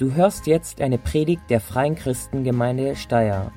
Du 0.00 0.14
hörst 0.14 0.46
jetzt 0.46 0.80
eine 0.80 0.96
Predigt 0.96 1.42
der 1.50 1.60
Freien 1.60 1.94
Christengemeinde 1.94 2.96
Steyr. 2.96 3.52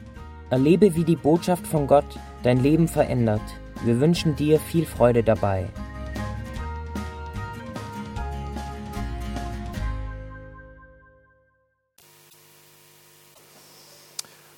Erlebe, 0.49 0.93
wie 0.93 1.05
die 1.05 1.15
Botschaft 1.15 1.65
von 1.65 1.87
Gott 1.87 2.19
dein 2.43 2.61
Leben 2.61 2.89
verändert. 2.89 3.39
Wir 3.85 4.01
wünschen 4.01 4.35
dir 4.35 4.59
viel 4.59 4.85
Freude 4.85 5.23
dabei. 5.23 5.69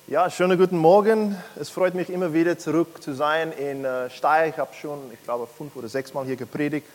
Ja, 0.08 0.28
schönen 0.28 0.58
guten 0.58 0.78
Morgen. 0.78 1.36
Es 1.54 1.70
freut 1.70 1.94
mich 1.94 2.10
immer 2.10 2.32
wieder 2.32 2.58
zurück 2.58 3.00
zu 3.00 3.12
sein 3.12 3.52
in 3.52 3.84
äh, 3.84 4.10
Steyr. 4.10 4.48
Ich 4.48 4.58
habe 4.58 4.74
schon, 4.74 4.98
ich 5.12 5.22
glaube, 5.22 5.46
fünf 5.46 5.76
oder 5.76 5.86
sechs 5.86 6.12
Mal 6.12 6.26
hier 6.26 6.34
gepredigt. 6.34 6.88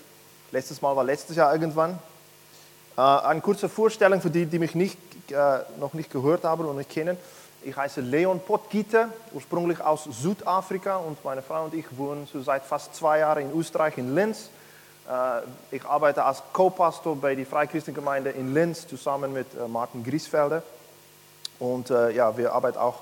Letztes 0.51 0.81
Mal 0.81 0.93
war 0.97 1.05
letztes 1.05 1.37
Jahr 1.37 1.53
irgendwann. 1.53 1.97
Äh, 2.97 3.01
eine 3.01 3.41
kurze 3.41 3.69
Vorstellung 3.69 4.21
für 4.21 4.29
die, 4.29 4.45
die 4.45 4.59
mich 4.59 4.75
nicht, 4.75 4.97
äh, 5.29 5.59
noch 5.79 5.93
nicht 5.93 6.11
gehört 6.11 6.43
haben 6.43 6.65
und 6.65 6.77
nicht 6.77 6.89
kennen. 6.89 7.17
Ich 7.63 7.75
heiße 7.75 8.01
Leon 8.01 8.39
Potgieter, 8.39 9.09
ursprünglich 9.33 9.79
aus 9.81 10.05
Südafrika 10.05 10.97
und 10.97 11.23
meine 11.23 11.41
Frau 11.41 11.65
und 11.65 11.73
ich 11.73 11.85
wohnen 11.95 12.27
so 12.31 12.41
seit 12.41 12.63
fast 12.63 12.95
zwei 12.95 13.19
Jahren 13.19 13.51
in 13.51 13.57
Österreich, 13.57 13.97
in 13.97 14.15
Linz. 14.15 14.49
Äh, 15.07 15.75
ich 15.75 15.85
arbeite 15.85 16.23
als 16.23 16.43
Co-Pastor 16.51 17.15
bei 17.15 17.35
der 17.35 17.45
Freikirchengemeinde 17.45 18.31
in 18.31 18.53
Linz 18.53 18.87
zusammen 18.87 19.31
mit 19.31 19.47
Martin 19.69 20.03
Griesfelder. 20.03 20.63
Und 21.59 21.89
ja, 21.89 22.35
wir 22.35 22.53
arbeiten 22.53 22.79
auch 22.79 23.01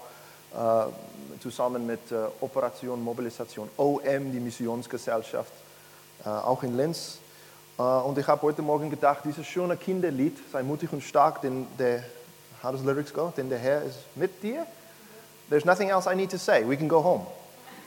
zusammen 1.39 1.87
mit 1.87 2.01
Operation 2.41 3.01
Mobilisation 3.01 3.69
OM, 3.77 4.01
die 4.03 4.39
Missionsgesellschaft, 4.41 5.53
auch 6.25 6.61
in 6.63 6.75
Linz. 6.75 7.19
Äh, 7.79 7.81
und 7.81 8.17
ich 8.17 8.27
habe 8.27 8.41
heute 8.41 8.61
Morgen 8.61 8.89
gedacht, 8.89 9.21
dieses 9.23 9.47
schöne 9.47 9.77
Kinderlied, 9.77 10.37
sei 10.51 10.61
mutig 10.61 10.91
und 10.91 11.01
stark, 11.01 11.41
denn 11.41 11.65
der, 11.79 12.03
how 12.61 12.71
does 12.71 12.81
the 12.81 12.85
lyrics 12.85 13.13
go? 13.13 13.33
Denn 13.35 13.49
der 13.49 13.57
Herr 13.57 13.81
ist 13.83 13.99
mit 14.15 14.43
dir. 14.43 14.65
There's 15.49 15.65
nothing 15.65 15.89
else 15.89 16.11
I 16.11 16.15
need 16.15 16.29
to 16.31 16.37
say. 16.37 16.63
We 16.67 16.75
can 16.77 16.89
go 16.89 17.01
home. 17.01 17.25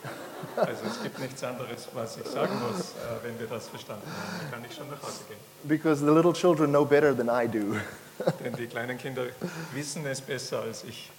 Also 0.56 0.82
es 0.90 1.00
gibt 1.00 1.20
nichts 1.20 1.44
anderes, 1.44 1.88
was 1.94 2.16
ich 2.16 2.26
sagen 2.26 2.52
muss, 2.66 2.80
äh, 2.80 3.24
wenn 3.24 3.38
wir 3.38 3.46
das 3.46 3.68
verstanden 3.68 4.02
haben. 4.06 4.50
Dann 4.50 4.60
kann 4.60 4.68
ich 4.68 4.76
schon 4.76 4.90
nach 4.90 5.00
Hause 5.00 5.20
gehen. 5.28 5.38
Because 5.62 6.04
the 6.04 6.10
little 6.10 6.32
children 6.32 6.70
know 6.70 6.84
better 6.84 7.16
than 7.16 7.28
I 7.28 7.46
do. 7.46 7.76
Denn 8.44 8.52
die 8.54 8.66
kleinen 8.66 8.98
Kinder 8.98 9.26
wissen 9.72 10.04
es 10.04 10.20
besser 10.20 10.62
als 10.62 10.82
ich. 10.82 11.12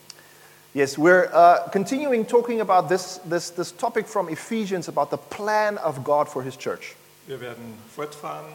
Yes, 0.73 0.97
we're 0.97 1.29
uh, 1.31 1.69
continuing 1.71 2.27
talking 2.27 2.59
about 2.59 2.89
this, 2.89 3.21
this, 3.29 3.49
this 3.51 3.71
topic 3.71 4.07
from 4.07 4.27
Ephesians 4.27 4.89
about 4.89 5.09
the 5.09 5.17
plan 5.17 5.77
of 5.77 6.03
God 6.03 6.27
for 6.27 6.43
His 6.43 6.57
church. 6.57 6.95
Wir 7.25 7.39
werden 7.39 7.77
fortfahren 7.95 8.45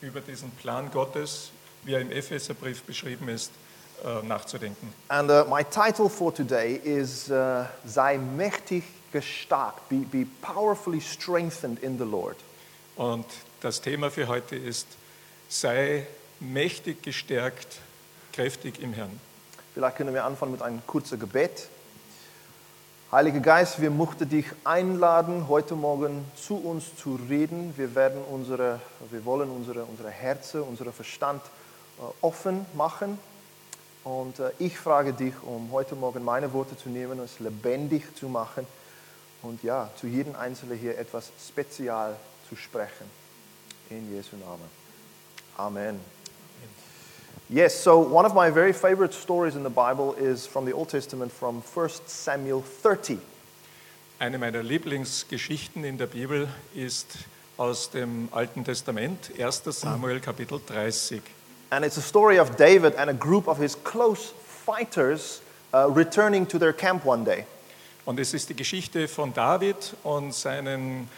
über 0.00 0.20
diesen 0.20 0.50
Plan 0.52 0.90
Gottes, 0.92 1.50
wie 1.82 1.94
er 1.94 2.00
im 2.00 2.12
Epheserbrief 2.12 2.82
beschrieben 2.82 3.28
ist, 3.28 3.50
äh, 4.04 4.22
nachzudenken. 4.26 4.92
And 5.08 5.28
uh, 5.28 5.44
my 5.48 5.64
title 5.64 6.08
for 6.08 6.32
today 6.32 6.76
is 6.84 7.30
uh, 7.30 7.64
Sei 7.84 8.18
mächtig 8.18 8.84
gestärkt, 9.12 9.88
be, 9.88 9.96
be 9.96 10.26
powerfully 10.40 11.00
strengthened 11.00 11.82
in 11.82 11.98
the 11.98 12.04
Lord. 12.04 12.36
Und 12.96 13.26
das 13.60 13.80
Thema 13.80 14.10
für 14.10 14.28
heute 14.28 14.54
ist, 14.54 14.86
sei 15.48 16.06
mächtig 16.38 17.02
gestärkt, 17.02 17.78
kräftig 18.32 18.80
im 18.80 18.92
Herrn. 18.92 19.20
Vielleicht 19.74 19.96
können 19.96 20.14
wir 20.14 20.24
anfangen 20.24 20.52
mit 20.52 20.62
einem 20.62 20.86
kurzen 20.86 21.18
Gebet. 21.18 21.68
Heiliger 23.14 23.38
Geist, 23.38 23.80
wir 23.80 23.92
möchten 23.92 24.28
dich 24.28 24.46
einladen, 24.64 25.46
heute 25.46 25.76
Morgen 25.76 26.24
zu 26.34 26.56
uns 26.56 26.96
zu 26.96 27.16
reden. 27.30 27.72
Wir, 27.76 27.94
werden 27.94 28.20
unsere, 28.28 28.80
wir 29.08 29.24
wollen 29.24 29.50
unsere, 29.50 29.84
unsere 29.84 30.10
Herzen, 30.10 30.62
unseren 30.62 30.92
Verstand 30.92 31.40
äh, 31.44 32.02
offen 32.22 32.66
machen. 32.74 33.20
Und 34.02 34.40
äh, 34.40 34.50
ich 34.58 34.76
frage 34.76 35.12
dich, 35.12 35.32
um 35.44 35.70
heute 35.70 35.94
Morgen 35.94 36.24
meine 36.24 36.52
Worte 36.52 36.76
zu 36.76 36.88
nehmen 36.88 37.20
es 37.20 37.38
lebendig 37.38 38.16
zu 38.16 38.28
machen 38.28 38.66
und 39.42 39.62
ja, 39.62 39.90
zu 39.94 40.08
jedem 40.08 40.34
Einzelnen 40.34 40.76
hier 40.76 40.98
etwas 40.98 41.30
spezial 41.38 42.16
zu 42.48 42.56
sprechen. 42.56 43.08
In 43.90 44.12
Jesu 44.12 44.34
Namen. 44.38 44.68
Amen. 45.56 46.00
Yes, 47.48 47.74
so 47.74 47.98
one 47.98 48.24
of 48.24 48.34
my 48.34 48.50
very 48.50 48.72
favorite 48.72 49.12
stories 49.12 49.56
in 49.56 49.62
the 49.62 49.70
Bible 49.70 50.14
is 50.14 50.46
from 50.46 50.64
the 50.64 50.72
Old 50.72 50.88
Testament 50.88 51.30
from 51.30 51.62
1 51.62 51.88
Samuel 52.06 52.62
30. 52.62 53.18
Eine 54.18 54.38
meiner 54.38 54.62
Lieblingsgeschichten 54.62 55.84
in 55.84 55.98
der 55.98 56.06
Bibel 56.06 56.48
ist 56.74 57.06
aus 57.56 57.90
dem 57.90 58.28
Alten 58.32 58.64
Testament, 58.64 59.30
1. 59.38 59.62
Samuel 59.66 60.20
Kapitel 60.20 60.60
30. 60.60 61.22
And 61.70 61.84
it's 61.84 61.98
a 61.98 62.02
story 62.02 62.38
of 62.38 62.56
David 62.56 62.94
and 62.96 63.10
a 63.10 63.14
group 63.14 63.48
of 63.48 63.58
his 63.58 63.74
close 63.74 64.32
fighters 64.64 65.42
uh, 65.72 65.90
returning 65.90 66.46
to 66.46 66.58
their 66.58 66.72
camp 66.72 67.04
one 67.04 67.24
day. 67.24 67.44
Und 68.06 68.20
es 68.20 68.34
ist 68.34 68.48
die 68.48 68.54
Geschichte 68.54 69.08
von 69.08 69.32
David 69.32 69.94
und 70.02 70.34
seinen 70.34 71.08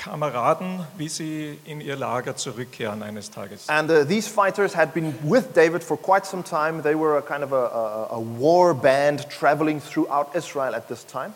Kampfkameraden, 0.00 0.86
wie 0.96 1.08
sie 1.08 1.58
in 1.64 1.80
ihr 1.80 1.96
Lager 1.96 2.34
zurückkehren 2.34 3.02
eines 3.02 3.30
Tages. 3.30 3.68
And 3.68 3.90
uh, 3.90 4.04
these 4.04 4.28
fighters 4.28 4.74
had 4.74 4.94
been 4.94 5.14
with 5.22 5.52
David 5.54 5.84
for 5.84 5.98
quite 5.98 6.26
some 6.26 6.42
time. 6.42 6.82
They 6.82 6.94
were 6.94 7.18
a 7.18 7.22
kind 7.22 7.44
of 7.44 7.52
a, 7.52 7.66
a, 8.10 8.16
a 8.16 8.20
war 8.20 8.74
band 8.74 9.28
traveling 9.30 9.80
throughout 9.80 10.34
Israel 10.34 10.74
at 10.74 10.88
this 10.88 11.04
time. 11.06 11.34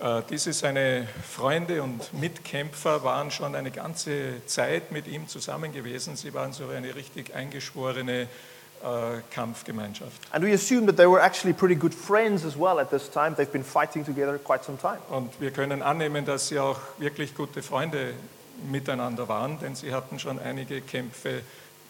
Äh, 0.00 0.22
Diese 0.30 0.52
seine 0.52 1.06
Freunde 1.22 1.82
und 1.82 2.12
Mitkämpfer 2.14 3.02
waren 3.04 3.30
schon 3.30 3.54
eine 3.54 3.70
ganze 3.70 4.44
Zeit 4.46 4.90
mit 4.90 5.06
ihm 5.06 5.28
zusammen 5.28 5.72
gewesen. 5.72 6.16
Sie 6.16 6.32
waren 6.32 6.52
so 6.52 6.68
eine 6.68 6.94
richtig 6.94 7.34
eingeschworene 7.34 8.28
äh, 8.82 9.20
Kampfgemeinschaft. 9.34 10.12
And 10.32 10.44
we 10.44 10.52
assume 10.52 10.86
that 10.86 10.96
they 10.96 11.06
were 11.06 11.20
actually 11.20 11.52
pretty 11.52 11.74
good 11.74 11.94
friends 11.94 12.44
as 12.44 12.56
well 12.56 12.78
at 12.78 12.90
this 12.90 13.10
time. 13.10 13.34
They've 13.34 13.50
been 13.50 13.64
fighting 13.64 14.04
together 14.04 14.38
quite 14.38 14.64
some 14.64 14.78
time. 14.78 14.98
Und 15.08 15.40
wir 15.40 15.50
können 15.50 15.82
annehmen, 15.82 16.24
dass 16.24 16.48
sie 16.48 16.58
auch 16.58 16.78
wirklich 16.98 17.34
gute 17.34 17.62
Freunde 17.62 18.14
miteinander 18.70 19.28
waren, 19.28 19.58
denn 19.60 19.74
sie 19.74 19.92
hatten 19.92 20.18
schon 20.18 20.38
einige 20.38 20.80
Kämpfe 20.80 21.42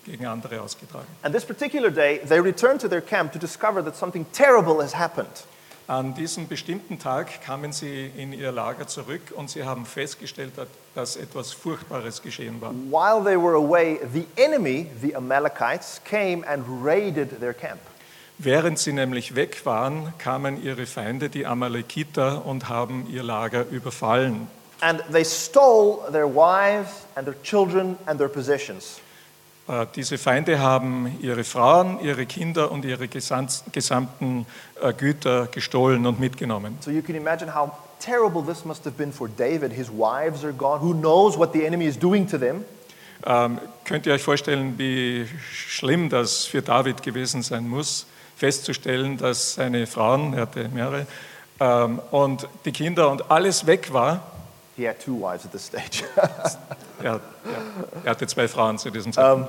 gegen 0.05 0.27
andere 0.27 0.61
ausgetragen. 0.61 1.07
And 1.23 1.35
this 1.35 1.45
particular 1.45 1.91
day, 1.91 2.21
they 2.27 2.41
returned 2.41 2.81
to 2.81 2.89
their 2.89 3.01
camp 3.01 3.33
to 3.33 3.39
discover 3.39 3.83
that 3.85 3.97
something 3.97 4.27
terrible 4.33 4.83
has 4.83 4.95
happened. 4.95 5.45
An 5.89 6.13
diesem 6.15 6.49
bestimmten 6.49 6.99
Tag 6.99 7.41
kamen 7.43 7.73
sie 7.73 8.11
in 8.15 8.35
ihr 8.35 8.53
Lager 8.53 8.87
zurück 8.87 9.23
und 9.35 9.49
sie 9.49 9.65
haben 9.65 9.87
festgestellt, 9.87 10.53
dass- 10.95 11.17
etwas 11.17 11.53
Furchtbares 11.53 12.21
geschehen 12.21 12.61
war. 12.61 12.73
While 12.73 13.25
they 13.25 13.43
were 13.43 13.57
away, 13.57 13.99
the 14.13 14.27
enemy, 14.37 14.87
the 15.01 15.17
Amalekites, 15.17 16.03
came 16.05 16.47
and 16.47 16.63
raided 16.85 17.41
their 17.41 17.55
camp. 17.55 17.81
Während 18.37 18.79
sie 18.79 18.93
nämlich 18.93 19.35
weg 19.35 19.65
waren, 19.65 20.13
kamen 20.19 20.63
ihre 20.63 20.85
Feinde, 20.85 21.31
die 21.31 21.47
Amalekiter, 21.47 22.45
und 22.45 22.69
haben 22.69 23.09
ihr 23.11 23.23
Lager 23.23 23.65
überfallen. 23.71 24.47
And 24.83 25.03
they 25.11 25.25
stole 25.25 26.01
their 26.13 26.29
wives 26.29 26.91
and 27.15 27.25
their 27.27 27.43
children 27.43 27.97
and 28.05 28.19
their 28.19 28.29
possessions. 28.29 29.01
Äh, 29.69 29.87
Diese 29.95 30.19
Feinde 30.19 30.59
haben 30.61 31.19
ihre 31.21 31.45
Frauen, 31.45 32.01
ihre 32.03 32.27
Kinder 32.27 32.71
und 32.73 32.85
ihre 32.85 33.05
gesam- 33.05 33.63
gesamten 33.73 34.47
äh, 34.81 34.93
Güter 34.93 35.47
gestohlen 35.47 36.07
und 36.07 36.19
mitgenommen. 36.21 36.79
So 36.81 36.91
you 36.91 37.03
can 37.03 37.15
imagine 37.15 37.55
how 37.55 37.71
terrible 38.01 38.43
this 38.43 38.65
must 38.65 38.85
have 38.87 38.97
been 38.97 39.13
for 39.13 39.29
David. 39.29 39.73
His 39.73 39.89
wives 39.91 40.45
are 40.45 40.53
gone. 40.53 40.81
Who 40.81 40.95
knows 40.95 41.37
what 41.37 41.53
the 41.53 41.65
enemy 41.65 41.87
is 41.87 41.99
doing 41.99 42.27
to 42.29 42.39
them? 42.39 42.65
Ähm, 43.27 43.59
könnt 43.85 44.07
ihr 44.07 44.15
euch 44.15 44.23
vorstellen, 44.23 44.79
wie 44.79 45.27
schlimm 45.53 46.09
das 46.09 46.45
für 46.45 46.63
David 46.63 47.03
gewesen 47.03 47.43
sein 47.43 47.69
muss, 47.69 48.07
festzustellen, 48.37 49.17
dass 49.19 49.55
seine 49.55 49.89
Frauen, 49.89 50.35
er 50.35 50.43
hatte 50.43 50.69
mehrere, 50.69 51.07
ähm, 51.59 51.99
und 52.13 52.49
die 52.65 52.71
Kinder 52.71 53.11
und 53.11 53.31
alles 53.31 53.67
weg 53.67 53.93
war. 53.93 54.23
He 54.79 54.87
had 54.87 54.99
two 55.01 55.15
wives 55.21 55.45
at 55.45 55.51
this 55.53 55.67
stage. 55.67 56.05
Er, 57.01 57.13
er, 57.13 57.21
er 58.05 58.11
hatte 58.11 58.27
zwei 58.27 58.49
Frauen 58.49 58.77
zu 58.79 58.91
diesem 58.91 59.13
Zeitpunkt. 59.13 59.49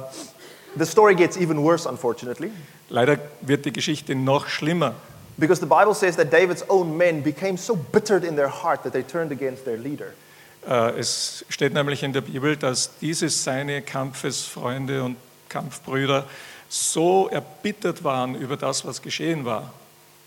the 0.77 0.85
story 0.85 1.15
gets 1.15 1.35
even 1.37 1.63
worse, 1.63 1.87
unfortunately, 1.89 2.51
Leider 2.89 3.17
wird 3.41 3.65
die 3.65 3.71
Geschichte 3.73 4.13
noch 4.15 4.47
schlimmer. 4.47 4.93
because 5.37 5.59
the 5.59 5.65
Bible 5.67 5.93
says 5.95 6.15
that 6.17 6.31
David's 6.31 6.63
own 6.69 6.95
men 6.97 7.21
became 7.23 7.57
so 7.57 7.75
bittered 7.75 8.23
in 8.23 8.35
their 8.35 8.49
heart 8.49 8.83
that 8.83 8.91
they 8.93 9.01
turned 9.03 9.31
against 9.31 9.65
their 9.65 9.77
leader. 9.77 10.13
Äh, 10.67 10.99
Es 10.99 11.43
steht 11.49 11.73
nämlich 11.73 12.03
in 12.03 12.13
der 12.13 12.21
Bibel, 12.21 12.55
dass 12.57 12.91
diese 13.01 13.29
seine 13.29 13.81
Kampfesfreunde 13.81 15.03
und 15.03 15.15
Kampfbrüder 15.47 16.25
so 16.67 17.29
erbittert 17.29 18.03
waren 18.03 18.35
über 18.35 18.57
das, 18.57 18.85
was 18.85 19.01
geschehen 19.01 19.43
war, 19.45 19.73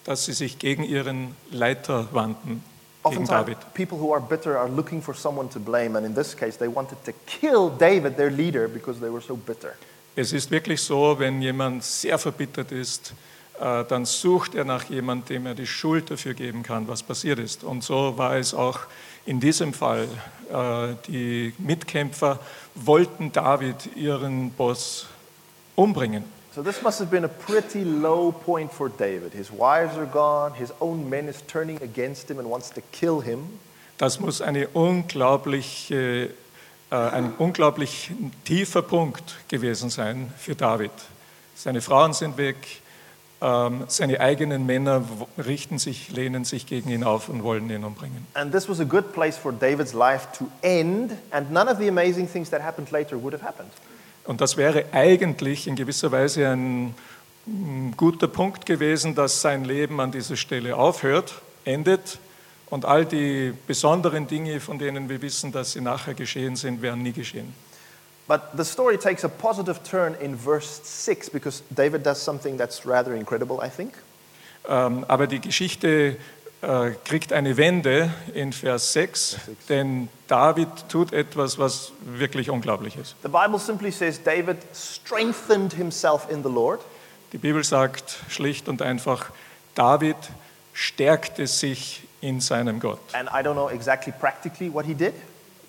dass 0.05 0.25
sie 0.25 0.32
sich 0.32 0.58
gegen 0.58 0.82
ihren 0.82 1.37
Leiter 1.52 2.08
wandten, 2.12 2.64
Oftentimes, 3.04 3.56
people 3.75 3.99
who 3.99 4.12
are 4.12 4.20
bitter 4.20 4.56
are 4.56 4.69
looking 4.69 5.02
for 5.02 5.14
someone 5.14 5.49
to 5.50 5.58
blame, 5.58 5.96
and 5.96 6.06
in 6.06 6.14
this 6.14 6.37
case, 6.37 6.56
they 6.56 6.69
wanted 6.69 6.99
to 7.04 7.12
kill 7.26 7.69
David, 7.69 8.16
their 8.16 8.31
leader, 8.31 8.69
because 8.69 9.00
they 9.00 9.10
were 9.10 9.22
so 9.22 9.37
bitter. 9.37 9.75
Es 10.14 10.32
ist 10.32 10.50
wirklich 10.50 10.81
so, 10.82 11.19
wenn 11.19 11.40
jemand 11.40 11.82
sehr 11.82 12.19
verbittert 12.19 12.70
ist, 12.70 13.14
äh, 13.60 13.84
dann 13.84 14.04
sucht 14.04 14.54
er 14.54 14.64
nach 14.64 14.84
jemandem, 14.84 15.37
dem 15.37 15.46
er 15.46 15.54
die 15.54 15.66
Schuld 15.66 16.10
dafür 16.10 16.34
geben 16.34 16.62
kann, 16.62 16.87
was 16.87 17.02
passiert 17.02 17.38
ist. 17.38 17.64
Und 17.64 17.82
so 17.82 18.16
war 18.19 18.37
es 18.37 18.54
auch 18.54 18.81
in 19.25 19.40
diesem 19.40 19.72
Fall. 19.72 20.06
Äh, 20.50 20.94
Die 21.08 21.55
Mitkämpfer 21.58 22.38
wollten 22.75 23.32
David, 23.32 23.96
ihren 23.96 24.50
Boss, 24.50 25.06
umbringen. 25.76 26.25
So 26.54 26.62
this 26.62 26.82
must 26.82 26.99
have 26.99 27.10
been 27.10 27.25
a 27.25 27.28
pretty 27.28 27.82
low 27.82 28.31
point 28.31 28.70
for 28.70 28.90
David. 28.90 29.32
His 29.32 29.50
wives 29.50 29.96
are 29.96 30.04
gone, 30.04 30.52
his 30.52 30.70
own 30.81 31.08
men 31.08 31.26
is 31.26 31.40
turning 31.46 31.82
against 31.82 32.31
him 32.31 32.38
and 32.38 32.50
wants 32.50 32.70
to 32.70 32.82
kill 32.93 33.22
him. 33.22 33.58
Das 33.96 34.20
muss 34.20 34.43
eine 34.43 34.69
unglaubliche, 34.69 36.31
äh, 36.90 36.94
ein 36.94 37.32
unglaublich 37.38 38.10
tiefer 38.44 38.82
Punkt 38.82 39.37
gewesen 39.49 39.88
sein 39.88 40.31
für 40.37 40.54
David. 40.54 40.90
Seine 41.54 41.81
Frauen 41.81 42.12
sind 42.12 42.37
weg, 42.37 42.56
ähm, 43.40 43.84
seine 43.88 44.20
eigenen 44.20 44.66
Männer 44.66 45.02
richten 45.38 45.78
sich, 45.78 46.10
lehnen 46.10 46.44
sich 46.44 46.66
gegen 46.66 46.90
ihn 46.90 47.02
auf 47.02 47.31
und 47.31 47.43
wollen 47.44 47.70
ihn 47.70 47.82
umbringen. 47.82 48.26
And 48.34 48.52
this 48.52 48.69
was 48.69 48.78
a 48.78 48.84
good 48.84 49.14
place 49.14 49.38
for 49.38 49.52
David's 49.52 49.94
life 49.94 50.26
to 50.38 50.48
end, 50.60 51.12
and 51.31 51.50
none 51.50 51.70
of 51.70 51.78
the 51.78 51.88
amazing 51.88 52.31
things 52.31 52.50
that 52.50 52.60
happened 52.60 52.90
later 52.93 53.16
would 53.16 53.32
have 53.32 53.43
happened. 53.43 53.70
Und 54.24 54.40
das 54.40 54.56
wäre 54.56 54.84
eigentlich 54.92 55.66
in 55.66 55.76
gewisser 55.76 56.12
Weise 56.12 56.48
ein 56.48 56.94
mm, 57.46 57.92
guter 57.96 58.28
Punkt 58.28 58.66
gewesen, 58.66 59.14
dass 59.14 59.40
sein 59.40 59.64
Leben 59.64 60.00
an 60.00 60.12
dieser 60.12 60.36
Stelle 60.36 60.76
aufhört, 60.76 61.34
endet 61.64 62.19
und 62.70 62.84
all 62.84 63.04
die 63.04 63.52
besonderen 63.66 64.26
Dinge, 64.26 64.60
von 64.60 64.78
denen 64.78 65.08
wir 65.08 65.20
wissen, 65.20 65.52
dass 65.52 65.72
sie 65.72 65.80
nachher 65.80 66.14
geschehen 66.14 66.56
sind, 66.56 66.82
wären 66.82 67.02
nie 67.02 67.12
geschehen. 67.12 67.54
But 68.28 68.42
the 68.56 68.64
story 68.64 68.96
takes 68.96 69.24
a 69.24 69.28
positive 69.28 69.82
turn 69.82 70.14
in 70.14 70.38
verse 70.38 70.80
6 70.84 71.30
because 71.30 71.62
David 71.70 72.06
does 72.06 72.24
something 72.24 72.56
that's 72.56 72.86
rather 72.86 73.14
incredible, 73.14 73.58
I 73.62 73.69
think. 73.69 73.94
Ähm, 74.69 75.04
aber 75.08 75.26
die 75.26 75.40
Geschichte 75.40 76.16
kriegt 77.05 77.32
eine 77.32 77.56
Wende 77.56 78.12
in 78.35 78.53
Vers 78.53 78.93
6, 78.93 79.37
denn 79.69 80.09
David 80.29 80.69
tut 80.88 81.12
etwas, 81.12 81.59
was 81.59 81.93
wirklich 82.05 82.50
unglaublich 82.50 82.97
ist. 82.97 83.17
The 83.23 83.29
Bible 83.29 83.59
simply 83.59 83.91
says 83.91 84.23
David 84.23 84.59
strengthened 84.73 85.73
himself 85.73 86.31
in 86.31 86.43
the 86.44 86.49
Lord. 86.49 86.81
Die 87.32 87.38
Bibel 87.38 87.64
sagt 87.64 88.17
schlicht 88.29 88.69
und 88.69 88.81
einfach, 88.81 89.31
David 89.75 90.17
stärkte 90.73 91.47
sich 91.47 92.06
in 92.20 92.41
seinem 92.41 92.79
Gott. 92.79 93.00
And 93.12 93.29
I 93.29 93.44
don't 93.44 93.55
know 93.55 93.69
exactly 93.69 94.12
practically 94.12 94.73
what 94.73 94.87
he 94.87 94.94
did. 94.94 95.15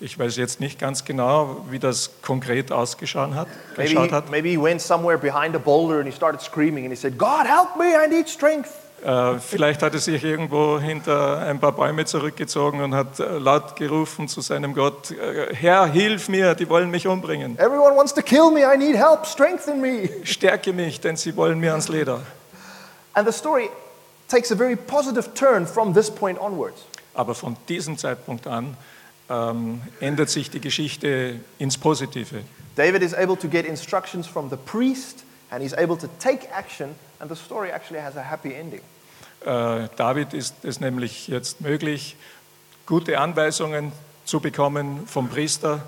Ich 0.00 0.18
weiß 0.18 0.36
jetzt 0.36 0.60
nicht 0.60 0.78
ganz 0.78 1.04
genau, 1.04 1.64
wie 1.70 1.78
das 1.78 2.10
konkret 2.22 2.70
ausgeschaut 2.70 3.34
hat. 3.34 3.48
Maybe 3.76 4.00
he, 4.00 4.10
hat. 4.10 4.30
maybe 4.30 4.48
he 4.48 4.60
went 4.60 4.80
somewhere 4.80 5.18
behind 5.18 5.56
a 5.56 5.58
boulder 5.58 5.98
and 5.98 6.06
he 6.06 6.12
started 6.12 6.40
screaming 6.40 6.84
and 6.84 6.92
he 6.92 7.00
said, 7.00 7.18
God, 7.18 7.46
help 7.46 7.76
me, 7.76 7.94
I 7.96 8.06
need 8.08 8.28
strength. 8.28 8.70
Äh, 9.04 9.38
vielleicht 9.38 9.82
hat 9.82 9.92
er 9.92 10.00
sich 10.00 10.24
irgendwo 10.24 10.80
hinter 10.80 11.40
ein 11.40 11.60
paar 11.60 11.72
Bäume 11.72 12.06
zurückgezogen 12.06 12.80
und 12.80 12.94
hat 12.94 13.20
äh, 13.20 13.36
laut 13.36 13.76
gerufen 13.76 14.28
zu 14.28 14.40
seinem 14.40 14.72
Gott, 14.72 15.10
äh, 15.10 15.54
Herr, 15.54 15.84
hilf 15.84 16.30
mir, 16.30 16.54
die 16.54 16.66
wollen 16.70 16.90
mich 16.90 17.06
umbringen. 17.06 17.58
Everyone 17.58 17.94
wants 17.94 18.14
to 18.14 18.22
kill 18.22 18.50
me, 18.50 18.60
I 18.60 18.78
need 18.78 18.96
help, 18.96 19.26
strengthen 19.26 19.82
me. 19.82 20.08
Stärke 20.24 20.72
mich, 20.72 21.02
denn 21.02 21.16
sie 21.16 21.36
wollen 21.36 21.58
mir 21.58 21.72
ans 21.72 21.88
Leder. 21.88 22.22
And 23.12 23.28
the 23.28 23.32
story 23.32 23.68
takes 24.28 24.50
a 24.50 24.56
very 24.56 24.74
positive 24.74 25.34
turn 25.34 25.66
from 25.66 25.92
this 25.92 26.10
point 26.10 26.40
onwards. 26.40 26.86
Aber 27.12 27.34
von 27.34 27.58
diesem 27.68 27.98
Zeitpunkt 27.98 28.46
an 28.46 28.74
ähm, 29.28 29.82
ändert 30.00 30.30
sich 30.30 30.48
die 30.48 30.60
Geschichte 30.60 31.40
ins 31.58 31.76
Positive. 31.76 32.42
David 32.74 33.02
is 33.02 33.12
able 33.12 33.36
to 33.36 33.48
get 33.48 33.66
instructions 33.66 34.26
from 34.26 34.48
the 34.48 34.56
priest 34.56 35.24
and 35.50 35.62
he's 35.62 35.74
able 35.74 35.98
to 35.98 36.08
take 36.18 36.48
action, 36.50 36.94
and 37.20 37.30
the 37.30 37.36
story 37.36 37.70
actually 37.70 38.00
has 38.00 38.16
a 38.16 38.22
happy 38.22 38.54
ending. 38.54 38.80
Äh, 39.44 39.88
David 39.96 40.32
ist 40.34 40.54
es 40.64 40.80
nämlich 40.80 41.28
jetzt 41.28 41.60
möglich, 41.60 42.16
gute 42.86 43.18
Anweisungen 43.18 43.92
zu 44.24 44.40
bekommen 44.40 45.06
vom 45.06 45.28
Priester 45.28 45.82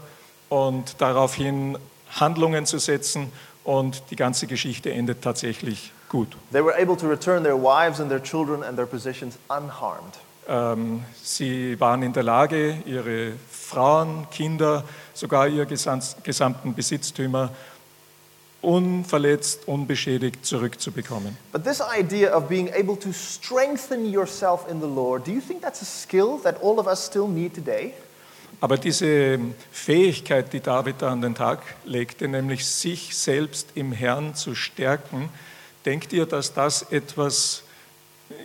und 0.49 0.97
daraufhin 0.99 1.79
Handlungen 2.11 2.67
zu 2.67 2.79
setzen 2.79 3.33
und 3.65 4.03
die 4.11 4.17
ganze 4.17 4.47
Geschichte 4.47 4.93
endet 4.93 5.23
tatsächlich 5.23 5.93
gut. 6.09 6.37
They 6.53 6.65
were 6.65 6.75
able 6.81 6.97
to 6.97 7.09
return 7.09 7.43
their 7.43 7.57
wives 7.57 8.01
and 8.01 8.09
their 8.11 8.23
children 8.23 8.63
and 8.63 8.77
their 8.77 8.87
possessions 8.87 9.39
unharmed. 9.49 10.15
Ähm, 10.49 11.03
sie 11.23 11.79
waren 11.81 12.03
in 12.03 12.13
der 12.13 12.23
Lage, 12.23 12.79
ihre 12.87 13.33
Frauen, 13.51 14.29
Kinder, 14.31 14.85
sogar 15.15 15.49
ihr 15.49 15.65
gesam- 15.67 16.15
gesamten 16.23 16.75
Besitztümer 16.75 17.51
unverletzt, 18.67 19.69
unbeschädigt 19.69 20.45
zurückzubekommen. 20.45 21.39
But 21.53 21.63
this 21.65 21.81
idea 21.81 22.37
of 22.37 22.49
being 22.49 22.69
able 22.75 22.99
to 22.99 23.13
strengthen 23.13 24.13
yourself 24.13 24.69
in 24.69 24.81
the 24.81 24.89
Lord, 24.89 25.27
do 25.27 25.31
you 25.31 25.41
think 25.41 25.63
that's 25.63 25.81
a 25.81 25.85
skill 25.85 26.41
that 26.43 26.61
all 26.63 26.81
of 26.81 26.89
us 26.89 27.07
still 27.07 27.29
need 27.29 27.55
today? 27.55 27.95
Aber 28.61 28.77
diese 28.77 29.39
Fähigkeit, 29.71 30.53
die 30.53 30.61
David 30.61 30.97
da 30.99 31.13
an 31.13 31.21
den 31.21 31.35
Tag 31.35 31.61
legte, 31.85 32.27
nämlich 32.27 32.67
sich 32.67 33.17
selbst 33.17 33.69
im 33.75 33.93
Herrn 33.93 34.35
zu 34.35 34.55
stärken, 34.55 35.29
denkt 35.85 36.13
ihr, 36.13 36.27
dass 36.27 36.53
das 36.53 36.83
etwas 36.91 37.63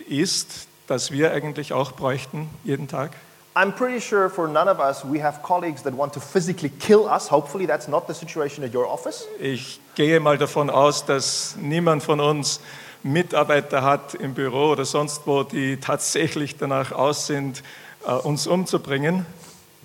ist, 0.08 0.68
das 0.86 1.10
wir 1.10 1.32
eigentlich 1.32 1.72
auch 1.72 1.92
bräuchten 1.92 2.48
jeden 2.62 2.86
Tag? 2.86 3.16
I'm 3.54 3.72
pretty 3.74 4.00
sure 4.00 4.30
for 4.30 4.48
none 4.48 4.66
of 4.66 4.80
us, 4.80 5.04
we 5.04 5.18
have 5.18 5.42
colleagues 5.42 5.82
that 5.82 5.92
want 5.92 6.14
to 6.14 6.20
physically 6.20 6.70
kill 6.70 7.06
us. 7.06 7.28
Hopefully, 7.28 7.66
that's 7.66 7.86
not 7.86 8.06
the 8.06 8.14
situation 8.14 8.64
at 8.64 8.72
your 8.72 8.86
office. 8.86 9.26
Ich 9.38 9.78
gehe 9.94 10.20
mal 10.20 10.38
davon 10.38 10.70
aus, 10.70 11.04
dass 11.04 11.54
niemand 11.60 12.02
von 12.02 12.18
uns 12.20 12.60
Mitarbeiter 13.02 13.82
hat 13.82 14.14
im 14.14 14.32
Büro 14.32 14.70
oder 14.70 14.86
sonst 14.86 15.26
wo, 15.26 15.42
die 15.42 15.76
tatsächlich 15.76 16.56
danach 16.56 16.92
aus 16.92 17.26
sind, 17.26 17.62
äh, 18.06 18.12
uns 18.12 18.46
umzubringen. 18.46 19.26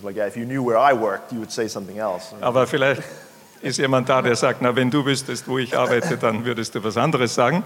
Like, 0.01 0.15
yeah, 0.15 0.27
if 0.27 0.37
you 0.37 0.45
knew 0.45 0.63
where 0.63 0.77
I 0.77 0.93
worked, 0.93 1.33
you 1.33 1.39
would 1.39 1.51
say 1.51 1.67
something 1.67 1.97
else. 1.97 2.33
Aber 2.39 2.67
vielleicht 2.67 3.03
ist 3.61 3.79
jemand 3.79 4.07
da, 4.07 4.21
der 4.21 4.37
sagt, 4.37 4.61
na, 4.61 4.77
wenn 4.77 4.91
du 4.91 5.03
wüsstest, 5.05 5.45
wo 5.45 5.57
ich 5.57 5.77
arbeite, 5.77 6.17
dann 6.17 6.45
würdest 6.45 6.73
du 6.75 6.83
was 6.85 6.95
anderes 6.95 7.35
sagen. 7.35 7.63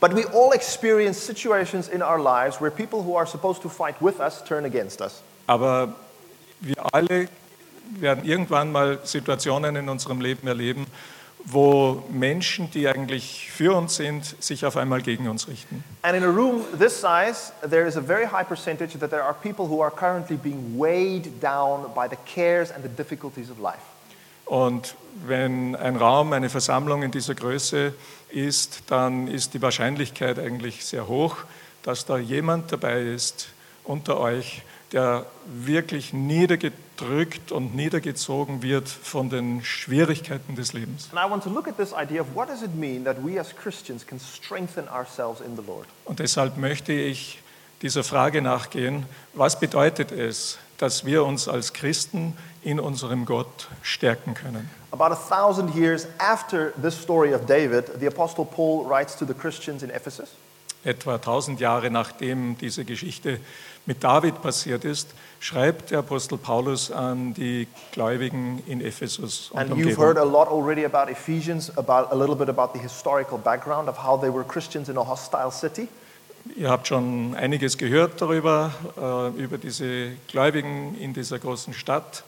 But 0.00 0.14
we 0.14 0.24
all 0.32 0.52
experience 0.54 1.18
situations 1.18 1.88
in 1.88 2.02
our 2.02 2.18
lives 2.18 2.60
where 2.62 2.70
people 2.70 3.02
who 3.02 3.14
are 3.16 3.26
supposed 3.26 3.60
to 3.62 3.68
fight 3.68 3.96
with 4.00 4.20
us 4.20 4.42
turn 4.42 4.64
against 4.64 5.02
us. 5.02 5.22
Aber 5.46 5.94
wir 6.60 6.94
alle 6.94 7.28
werden 8.00 8.24
irgendwann 8.24 8.72
mal 8.72 9.00
Situationen 9.04 9.76
in 9.76 9.88
unserem 9.88 10.20
Leben 10.20 10.46
erleben, 10.48 10.86
wo 11.44 12.02
Menschen, 12.10 12.70
die 12.70 12.88
eigentlich 12.88 13.50
für 13.50 13.76
uns 13.76 13.96
sind, 13.96 14.42
sich 14.42 14.64
auf 14.64 14.78
einmal 14.78 15.02
gegen 15.02 15.28
uns 15.28 15.46
richten. 15.46 15.84
And 16.02 16.16
in 16.16 16.24
a 16.24 16.28
room 16.28 16.64
this 16.78 16.98
size, 16.98 17.52
there 17.68 17.86
is 17.86 17.96
a 17.96 18.00
very 18.00 18.26
high 18.26 18.46
percentage 18.46 18.98
that 18.98 19.10
there 19.10 19.22
are 19.22 19.34
people 19.34 19.66
who 19.66 19.82
are 19.82 19.90
currently 19.90 20.36
being 20.36 20.78
weighed 20.78 21.42
down 21.42 21.92
by 21.94 22.08
the 22.08 22.16
cares 22.24 22.70
and 22.70 22.82
the 22.82 22.88
difficulties 22.88 23.50
of 23.50 23.58
life. 23.58 23.82
Und 24.46 24.94
wenn 25.26 25.74
ein 25.76 25.96
Raum, 25.96 26.32
eine 26.32 26.48
Versammlung 26.50 27.02
in 27.02 27.10
dieser 27.10 27.34
Größe 27.34 27.94
ist, 28.30 28.82
dann 28.88 29.28
ist 29.28 29.54
die 29.54 29.62
Wahrscheinlichkeit 29.62 30.38
eigentlich 30.38 30.84
sehr 30.84 31.08
hoch, 31.08 31.36
dass 31.82 32.04
da 32.06 32.18
jemand 32.18 32.72
dabei 32.72 33.02
ist 33.02 33.48
unter 33.84 34.18
euch, 34.18 34.62
der 34.94 35.26
wirklich 35.44 36.12
niedergedrückt 36.12 37.50
und 37.50 37.74
niedergezogen 37.74 38.62
wird 38.62 38.88
von 38.88 39.28
den 39.28 39.64
Schwierigkeiten 39.64 40.54
des 40.54 40.72
Lebens. 40.72 41.10
Und 46.04 46.18
deshalb 46.20 46.56
möchte 46.56 46.92
ich 46.92 47.42
dieser 47.82 48.04
Frage 48.04 48.40
nachgehen, 48.40 49.06
was 49.32 49.58
bedeutet 49.58 50.12
es, 50.12 50.58
dass 50.78 51.04
wir 51.04 51.24
uns 51.24 51.48
als 51.48 51.72
Christen 51.72 52.36
in 52.62 52.78
unserem 52.78 53.26
Gott 53.26 53.68
stärken 53.82 54.34
können? 54.34 54.70
About 54.92 55.12
a 55.12 55.16
thousand 55.16 55.74
years 55.74 56.06
after 56.18 56.72
this 56.80 56.94
story 56.94 57.34
of 57.34 57.46
David, 57.46 57.86
the 57.98 58.06
Apostle 58.06 58.44
Paul 58.44 58.88
writes 58.88 59.16
to 59.16 59.26
the 59.26 59.34
Christians 59.34 59.82
in 59.82 59.90
Ephesus. 59.90 60.30
Etwa 60.84 61.14
1000 61.14 61.60
Jahre 61.60 61.90
nachdem 61.90 62.58
diese 62.58 62.84
Geschichte 62.84 63.40
mit 63.86 64.02
David 64.02 64.40
passiert 64.42 64.84
ist, 64.84 65.10
schreibt 65.40 65.90
der 65.90 65.98
Apostel 65.98 66.38
Paulus 66.38 66.90
an 66.90 67.34
die 67.34 67.68
Gläubigen 67.92 68.62
in 68.66 68.80
Ephesus 68.80 69.50
und 69.50 69.58
And 69.58 69.72
you've 69.72 69.98
heard 69.98 70.16
a 70.16 70.24
lot 70.24 70.48
already 70.48 70.84
about 70.84 71.10
Ephesians, 71.10 71.70
about 71.76 72.10
a 72.10 72.14
little 72.14 72.34
bit 72.34 72.48
about 72.48 72.72
the 72.72 72.80
historical 72.80 73.38
background 73.38 73.88
of 73.88 74.02
how 74.02 74.18
they 74.18 74.32
were 74.32 74.44
Christians 74.44 74.88
in 74.88 74.96
a 74.96 75.06
hostile 75.06 75.50
city. 75.50 75.88
Ihr 76.56 76.70
habt 76.70 76.86
schon 76.86 77.34
einiges 77.34 77.78
gehört 77.78 78.20
darüber, 78.20 78.72
äh, 78.98 79.42
über 79.42 79.56
diese 79.56 80.12
Gläubigen 80.28 80.94
in 80.98 81.14
dieser 81.14 81.38
großen 81.38 81.72
Stadt, 81.72 82.24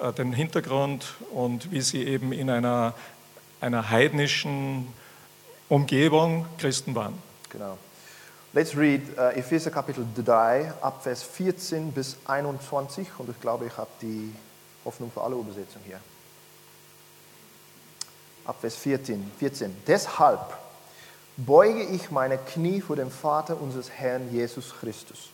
äh, 0.00 0.12
den 0.12 0.32
Hintergrund 0.32 1.14
und 1.32 1.72
wie 1.72 1.80
sie 1.80 2.04
eben 2.04 2.32
in 2.32 2.50
einer, 2.50 2.94
einer 3.60 3.90
heidnischen 3.90 4.86
Umgebung 5.68 6.46
Christen 6.58 6.94
waren. 6.94 7.14
Genau. 7.50 7.78
Let's 8.54 8.74
read 8.74 9.02
uh, 9.18 9.36
Epheser 9.36 9.70
Kapitel 9.70 10.06
3, 10.16 10.72
ab 10.80 11.02
Vers 11.02 11.22
14 11.22 11.92
bis 11.92 12.16
21. 12.26 13.06
Und 13.18 13.28
ich 13.28 13.38
glaube, 13.42 13.66
ich 13.66 13.76
habe 13.76 13.90
die 14.00 14.34
Hoffnung 14.86 15.12
für 15.12 15.20
alle 15.20 15.34
Übersetzung 15.34 15.82
hier. 15.84 16.00
Ab 18.46 18.56
Vers 18.58 18.74
14. 18.76 19.30
14. 19.38 19.76
Deshalb 19.86 20.56
beuge 21.36 21.82
ich 21.82 22.10
meine 22.10 22.38
Knie 22.38 22.80
vor 22.80 22.96
dem 22.96 23.10
Vater 23.10 23.60
unseres 23.60 23.90
Herrn 23.90 24.32
Jesus 24.32 24.72
Christus, 24.80 25.28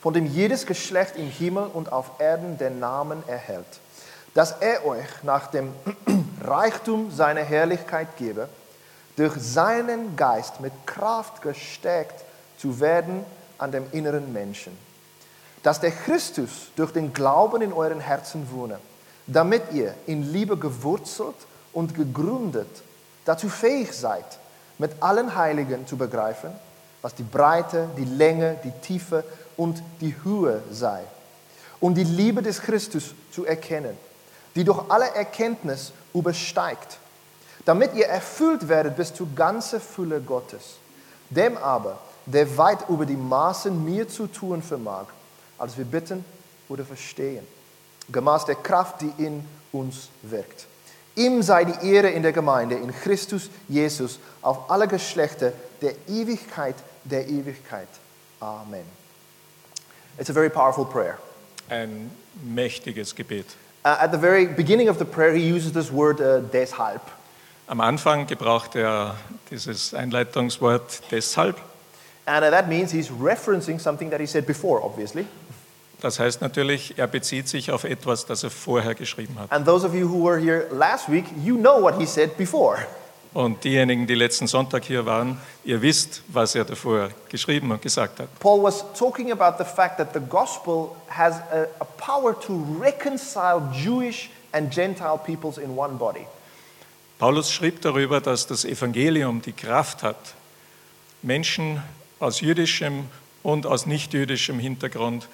von 0.00 0.12
dem 0.12 0.26
jedes 0.26 0.66
Geschlecht 0.66 1.14
im 1.14 1.28
Himmel 1.28 1.68
und 1.72 1.92
auf 1.92 2.10
Erden 2.18 2.58
den 2.58 2.80
Namen 2.80 3.22
erhält, 3.28 3.78
dass 4.34 4.50
er 4.60 4.84
euch 4.84 5.22
nach 5.22 5.46
dem 5.46 5.72
Reichtum 6.42 7.12
seiner 7.12 7.44
Herrlichkeit 7.44 8.16
gebe, 8.16 8.48
durch 9.14 9.34
seinen 9.36 10.16
Geist 10.16 10.60
mit 10.60 10.72
Kraft 10.86 11.40
gestärkt 11.42 12.24
zu 12.62 12.78
werden 12.78 13.24
an 13.58 13.72
dem 13.72 13.84
inneren 13.90 14.32
Menschen. 14.32 14.78
Dass 15.64 15.80
der 15.80 15.90
Christus 15.90 16.68
durch 16.76 16.92
den 16.92 17.12
Glauben 17.12 17.60
in 17.60 17.72
euren 17.72 18.00
Herzen 18.00 18.48
wohne, 18.52 18.78
damit 19.26 19.72
ihr 19.72 19.94
in 20.06 20.32
Liebe 20.32 20.56
gewurzelt 20.56 21.34
und 21.72 21.94
gegründet 21.94 22.68
dazu 23.24 23.48
fähig 23.48 23.92
seid, 23.92 24.24
mit 24.78 24.92
allen 25.00 25.34
Heiligen 25.34 25.86
zu 25.86 25.96
begreifen, 25.96 26.50
was 27.02 27.14
die 27.14 27.24
Breite, 27.24 27.88
die 27.96 28.04
Länge, 28.04 28.58
die 28.64 28.72
Tiefe 28.80 29.24
und 29.56 29.82
die 30.00 30.14
Höhe 30.22 30.62
sei. 30.70 31.02
Und 31.80 31.94
die 31.94 32.04
Liebe 32.04 32.42
des 32.42 32.60
Christus 32.60 33.14
zu 33.32 33.44
erkennen, 33.44 33.96
die 34.54 34.62
durch 34.62 34.88
alle 34.88 35.12
Erkenntnis 35.14 35.92
übersteigt, 36.14 36.98
damit 37.64 37.94
ihr 37.94 38.06
erfüllt 38.06 38.68
werdet 38.68 38.96
bis 38.96 39.12
zur 39.12 39.28
ganzen 39.34 39.80
Fülle 39.80 40.20
Gottes. 40.20 40.76
Dem 41.30 41.56
aber, 41.56 41.98
der 42.26 42.56
weit 42.56 42.88
über 42.88 43.06
die 43.06 43.16
Maßen 43.16 43.84
mir 43.84 44.08
zu 44.08 44.26
tun 44.26 44.62
vermag, 44.62 45.06
als 45.58 45.76
wir 45.76 45.84
bitten 45.84 46.24
oder 46.68 46.84
verstehen, 46.84 47.46
gemaß 48.10 48.46
der 48.46 48.56
Kraft, 48.56 49.00
die 49.00 49.12
in 49.18 49.44
uns 49.72 50.08
wirkt. 50.22 50.66
Ihm 51.14 51.42
sei 51.42 51.64
die 51.64 51.86
Ehre 51.86 52.08
in 52.08 52.22
der 52.22 52.32
Gemeinde, 52.32 52.76
in 52.76 52.92
Christus 52.92 53.50
Jesus, 53.68 54.18
auf 54.40 54.70
alle 54.70 54.88
Geschlechter 54.88 55.52
der 55.80 55.94
Ewigkeit 56.08 56.76
der 57.04 57.28
Ewigkeit. 57.28 57.88
Amen. 58.40 58.84
It's 60.18 60.30
a 60.30 60.32
very 60.32 60.50
powerful 60.50 60.84
prayer. 60.84 61.18
Ein 61.68 62.10
mächtiges 62.42 63.14
Gebet. 63.14 63.46
Uh, 63.84 63.96
at 64.00 64.12
the 64.12 64.18
very 64.18 64.46
beginning 64.46 64.88
of 64.88 64.98
the 64.98 65.04
prayer, 65.04 65.34
he 65.34 65.52
uses 65.52 65.72
this 65.72 65.90
word 65.90 66.20
uh, 66.20 66.40
deshalb. 66.52 67.00
Am 67.66 67.80
Anfang 67.80 68.26
gebraucht 68.26 68.76
er 68.76 69.16
dieses 69.50 69.94
Einleitungswort 69.94 71.02
deshalb. 71.10 71.56
And 72.26 72.44
uh, 72.44 72.50
that 72.50 72.68
means 72.68 72.92
he's 72.92 73.10
referencing 73.10 73.80
something 73.80 74.10
that 74.10 74.20
he 74.20 74.26
said 74.26 74.46
before, 74.46 74.82
obviously. 74.82 75.26
Das 76.00 76.18
heißt 76.18 76.40
natürlich, 76.40 76.98
er 76.98 77.06
bezieht 77.06 77.48
sich 77.48 77.70
auf 77.70 77.84
etwas, 77.84 78.26
das 78.26 78.42
er 78.42 78.50
vorher 78.50 78.94
geschrieben 78.94 79.38
hat. 79.38 79.52
And 79.52 79.64
those 79.64 79.86
of 79.86 79.94
you 79.94 80.08
who 80.08 80.24
were 80.24 80.38
here 80.38 80.66
last 80.72 81.08
week, 81.08 81.24
you 81.44 81.56
know 81.56 81.80
what 81.80 81.96
he 81.98 82.06
said 82.06 82.36
before. 82.36 82.78
Und 83.34 83.64
diejenigen, 83.64 84.06
die 84.06 84.14
letzten 84.14 84.46
Sonntag 84.46 84.84
hier 84.84 85.06
waren, 85.06 85.40
ihr 85.64 85.80
wisst, 85.80 86.22
was 86.28 86.54
er 86.54 86.64
davor 86.64 87.10
geschrieben 87.30 87.70
und 87.70 87.80
gesagt 87.80 88.20
hat. 88.20 88.28
Paul 88.40 88.62
was 88.62 88.84
talking 88.98 89.32
about 89.32 89.62
the 89.62 89.64
fact 89.64 89.96
that 89.96 90.12
the 90.12 90.20
gospel 90.20 90.96
has 91.08 91.36
a, 91.50 91.66
a 91.80 91.84
power 91.84 92.38
to 92.38 92.62
reconcile 92.78 93.62
Jewish 93.72 94.28
and 94.52 94.70
Gentile 94.70 95.18
peoples 95.18 95.56
in 95.56 95.76
one 95.76 95.94
body. 95.94 96.26
Paulus 97.18 97.50
schrieb 97.50 97.80
darüber, 97.80 98.20
dass 98.20 98.46
das 98.46 98.64
Evangelium 98.64 99.40
die 99.40 99.52
Kraft 99.52 100.02
hat, 100.02 100.34
Menschen 101.22 101.82
aus 102.22 102.40
jüdischem 102.40 103.08
und 103.42 103.66
aus 103.66 103.86
nichtjüdischem 103.86 104.58
Hintergrund 104.58 105.28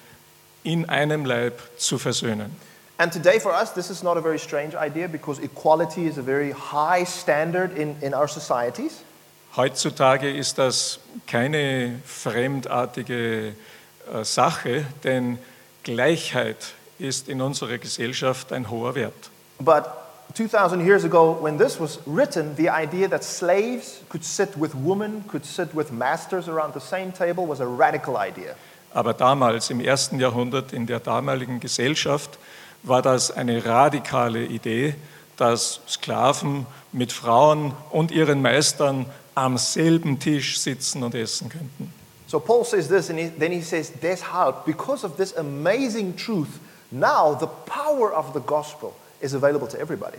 in 0.64 0.88
einem 0.88 1.24
Leib 1.24 1.60
zu 1.76 1.98
versöhnen. 1.98 2.56
And 2.96 3.12
today 3.12 3.38
for 3.38 3.52
us, 3.52 3.72
this 3.72 3.90
is 3.90 4.02
not 4.02 4.16
a 4.16 4.20
very 4.20 4.38
strange 4.38 4.74
idea 4.74 5.06
because 5.06 5.40
equality 5.40 6.08
is 6.08 6.18
a 6.18 6.22
very 6.22 6.52
high 6.52 7.06
standard 7.06 7.76
in, 7.76 7.94
in 8.00 8.12
our 8.12 8.26
societies. 8.26 9.04
Heutzutage 9.56 10.30
ist 10.30 10.58
das 10.58 10.98
keine 11.26 12.00
fremdartige 12.04 13.54
äh, 14.12 14.24
Sache, 14.24 14.84
denn 15.04 15.38
Gleichheit 15.84 16.74
ist 16.98 17.28
in 17.28 17.40
unserer 17.40 17.78
Gesellschaft 17.78 18.52
ein 18.52 18.68
hoher 18.68 18.94
Wert. 18.96 19.30
But 19.60 19.84
2000 20.34 20.84
years 20.84 21.04
ago, 21.04 21.32
when 21.32 21.58
this 21.58 21.80
was 21.80 21.98
written, 22.06 22.54
the 22.56 22.68
idea 22.68 23.08
that 23.08 23.24
slaves 23.24 24.02
could 24.08 24.24
sit 24.24 24.56
with 24.56 24.74
women, 24.74 25.24
could 25.26 25.44
sit 25.44 25.74
with 25.74 25.90
masters 25.90 26.48
around 26.48 26.74
the 26.74 26.80
same 26.80 27.12
table 27.12 27.46
was 27.46 27.60
a 27.60 27.66
radical 27.66 28.16
idea. 28.16 28.54
Aber 28.92 29.14
damals, 29.14 29.70
im 29.70 29.80
ersten 29.80 30.18
Jahrhundert, 30.20 30.72
in 30.72 30.86
der 30.86 31.00
damaligen 31.00 31.60
Gesellschaft, 31.60 32.38
war 32.82 33.02
das 33.02 33.30
eine 33.30 33.64
radikale 33.64 34.44
Idee, 34.44 34.94
dass 35.36 35.80
Sklaven 35.88 36.66
mit 36.92 37.12
Frauen 37.12 37.72
und 37.90 38.10
ihren 38.10 38.42
Meistern 38.42 39.06
am 39.34 39.56
selben 39.56 40.18
Tisch 40.18 40.58
sitzen 40.58 41.02
und 41.02 41.14
essen 41.14 41.48
könnten. 41.48 41.92
So 42.26 42.38
Paul 42.38 42.64
says 42.64 42.88
this, 42.88 43.08
and 43.08 43.18
he, 43.18 43.30
then 43.30 43.52
he 43.52 43.62
says, 43.62 43.90
deshalb, 44.02 44.66
because 44.66 45.04
of 45.04 45.16
this 45.16 45.34
amazing 45.36 46.16
truth, 46.16 46.60
now 46.90 47.34
the 47.34 47.48
power 47.66 48.12
of 48.12 48.34
the 48.34 48.40
gospel 48.40 48.94
is 49.20 49.34
available 49.34 49.68
to 49.68 49.76
everybody. 49.76 50.18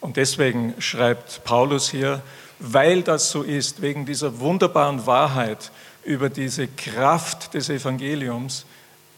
Und 0.00 0.16
deswegen 0.16 0.74
schreibt 0.80 1.42
Paulus 1.44 1.90
hier, 1.90 2.22
weil 2.58 3.02
das 3.02 3.30
so 3.30 3.42
ist, 3.42 3.82
wegen 3.82 4.06
dieser 4.06 4.38
wunderbaren 4.40 5.06
Wahrheit 5.06 5.70
über 6.04 6.28
diese 6.30 6.68
Kraft 6.68 7.54
des 7.54 7.68
Evangeliums, 7.68 8.64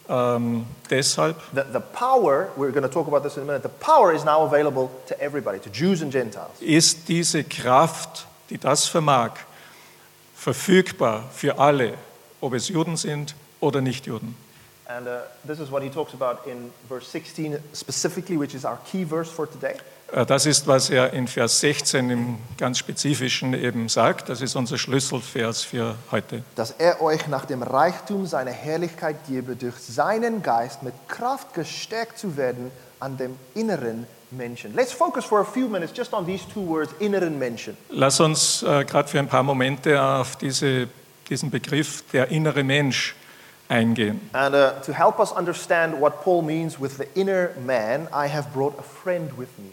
ähm, 0.08 0.66
deshalb 0.90 1.36
The, 1.54 1.62
the 1.72 1.80
power, 1.92 2.48
we're 2.56 2.72
going 2.72 2.82
to 2.82 2.88
talk 2.88 3.06
about 3.06 3.20
this 3.20 3.36
in 3.36 3.44
a 3.44 3.46
minute, 3.46 3.62
the 3.62 3.84
power 3.84 4.12
is 4.12 4.24
now 4.24 4.44
available 4.44 4.90
to 5.06 5.14
everybody, 5.20 5.58
to 5.60 5.70
Jews 5.70 6.02
and 6.02 6.12
Gentiles. 6.12 6.50
ist 6.60 7.08
diese 7.08 7.44
Kraft, 7.44 8.26
die 8.50 8.58
das 8.58 8.86
vermag, 8.86 9.32
verfügbar 10.34 11.24
für 11.32 11.58
alle, 11.58 11.94
ob 12.40 12.54
es 12.54 12.68
Juden 12.68 12.96
sind 12.96 13.34
oder 13.60 13.80
Nichtjuden. 13.80 14.34
And 14.96 15.06
uh, 15.06 15.20
this 15.46 15.60
is 15.60 15.70
what 15.70 15.82
he 15.82 15.88
talks 15.88 16.14
about 16.14 16.46
in 16.46 16.72
verse 16.88 17.06
16 17.06 17.58
specifically, 17.72 18.36
which 18.36 18.54
is 18.54 18.64
our 18.64 18.78
key 18.90 19.04
verse 19.04 19.30
for 19.30 19.46
today. 19.46 19.76
Äh, 20.12 20.26
Das 20.26 20.46
ist, 20.46 20.66
was 20.66 20.90
er 20.90 21.12
in 21.12 21.28
Vers 21.28 21.60
16 21.60 22.10
im 22.10 22.38
ganz 22.58 22.78
Spezifischen 22.78 23.54
eben 23.54 23.88
sagt. 23.88 24.28
Das 24.28 24.40
ist 24.40 24.56
unser 24.56 24.78
Schlüsselvers 24.78 25.62
für 25.62 25.94
heute. 26.10 26.42
Dass 26.56 26.72
er 26.72 27.00
euch 27.00 27.28
nach 27.28 27.44
dem 27.44 27.62
Reichtum 27.62 28.26
seiner 28.26 28.50
Herrlichkeit 28.50 29.16
gebe, 29.28 29.54
durch 29.54 29.76
seinen 29.76 30.42
Geist 30.42 30.82
mit 30.82 30.94
Kraft 31.06 31.54
gestärkt 31.54 32.18
zu 32.18 32.36
werden 32.36 32.72
an 32.98 33.16
dem 33.16 33.36
inneren 33.54 34.06
Menschen. 34.32 34.74
Let's 34.74 34.92
focus 34.92 35.24
for 35.24 35.40
a 35.40 35.44
few 35.44 35.68
minutes 35.68 35.96
just 35.96 36.12
on 36.12 36.26
these 36.26 36.44
two 36.52 36.66
words, 36.66 36.92
inneren 36.98 37.38
Menschen. 37.38 37.76
Lass 37.90 38.18
uns 38.18 38.64
äh, 38.64 38.84
gerade 38.84 39.08
für 39.08 39.20
ein 39.20 39.28
paar 39.28 39.44
Momente 39.44 40.02
auf 40.02 40.36
diese, 40.36 40.88
diesen 41.28 41.50
Begriff 41.50 42.02
der 42.12 42.28
innere 42.28 42.64
Mensch 42.64 43.14
eingehen. 43.70 44.20
And 44.32 44.54
uh, 44.54 44.80
to 44.84 44.92
help 44.92 45.18
us 45.18 45.32
understand 45.32 46.00
what 46.00 46.22
Paul 46.22 46.42
means 46.42 46.78
with 46.80 46.98
the 46.98 47.06
inner 47.14 47.50
man, 47.64 48.08
I 48.08 48.28
have 48.28 48.48
brought 48.52 48.78
a 48.78 48.82
friend 48.82 49.30
with 49.38 49.48
me. 49.58 49.70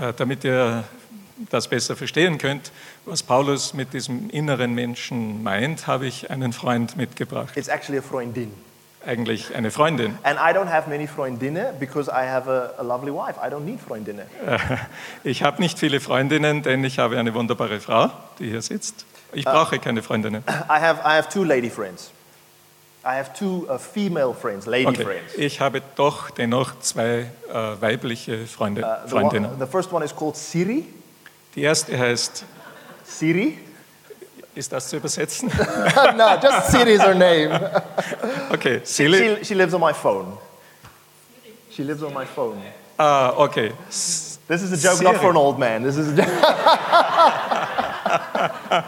Äh, 0.00 0.12
damit 0.14 0.44
ihr 0.44 0.84
das 1.50 1.68
besser 1.68 1.96
verstehen 1.96 2.38
könnt, 2.38 2.70
was 3.06 3.22
Paulus 3.22 3.74
mit 3.74 3.92
diesem 3.92 4.30
inneren 4.30 4.74
Menschen 4.74 5.42
meint, 5.42 5.86
habe 5.86 6.06
ich 6.06 6.30
einen 6.30 6.52
Freund 6.52 6.96
mitgebracht. 6.96 7.56
It's 7.56 7.68
actually 7.68 7.98
a 7.98 8.02
Freundin. 8.02 8.52
Eigentlich 9.04 9.54
eine 9.54 9.70
Freundin. 9.70 10.16
And 10.22 10.38
I 10.38 10.56
don't 10.56 10.70
have 10.70 10.88
many 10.88 11.06
Freundinnen 11.06 11.78
because 11.78 12.08
I 12.10 12.26
have 12.26 12.48
a, 12.48 12.72
a 12.78 12.82
lovely 12.82 13.12
wife. 13.12 13.38
I 13.38 13.50
don't 13.50 13.64
need 13.64 13.80
Freundinnen. 13.80 14.26
Äh, 14.46 14.58
Ich 15.24 15.42
habe 15.42 15.60
nicht 15.60 15.78
viele 15.78 16.00
Freundinnen, 16.00 16.62
denn 16.62 16.82
ich 16.84 16.98
habe 16.98 17.18
eine 17.18 17.34
wunderbare 17.34 17.80
Frau, 17.80 18.10
die 18.38 18.48
hier 18.48 18.62
sitzt. 18.62 19.04
Ich 19.32 19.44
brauche 19.44 19.78
keine 19.78 20.02
Freundinnen. 20.02 20.44
I 20.48 20.80
have, 20.80 21.00
I 21.00 21.16
have 21.16 21.28
two 21.28 21.42
lady 21.44 21.68
friends. 21.68 22.12
I 23.06 23.16
have 23.16 23.34
two 23.34 23.66
uh, 23.68 23.76
female 23.78 24.32
friends, 24.32 24.66
lady 24.66 24.86
Okay. 24.88 25.04
friends. 25.04 25.34
Ich 25.36 25.60
habe 25.60 25.82
doch 25.96 26.30
dennoch 26.30 26.78
zwei 26.80 27.30
äh, 27.52 27.80
weibliche 27.80 28.46
Freunde, 28.46 28.82
Uh, 28.82 29.04
the, 29.04 29.10
Freundinnen. 29.10 29.50
one, 29.50 29.58
the 29.58 29.66
first 29.70 29.92
one 29.92 30.04
is 30.04 30.14
called 30.14 30.36
Siri. 30.36 30.86
Die 31.54 31.62
erste 31.62 31.98
heißt, 31.98 32.44
Siri? 33.04 33.58
ist 34.54 34.72
das 34.72 34.88
zu 34.88 34.96
übersetzen? 34.96 35.48
no, 36.16 36.36
just 36.40 36.70
Siri 36.70 36.94
is 36.94 37.02
her 37.02 37.14
name. 37.14 37.50
Okay, 38.52 38.80
Silly. 38.84 39.36
She, 39.38 39.44
she 39.46 39.54
lives 39.54 39.74
on 39.74 39.80
my 39.80 39.92
phone. 39.92 40.38
She 41.70 41.82
lives 41.82 42.02
on 42.02 42.14
my 42.14 42.24
phone. 42.24 42.62
Ah, 42.98 43.32
okay. 43.36 43.72
This 43.88 44.62
is 44.62 44.72
a 44.72 44.76
joke 44.76 45.02
not 45.02 45.14
Siri. 45.14 45.18
for 45.18 45.30
an 45.30 45.36
old 45.36 45.58
man. 45.58 45.82
This 45.82 45.96
is 45.96 46.12
a 46.12 46.16
joke. 46.22 46.28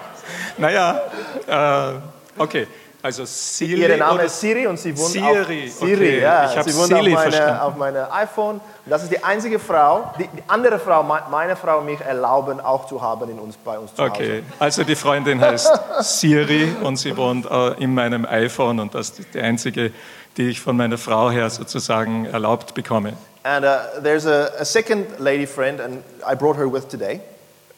Naja, 0.58 1.00
äh, 1.46 1.92
okay. 2.38 2.66
Also 3.06 3.24
Silly 3.24 3.82
Ihr 3.82 3.96
Name 3.96 4.24
ist 4.24 4.40
Siri 4.40 4.66
und 4.66 4.80
sie 4.80 4.96
wohnt 4.98 5.10
Siri, 5.12 5.28
auf 5.70 5.78
Siri. 5.78 5.96
okay. 5.96 6.20
Ja, 6.22 6.52
Ich 6.52 6.62
sie 6.64 6.76
wohnt 6.76 6.88
Siri 6.88 7.14
auf, 7.14 7.24
meine, 7.24 7.62
auf 7.62 7.76
meine 7.76 8.12
iPhone. 8.12 8.56
Und 8.56 8.90
das 8.90 9.04
ist 9.04 9.12
die 9.12 9.22
einzige 9.22 9.60
Frau, 9.60 10.12
die, 10.18 10.24
die 10.26 10.42
andere 10.48 10.80
Frau, 10.80 11.04
me- 11.04 11.22
meine 11.30 11.54
Frau 11.54 11.78
und 11.78 11.84
mich 11.86 12.00
erlauben 12.00 12.58
auch 12.58 12.86
zu 12.88 13.00
haben 13.00 13.30
in 13.30 13.38
uns, 13.38 13.56
bei 13.58 13.78
uns 13.78 13.94
zu 13.94 14.02
Hause. 14.02 14.10
Okay, 14.12 14.42
also 14.58 14.82
die 14.82 14.96
Freundin 14.96 15.40
heißt 15.40 15.70
Siri 16.00 16.68
und 16.82 16.96
sie 16.96 17.16
wohnt 17.16 17.46
äh, 17.48 17.74
in 17.80 17.94
meinem 17.94 18.26
iPhone 18.26 18.80
und 18.80 18.92
das 18.96 19.10
ist 19.10 19.34
die 19.34 19.40
einzige, 19.40 19.92
die 20.36 20.48
ich 20.48 20.60
von 20.60 20.76
meiner 20.76 20.98
Frau 20.98 21.30
her 21.30 21.48
sozusagen 21.48 22.26
erlaubt 22.26 22.74
bekomme. 22.74 23.12
And 23.44 23.64
uh, 23.64 24.00
there's 24.02 24.26
a, 24.26 24.48
a 24.58 24.64
second 24.64 25.06
lady 25.20 25.46
friend, 25.46 25.80
and 25.80 26.02
I 26.28 26.34
brought 26.34 26.56
her 26.58 26.66
with 26.72 26.88
today. 26.88 27.20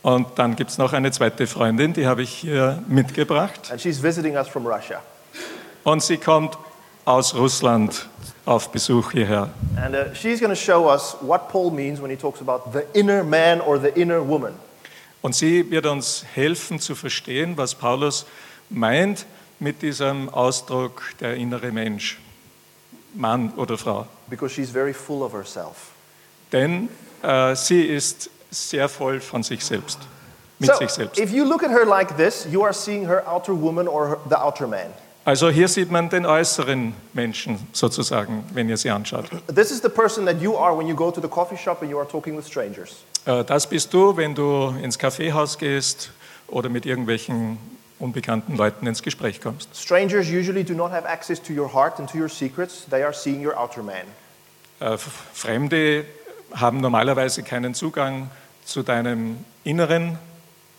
Und 0.01 0.27
dann 0.37 0.57
gibt 0.57 0.71
es 0.71 0.79
noch 0.79 0.95
eine 0.95 1.11
zweite 1.11 1.47
Freundin, 1.47 1.93
die 1.93 2.07
habe 2.07 2.23
ich 2.23 2.31
hier 2.31 2.83
mitgebracht. 2.89 3.69
And 3.71 3.79
she's 3.79 4.03
visiting 4.03 4.37
us 4.37 4.49
from 4.49 4.67
Russia. 4.67 5.03
Und 5.85 6.03
sie 6.03 6.19
kommt 6.19 6.57
aus 7.05 7.35
Russland 7.35 8.09
auf 8.45 8.71
Besuch 8.71 9.13
hierher. 9.13 9.51
And 9.77 9.95
uh, 9.95 10.15
she's 10.15 10.41
going 10.41 10.51
to 10.53 10.57
show 10.57 10.89
us 10.91 11.17
what 11.21 11.49
Paul 11.49 11.71
means 11.71 12.01
when 12.01 12.11
he 12.11 12.17
talks 12.17 12.41
about 12.41 12.73
the 12.73 12.83
inner 12.99 13.23
man 13.25 13.61
or 13.61 13.79
the 13.79 13.89
inner 13.89 14.21
woman. 14.27 14.55
Und 15.23 15.35
sie 15.35 15.71
wird 15.71 15.87
uns 15.87 16.25
helfen 16.35 16.79
zu 16.81 16.95
verstehen, 16.95 17.57
was 17.57 17.75
Paulus 17.75 18.27
meint 18.71 19.27
mit 19.59 19.83
diesem 19.83 20.29
Ausdruck 20.29 21.03
der 21.21 21.35
innere 21.35 21.73
Mensch, 21.73 22.19
Mann 23.15 23.53
oder 23.57 23.77
Frau. 23.77 24.07
because 24.31 24.55
she's 24.55 24.71
very 24.71 24.93
full 24.95 25.23
of 25.23 25.33
herself. 25.33 25.91
Denn 26.53 26.89
äh, 27.23 27.55
sie 27.57 27.83
ist 27.83 28.31
sehr 28.51 28.89
voll 28.89 29.21
von 29.21 29.43
sich 29.43 29.65
selbst, 29.65 29.99
mit 30.59 30.71
So, 30.71 30.77
sich 30.79 30.91
selbst. 30.91 31.19
if 31.19 31.33
you 31.33 31.45
look 31.45 31.63
at 31.65 31.71
her 31.71 31.85
like 31.85 32.17
this, 32.17 32.47
you 32.51 32.63
are 32.63 32.73
seeing 32.73 33.07
her 33.07 33.27
outer 33.27 33.53
woman 33.55 33.89
or 33.89 34.09
her, 34.09 34.19
the 34.29 34.37
outer 34.37 34.67
man. 34.69 34.93
Also 35.29 35.51
hier 35.51 35.69
sieht 35.69 35.91
man 35.91 36.09
den 36.09 36.25
äußeren 36.25 36.95
Menschen 37.13 37.59
sozusagen, 37.75 38.45
wenn 38.55 38.67
ihr 38.71 38.79
sie 38.79 38.89
anschaut. 38.89 39.27
This 39.55 39.71
is 39.71 39.83
the 39.83 39.91
person 39.91 40.25
that 40.25 40.41
you 40.41 40.57
are 40.57 40.75
when 40.75 40.87
you 40.87 40.97
go 40.97 41.11
to 41.11 41.21
the 41.21 41.29
coffee 41.29 41.55
shop 41.55 41.83
and 41.83 41.91
you 41.91 41.99
are 41.99 42.09
talking 42.09 42.35
with 42.35 42.47
strangers. 42.47 43.05
Äh, 43.27 43.45
Das 43.45 43.67
bist 43.67 43.93
du, 43.93 44.17
wenn 44.17 44.35
du 44.35 44.75
ins 44.83 44.99
Kaffeehaus 44.99 45.59
gehst 45.59 46.13
oder 46.47 46.71
mit 46.71 46.87
irgendwelchen 46.87 47.59
unbekannten 47.99 48.57
Leuten 48.57 48.87
ins 48.87 49.03
Gespräch 49.03 49.43
kommst. 49.43 49.69
Strangers 49.77 50.29
usually 50.29 50.65
do 50.65 50.73
not 50.73 50.93
have 50.93 51.07
access 51.07 51.43
to 51.43 51.53
your 51.53 51.71
heart 51.75 52.01
and 52.01 52.11
to 52.11 52.17
your 52.17 52.31
secrets. 52.31 52.87
They 52.89 53.03
are 53.03 53.13
seeing 53.13 53.47
your 53.47 53.55
outer 53.55 53.83
man. 53.83 54.07
Äh, 54.81 54.97
Fremde 54.97 56.07
haben 56.55 56.81
normalerweise 56.81 57.43
keinen 57.43 57.75
Zugang 57.75 58.31
zu 58.65 58.83
deinem 58.83 59.45
inneren 59.63 60.19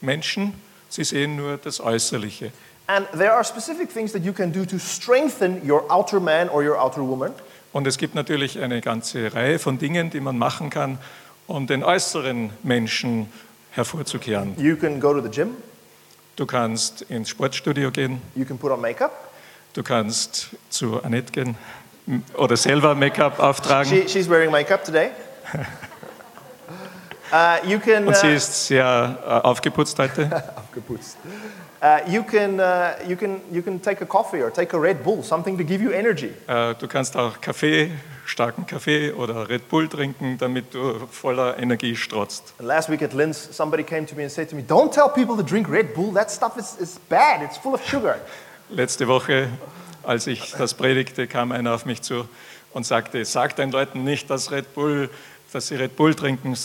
Menschen. 0.02 0.56
Sie 0.90 1.04
sehen 1.04 1.36
nur 1.36 1.58
das 1.58 1.80
Äußerliche. 1.80 2.52
And 2.90 3.06
there 3.12 3.34
are 3.34 3.44
specific 3.44 3.92
things 3.92 4.14
that 4.14 4.24
you 4.24 4.34
can 4.34 4.52
do 4.52 4.66
to 4.66 4.80
strengthen 4.80 5.62
your 5.64 5.86
outer 5.92 6.20
man 6.20 6.50
or 6.50 6.64
your 6.64 6.76
outer 6.76 7.04
woman. 7.04 7.34
Und 7.72 7.86
es 7.86 8.00
gibt 8.00 8.16
natürlich 8.16 8.60
eine 8.60 8.82
ganze 8.82 9.32
Reihe 9.32 9.60
von 9.60 9.78
Dingen, 9.78 10.10
die 10.10 10.20
man 10.20 10.40
machen 10.40 10.72
kann, 10.72 10.98
um 11.46 11.68
den 11.68 11.84
äußeren 11.84 12.50
Menschen 12.64 13.32
hervorzukehren. 13.70 14.56
You 14.58 14.76
can 14.76 15.00
go 15.00 15.14
to 15.14 15.22
the 15.22 15.30
gym. 15.30 15.58
Du 16.36 16.48
kannst 16.48 17.04
ins 17.04 17.30
Sportstudio 17.30 17.92
gehen, 17.92 18.24
You 18.34 18.44
can 18.46 18.58
put 18.58 18.72
on 18.72 18.82
makeup. 18.82 19.12
du 19.74 19.84
kannst 19.84 20.48
zu 20.72 21.04
Annette 21.04 21.32
gehen 21.32 21.56
oder 22.38 22.58
selber 22.58 22.96
Make-up 22.96 23.40
auftragen. 23.40 23.92
She, 23.92 24.10
she's 24.10 24.28
wearing 24.28 24.50
makeup 24.50 24.84
today. 24.84 25.12
Uh, 27.32 27.68
you 27.68 27.80
can. 27.80 28.08
Und 28.08 28.16
sie 28.16 28.28
uh, 28.28 28.36
ist 28.36 28.68
sehr 28.68 29.18
äh, 29.24 29.48
aufgeputzt 29.48 29.98
heute. 30.00 30.26
Abgeputzt. 30.56 31.18
Uh, 31.82 32.10
you 32.10 32.24
can. 32.24 32.60
Uh, 32.60 33.08
you 33.08 33.16
can. 33.16 33.42
You 33.52 33.62
can 33.62 33.82
take 33.82 34.02
a 34.02 34.06
coffee 34.06 34.42
or 34.42 34.52
take 34.52 34.76
a 34.76 34.80
Red 34.80 35.04
Bull, 35.04 35.24
something 35.24 35.58
to 35.58 35.64
give 35.64 35.84
you 35.84 35.92
energy. 35.92 36.34
Äh, 36.48 36.76
Du 36.76 36.88
kannst 36.88 37.16
auch 37.16 37.40
Kaffee, 37.40 37.92
starken 38.26 38.66
Kaffee 38.66 39.12
oder 39.12 39.48
Red 39.48 39.70
Bull 39.70 39.88
trinken, 39.88 40.38
damit 40.38 40.74
du 40.74 41.08
voller 41.12 41.58
Energie 41.58 41.96
strotzt. 41.96 42.54
And 42.58 42.68
last 42.68 42.90
week 42.90 43.02
at 43.02 43.14
Linz, 43.14 43.50
somebody 43.52 43.84
came 43.84 44.06
to 44.06 44.16
me 44.16 44.24
and 44.24 44.32
said 44.32 44.50
to 44.50 44.56
me, 44.56 44.64
"Don't 44.68 44.92
tell 44.92 45.10
people 45.10 45.36
to 45.38 45.44
drink 45.44 45.70
Red 45.70 45.94
Bull. 45.94 46.14
That 46.14 46.32
stuff 46.32 46.58
is, 46.58 46.76
is 46.80 47.00
bad. 47.10 47.42
It's 47.44 47.58
full 47.58 47.74
of 47.74 47.88
sugar." 47.88 48.16
Letzte 48.70 49.08
Woche, 49.08 49.50
als 50.04 50.28
ich 50.28 50.54
das 50.58 50.74
predigte, 50.74 51.28
kam 51.28 51.52
einer 51.52 51.74
auf 51.74 51.86
mich 51.86 52.02
zu 52.02 52.28
und 52.74 52.86
sagte, 52.86 53.26
sag 53.26 53.56
den 53.56 53.72
Leuten 53.72 54.04
nicht, 54.04 54.30
dass, 54.30 54.52
Red 54.52 54.74
Bull, 54.74 55.10
dass 55.52 55.68
sie 55.68 55.76
Red 55.76 55.96
Bull 55.96 56.14
trinken 56.16 56.56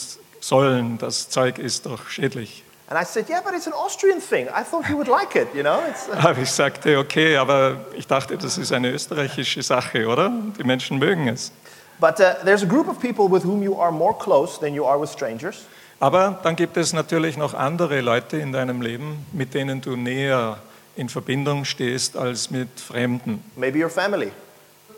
sollen. 0.49 0.99
Das 0.99 1.29
Zeug 1.29 1.59
ist 1.59 1.87
doch 1.87 2.09
schädlich. 2.09 2.63
And 2.87 3.01
I 3.01 3.05
said, 3.05 3.31
"Yeah, 3.31 3.41
but 3.41 3.55
it's 3.55 3.67
an 3.67 3.73
Austrian 3.73 4.21
thing. 4.21 4.47
I 4.47 4.63
thought 4.63 4.89
you 4.91 4.97
would 4.97 5.09
like 5.09 5.35
it. 5.35 5.49
You 5.55 5.63
know, 5.63 5.81
it's." 5.89 6.07
uh, 6.07 6.13
Aber 6.29 6.39
ich 6.39 6.51
sagte, 6.51 6.99
okay, 6.99 7.37
aber 7.37 7.77
ich 7.97 8.07
dachte, 8.07 8.37
das 8.37 8.59
ist 8.59 8.73
eine 8.73 8.91
österreichische 8.91 9.63
Sache, 9.63 10.07
oder? 10.07 10.31
Die 10.59 10.65
Menschen 10.65 10.99
mögen 10.99 11.29
es. 11.29 11.51
But 11.99 12.21
uh, 12.21 12.45
there's 12.45 12.63
a 12.63 12.67
group 12.67 12.89
of 12.89 13.01
people 13.01 13.31
with 13.31 13.45
whom 13.45 13.63
you 13.63 13.81
are 13.81 13.91
more 13.91 14.15
close 14.19 14.61
than 14.61 14.75
you 14.75 14.85
are 14.85 15.01
with 15.01 15.11
strangers. 15.11 15.65
Aber 15.99 16.39
dann 16.43 16.57
gibt 16.57 16.77
es 16.77 16.93
natürlich 16.93 17.39
noch 17.39 17.55
andere 17.55 18.03
Leute 18.03 18.37
in 18.37 18.53
deinem 18.53 18.83
Leben, 18.83 19.25
mit 19.33 19.55
denen 19.55 19.81
du 19.81 19.97
näher 19.97 20.59
in 20.97 21.09
Verbindung 21.09 21.65
stehst 21.65 22.17
als 22.19 22.51
mit 22.51 22.69
Fremden. 22.79 23.43
Maybe 23.57 23.83
your 23.83 23.89
family, 23.91 24.31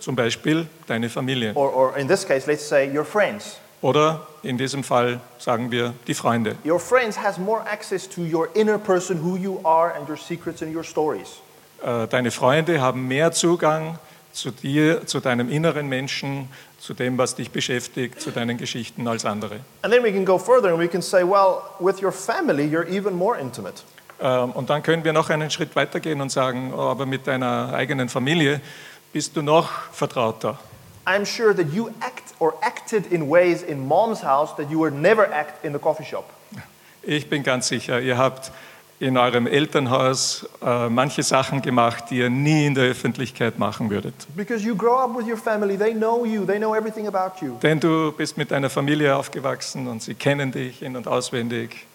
Zum 0.00 0.16
Beispiel 0.16 0.66
deine 0.88 1.09
Familie. 1.09 1.52
or, 1.54 1.72
or 1.72 1.96
in 1.96 2.09
this 2.09 2.26
case, 2.26 2.50
let's 2.50 2.68
say 2.68 2.90
your 2.92 3.04
friends. 3.04 3.59
Oder 3.82 4.26
in 4.42 4.56
diesem 4.58 4.82
Fall 4.84 5.20
sagen 5.38 5.70
wir 5.70 5.92
die 6.06 6.14
Freunde. 6.14 6.56
Your 6.64 6.80
friends 6.80 7.18
has 7.18 7.38
more 7.38 7.60
access 7.70 8.08
to 8.08 8.22
your 8.22 8.48
inner 8.54 8.78
person, 8.78 9.22
who 9.22 9.36
you 9.36 9.60
are, 9.64 9.94
and 9.94 10.08
your 10.08 10.16
secrets 10.16 10.62
and 10.62 10.74
your 10.74 10.84
stories. 10.84 11.40
Äh, 11.84 12.06
Deine 12.08 12.30
Freunde 12.30 12.80
haben 12.80 13.06
mehr 13.06 13.32
Zugang 13.32 13.98
zu 14.32 14.50
dir, 14.50 15.06
zu 15.06 15.20
deinem 15.20 15.50
inneren 15.50 15.88
Menschen, 15.88 16.48
zu 16.78 16.94
dem, 16.94 17.18
was 17.18 17.34
dich 17.34 17.50
beschäftigt, 17.50 18.20
zu 18.20 18.30
deinen 18.30 18.56
Geschichten 18.58 19.06
als 19.08 19.24
andere. 19.24 19.60
And 19.82 19.92
then 19.92 20.02
we 20.02 20.12
can 20.12 20.24
go 20.24 20.38
further 20.38 20.70
and 20.70 20.78
we 20.78 20.88
can 20.88 21.02
say, 21.02 21.22
well, 21.22 21.62
with 21.78 22.02
your 22.02 22.12
family, 22.12 22.64
you're 22.64 22.86
even 22.88 23.14
more 23.14 23.38
intimate. 23.38 23.82
Ähm, 24.20 24.52
Und 24.52 24.70
dann 24.70 24.82
können 24.82 25.04
wir 25.04 25.12
noch 25.12 25.28
einen 25.30 25.50
Schritt 25.50 25.76
weitergehen 25.76 26.20
und 26.22 26.30
sagen, 26.30 26.72
oh, 26.74 26.80
aber 26.80 27.04
mit 27.06 27.26
deiner 27.26 27.72
eigenen 27.74 28.08
Familie 28.08 28.60
bist 29.12 29.36
du 29.36 29.42
noch 29.42 29.70
vertrauter. 29.92 30.58
I'm 31.06 31.24
sure 31.24 31.54
that 31.54 31.72
you 31.72 31.88
act 32.00 32.15
or 32.38 32.55
acted 32.61 33.11
in 33.12 33.29
ways 33.29 33.62
in 33.62 33.87
mom's 33.87 34.22
house 34.22 34.55
that 34.57 34.70
you 34.70 34.79
would 34.79 34.94
never 34.94 35.31
act 35.33 35.64
in 35.64 35.72
the 35.72 35.79
coffee 35.79 36.05
shop. 36.05 36.25
Ich 37.03 37.29
bin 37.29 37.42
ganz 37.42 37.68
sicher, 37.68 38.01
ihr 38.01 38.18
habt 38.18 38.51
in 38.99 39.16
eurem 39.16 39.46
Elternhaus 39.46 40.49
äh, 40.64 40.88
manche 40.88 41.22
Sachen 41.22 41.61
gemacht, 41.61 42.05
die 42.11 42.18
ihr 42.18 42.31
nie 42.31 42.66
in 42.66 42.75
der 42.75 42.85
Öffentlichkeit 42.85 43.59
machen 43.59 43.90
würdet. 43.90 44.14
Because 44.35 44.64
you 44.64 44.75
grow 44.75 44.99
up 44.99 45.16
with 45.16 45.27
your 45.27 45.37
family, 45.37 45.77
they 45.77 45.92
know 45.92 46.25
you, 46.25 46.44
they 46.44 46.59
know 46.59 46.75
everything 46.75 47.07
about 47.07 47.44
you. 47.44 47.57
Denn 47.62 47.79
du 47.79 48.12
bist 48.12 48.37
mit 48.37 48.51
deiner 48.51 48.70
Familie 48.70 49.14
aufgewachsen 49.14 49.87
und 49.87 50.03
sie 50.03 50.14
kennen 50.14 50.51
dich 50.51 50.83
in- 50.83 50.96
und 50.96 51.07
auswendig. 51.07 51.87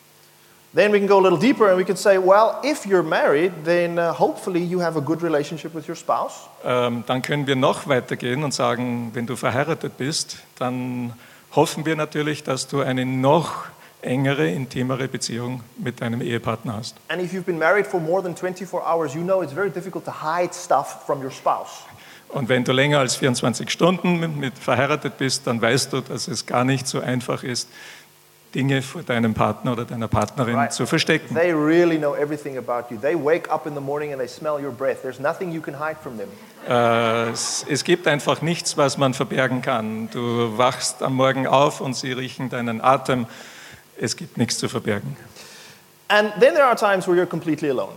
Then 0.73 0.93
we 0.93 0.99
can 0.99 1.07
go 1.07 1.19
a 1.19 1.21
little 1.21 1.37
deeper 1.37 1.67
and 1.67 1.77
we 1.77 1.83
can 1.83 1.97
say, 1.97 2.17
well, 2.17 2.57
if 2.63 2.85
you're 2.85 3.03
married, 3.03 3.51
then 3.65 3.99
uh, 3.99 4.13
hopefully 4.13 4.63
you 4.63 4.79
have 4.79 4.95
a 4.95 5.01
good 5.01 5.21
relationship 5.21 5.73
with 5.73 5.85
your 5.85 5.97
spouse. 5.97 6.47
Ähm, 6.63 7.03
dann 7.07 7.21
können 7.21 7.45
wir 7.45 7.57
noch 7.57 7.89
weitergehen 7.89 8.41
und 8.43 8.53
sagen, 8.53 9.11
wenn 9.13 9.25
du 9.25 9.35
verheiratet 9.35 9.97
bist, 9.97 10.37
dann 10.57 11.11
hoffen 11.53 11.85
wir 11.85 11.97
natürlich, 11.97 12.43
dass 12.43 12.67
du 12.67 12.79
eine 12.79 13.05
noch 13.05 13.65
engere, 14.01 14.49
intimere 14.49 15.09
Beziehung 15.09 15.61
mit 15.77 15.99
deinem 15.99 16.21
Ehepartner 16.21 16.77
hast. 16.77 16.95
And 17.09 17.21
if 17.21 17.33
you've 17.33 17.43
been 17.43 17.59
married 17.59 17.85
for 17.85 17.99
more 17.99 18.23
than 18.23 18.33
24 18.33 18.79
hours, 18.81 19.13
you 19.13 19.23
know 19.23 19.41
it's 19.41 19.53
very 19.53 19.69
difficult 19.69 20.05
to 20.05 20.11
hide 20.11 20.53
stuff 20.53 21.05
from 21.05 21.21
your 21.21 21.31
spouse. 21.31 21.83
Und 22.29 22.47
wenn 22.47 22.63
du 22.63 22.71
länger 22.71 22.99
als 22.99 23.15
24 23.17 23.69
Stunden 23.69 24.21
mit, 24.21 24.37
mit 24.37 24.57
verheiratet 24.57 25.17
bist, 25.17 25.47
dann 25.47 25.61
weißt 25.61 25.91
du, 25.91 25.99
dass 25.99 26.29
es 26.29 26.45
gar 26.45 26.63
nicht 26.63 26.87
so 26.87 27.01
einfach 27.01 27.43
ist, 27.43 27.67
Dinge 28.53 28.81
vor 28.81 29.03
deinem 29.03 29.33
Partner 29.33 29.71
oder 29.73 29.85
deiner 29.85 30.07
Partnerin 30.07 30.55
Right. 30.55 30.73
zu 30.73 30.85
verstecken. 30.85 31.35
They 31.35 31.53
really 31.53 31.97
know 31.97 32.15
everything 32.15 32.57
about 32.57 32.93
you. 32.93 32.99
They 32.99 33.15
wake 33.15 33.49
up 33.49 33.65
in 33.65 33.73
the 33.75 33.79
morning 33.81 34.11
and 34.11 34.19
they 34.19 34.27
smell 34.27 34.53
your 34.63 34.71
breath. 34.71 35.01
There's 35.01 35.19
nothing 35.19 35.51
you 35.51 35.61
can 35.61 35.75
hide 35.75 35.97
from 36.01 36.17
them. 36.17 36.27
Äh, 36.67 37.29
es, 37.31 37.65
es 37.69 37.83
gibt 37.83 38.07
einfach 38.07 38.41
nichts, 38.41 38.75
was 38.77 38.97
man 38.97 39.13
verbergen 39.13 39.61
kann. 39.61 40.09
Du 40.11 40.57
wachst 40.57 41.01
am 41.01 41.15
Morgen 41.15 41.47
auf 41.47 41.79
und 41.81 41.95
sie 41.95 42.11
riechen 42.11 42.49
deinen 42.49 42.81
Atem. 42.81 43.25
Es 43.97 44.15
gibt 44.17 44.37
nichts 44.37 44.57
zu 44.57 44.67
verbergen. 44.67 45.15
And 46.09 46.33
then 46.39 46.53
there 46.53 46.65
are 46.65 46.75
times 46.75 47.07
where 47.07 47.15
you're 47.15 47.25
completely 47.29 47.69
alone. 47.69 47.93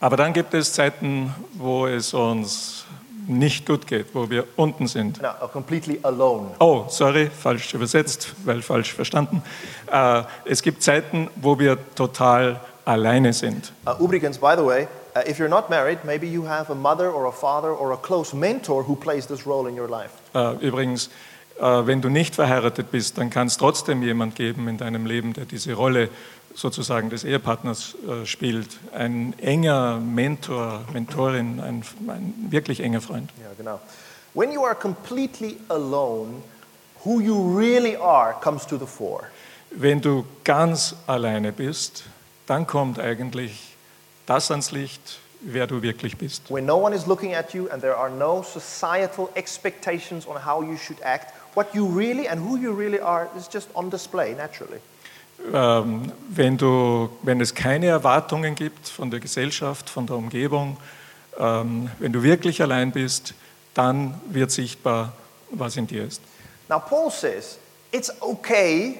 Aber 0.00 0.16
dann 0.16 0.32
gibt 0.32 0.52
es 0.54 0.74
Zeiten, 0.74 1.34
wo 1.54 1.86
es 1.86 2.12
uns 2.12 2.84
nicht 3.28 3.66
gut 3.66 3.86
geht, 3.86 4.14
wo 4.14 4.30
wir 4.30 4.44
unten 4.56 4.86
sind. 4.86 5.20
No, 5.22 5.28
uh, 5.28 5.48
completely 5.48 6.00
alone. 6.02 6.48
Oh, 6.58 6.84
sorry, 6.88 7.30
falsch 7.30 7.74
übersetzt, 7.74 8.34
weil 8.44 8.62
falsch 8.62 8.92
verstanden. 8.92 9.42
Äh, 9.90 10.22
es 10.44 10.62
gibt 10.62 10.82
Zeiten, 10.82 11.30
wo 11.36 11.58
wir 11.58 11.78
total 11.94 12.60
alleine 12.84 13.32
sind. 13.32 13.72
Uh, 13.86 14.02
übrigens, 14.02 14.38
by 14.38 14.54
the 14.56 14.64
way, 14.64 14.88
uh, 15.14 15.20
if 15.28 15.38
you're 15.38 15.48
not 15.48 15.68
married, 15.68 16.04
maybe 16.04 16.26
you 16.26 16.46
have 16.46 16.70
a 16.72 16.74
mother 16.74 17.10
or 17.10 17.26
a 17.26 17.32
father 17.32 17.70
or 17.70 17.92
a 17.92 17.96
close 17.96 18.34
mentor 18.34 18.86
who 18.86 18.96
plays 18.96 19.26
this 19.26 19.46
role 19.46 19.68
in 19.68 19.76
your 19.76 19.88
life. 19.88 20.10
Übrigens, 20.60 21.10
wenn 21.60 22.00
du 22.00 22.08
nicht 22.08 22.34
verheiratet 22.34 22.90
bist, 22.90 23.18
dann 23.18 23.30
kann 23.30 23.48
es 23.48 23.56
trotzdem 23.56 24.02
jemand 24.02 24.36
geben 24.36 24.68
in 24.68 24.78
deinem 24.78 25.06
Leben, 25.06 25.32
der 25.32 25.44
diese 25.44 25.74
Rolle 25.74 26.08
sozusagen 26.54 27.10
des 27.10 27.24
Ehepartners 27.24 27.94
äh, 28.06 28.26
spielt. 28.26 28.78
Ein 28.92 29.34
enger 29.38 29.98
Mentor, 29.98 30.84
Mentorin, 30.92 31.60
ein, 31.60 31.84
ein 32.08 32.48
wirklich 32.50 32.80
enger 32.80 33.00
Freund. 33.00 33.30
Yeah, 33.38 33.50
genau. 33.56 33.80
When 34.34 34.52
you 34.52 34.64
are 34.64 34.74
completely 34.74 35.58
alone, 35.68 36.42
who 37.04 37.20
you 37.20 37.56
really 37.56 37.96
are 37.96 38.34
comes 38.40 38.66
to 38.66 38.76
the 38.76 38.86
fore. 38.86 39.24
Wenn 39.70 40.00
du 40.00 40.24
ganz 40.44 40.94
alleine 41.06 41.52
bist, 41.52 42.04
dann 42.46 42.66
kommt 42.66 42.98
eigentlich 42.98 43.76
das 44.26 44.50
ans 44.50 44.72
Licht, 44.72 45.20
wer 45.40 45.66
du 45.66 45.82
wirklich 45.82 46.16
bist. 46.16 46.50
When 46.50 46.66
no 46.66 46.76
one 46.76 46.94
is 46.94 47.06
looking 47.06 47.34
at 47.34 47.52
you 47.52 47.68
and 47.68 47.80
there 47.80 47.96
are 47.96 48.10
no 48.10 48.42
societal 48.42 49.28
expectations 49.34 50.26
on 50.26 50.44
how 50.44 50.62
you 50.62 50.76
should 50.76 51.00
act, 51.02 51.32
what 51.58 51.74
you 51.74 51.86
really 51.86 52.28
and 52.28 52.40
who 52.40 52.56
you 52.56 52.72
really 52.72 53.00
are 53.00 53.28
is 53.36 53.48
just 53.52 53.68
on 53.74 53.90
display 53.90 54.32
naturally. 54.34 54.80
Ähm, 55.52 56.12
wenn, 56.28 56.56
du, 56.56 57.08
wenn 57.22 57.40
es 57.40 57.52
keine 57.52 57.86
Erwartungen 57.86 58.54
gibt 58.54 58.88
von 58.88 59.10
der 59.10 59.18
Gesellschaft, 59.18 59.90
von 59.90 60.06
der 60.06 60.16
Umgebung, 60.16 60.76
ähm, 61.38 61.90
wenn 61.98 62.12
du 62.12 62.22
wirklich 62.22 62.62
allein 62.62 62.92
bist, 62.92 63.34
dann 63.74 64.20
wird 64.30 64.52
sichtbar, 64.52 65.12
was 65.50 65.76
in 65.76 65.86
dir 65.86 66.04
ist. 66.04 66.20
Now, 66.68 66.78
Paul 66.78 67.10
says 67.10 67.58
it's 67.90 68.10
okay 68.20 68.98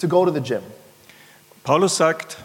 to 0.00 0.08
go 0.08 0.24
to 0.24 0.32
the 0.32 0.40
gym. 0.40 0.62
Paulus 1.62 1.96
sagt, 1.96 2.38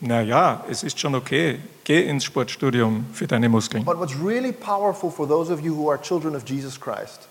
naja, 0.00 0.64
es 0.68 0.82
ist 0.82 0.98
schon 0.98 1.14
okay, 1.14 1.60
geh 1.84 2.08
ins 2.08 2.24
Sportstudium 2.24 3.06
für 3.12 3.26
deine 3.26 3.48
Muskeln. 3.48 3.84
But 3.84 3.98
what's 3.98 4.16
really 4.16 4.52
powerful 4.52 5.10
for 5.10 5.28
those 5.28 5.52
of 5.52 5.60
you 5.60 5.76
who 5.76 5.90
are 5.90 6.00
children 6.00 6.34
of 6.34 6.44
Jesus 6.48 6.80
Christ 6.80 7.28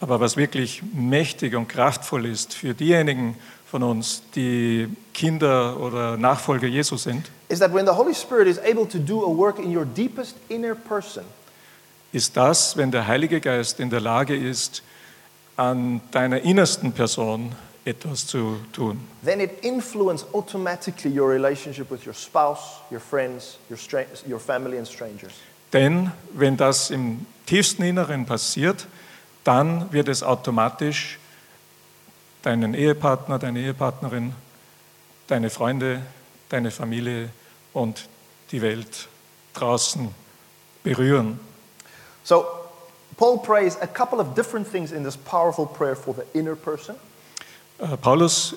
Aber 0.00 0.20
was 0.20 0.36
wirklich 0.36 0.82
mächtig 0.92 1.54
und 1.54 1.68
kraftvoll 1.68 2.26
ist 2.26 2.54
für 2.54 2.74
diejenigen 2.74 3.36
von 3.66 3.82
uns, 3.82 4.22
die 4.34 4.88
Kinder 5.14 5.80
oder 5.80 6.16
Nachfolger 6.16 6.66
Jesu 6.68 6.96
sind, 6.96 7.30
is 7.48 7.58
that 7.58 7.72
when 7.72 7.86
the 7.86 7.92
Holy 7.92 8.14
Spirit 8.14 8.46
is 8.48 8.58
able 8.58 8.86
to 8.86 8.98
do 8.98 9.22
a 9.24 9.28
work 9.28 9.58
in 9.58 9.74
your 9.76 9.84
deepest 9.84 10.36
inner 10.48 10.74
person, 10.74 11.24
ist 12.12 12.36
das, 12.36 12.76
wenn 12.76 12.90
der 12.90 13.06
Heilige 13.06 13.40
Geist 13.40 13.80
in 13.80 13.90
der 13.90 14.00
Lage 14.00 14.36
ist, 14.36 14.82
an 15.56 16.00
deiner 16.10 16.40
innersten 16.42 16.92
Person 16.92 17.52
etwas 17.84 18.26
zu 18.26 18.56
tun. 18.72 18.98
then 19.24 19.40
it 19.40 19.50
influences 19.62 20.26
automatically 20.32 21.10
your 21.10 21.28
relationship 21.30 21.90
with 21.90 22.04
your 22.06 22.14
spouse, 22.14 22.80
your 22.90 23.00
friends, 23.00 23.58
your, 23.70 23.78
stra- 23.78 24.06
your 24.28 24.40
family, 24.40 24.78
and 24.78 24.86
strangers. 24.86 25.32
Denn 25.72 26.12
wenn 26.32 26.56
das 26.56 26.90
im 26.90 27.26
tiefsten 27.46 27.82
Inneren 27.82 28.26
passiert, 28.26 28.86
dann 29.44 29.92
wird 29.92 30.08
es 30.08 30.22
automatisch 30.22 31.18
deinen 32.42 32.74
Ehepartner, 32.74 33.38
deine 33.38 33.60
Ehepartnerin, 33.60 34.34
deine 35.26 35.50
Freunde, 35.50 36.02
deine 36.48 36.70
Familie 36.70 37.30
und 37.72 38.08
die 38.50 38.62
Welt 38.62 39.08
draußen 39.54 40.14
berühren. 40.82 41.40
So, 42.22 42.44
Paul 43.16 43.38
prays 43.38 43.80
a 43.80 43.86
couple 43.86 44.18
of 44.18 44.34
different 44.34 44.70
things 44.70 44.92
in 44.92 45.04
this 45.04 45.16
powerful 45.16 45.66
prayer 45.66 45.96
for 45.96 46.14
the 46.14 46.38
inner 46.38 46.56
person. 46.56 46.96
Äh, 47.78 47.96
Paulus 47.96 48.56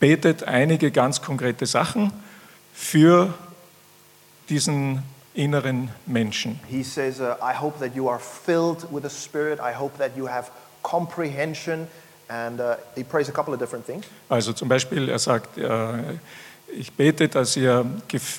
betet 0.00 0.44
einige 0.44 0.90
ganz 0.90 1.22
konkrete 1.22 1.66
Sachen 1.66 2.12
für 2.72 3.32
diesen 4.48 5.02
inneren 5.34 5.90
Menschen. 6.06 6.60
He 6.68 6.82
says, 6.82 7.20
uh, 7.20 7.36
I 7.42 7.54
hope 7.54 7.78
that 7.80 7.94
you 7.94 8.08
are 8.08 8.18
filled 8.18 8.86
with 8.90 9.02
the 9.02 9.10
Spirit. 9.10 9.58
I 9.60 9.74
hope 9.76 9.98
that 9.98 10.16
you 10.16 10.28
have 10.28 10.50
comprehension. 10.82 11.88
And 12.28 12.60
uh, 12.60 12.76
he 12.94 13.04
prays 13.04 13.28
a 13.28 13.32
couple 13.32 13.52
of 13.52 13.60
different 13.60 13.84
things. 13.86 14.06
Also 14.28 14.52
zum 14.52 14.68
Beispiel, 14.68 15.08
er 15.08 15.18
sagt, 15.18 15.58
äh, 15.58 16.18
ich 16.68 16.92
bete, 16.92 17.28
dass 17.28 17.56
ihr 17.56 17.84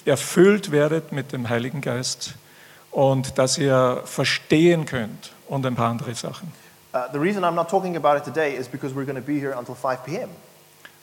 erfüllt 0.06 0.72
werdet 0.72 1.12
mit 1.12 1.32
dem 1.32 1.50
Heiligen 1.50 1.82
Geist 1.82 2.36
und 2.92 3.38
dass 3.38 3.58
ihr 3.58 4.02
verstehen 4.06 4.86
könnt 4.86 5.34
und 5.48 5.66
ein 5.66 5.76
paar 5.76 5.90
andere 5.90 6.16
Sachen. 6.16 6.52
Uh, 6.94 7.00
the 7.12 7.20
reason 7.20 7.44
I'm 7.44 7.56
not 7.56 7.70
talking 7.70 7.98
about 7.98 8.16
it 8.18 8.24
today 8.24 8.56
is 8.56 8.68
because 8.68 8.96
we're 8.96 9.06
going 9.06 9.18
to 9.18 9.22
be 9.22 9.38
here 9.38 9.54
until 9.58 9.76
5 9.76 10.04
p.m. 10.06 10.30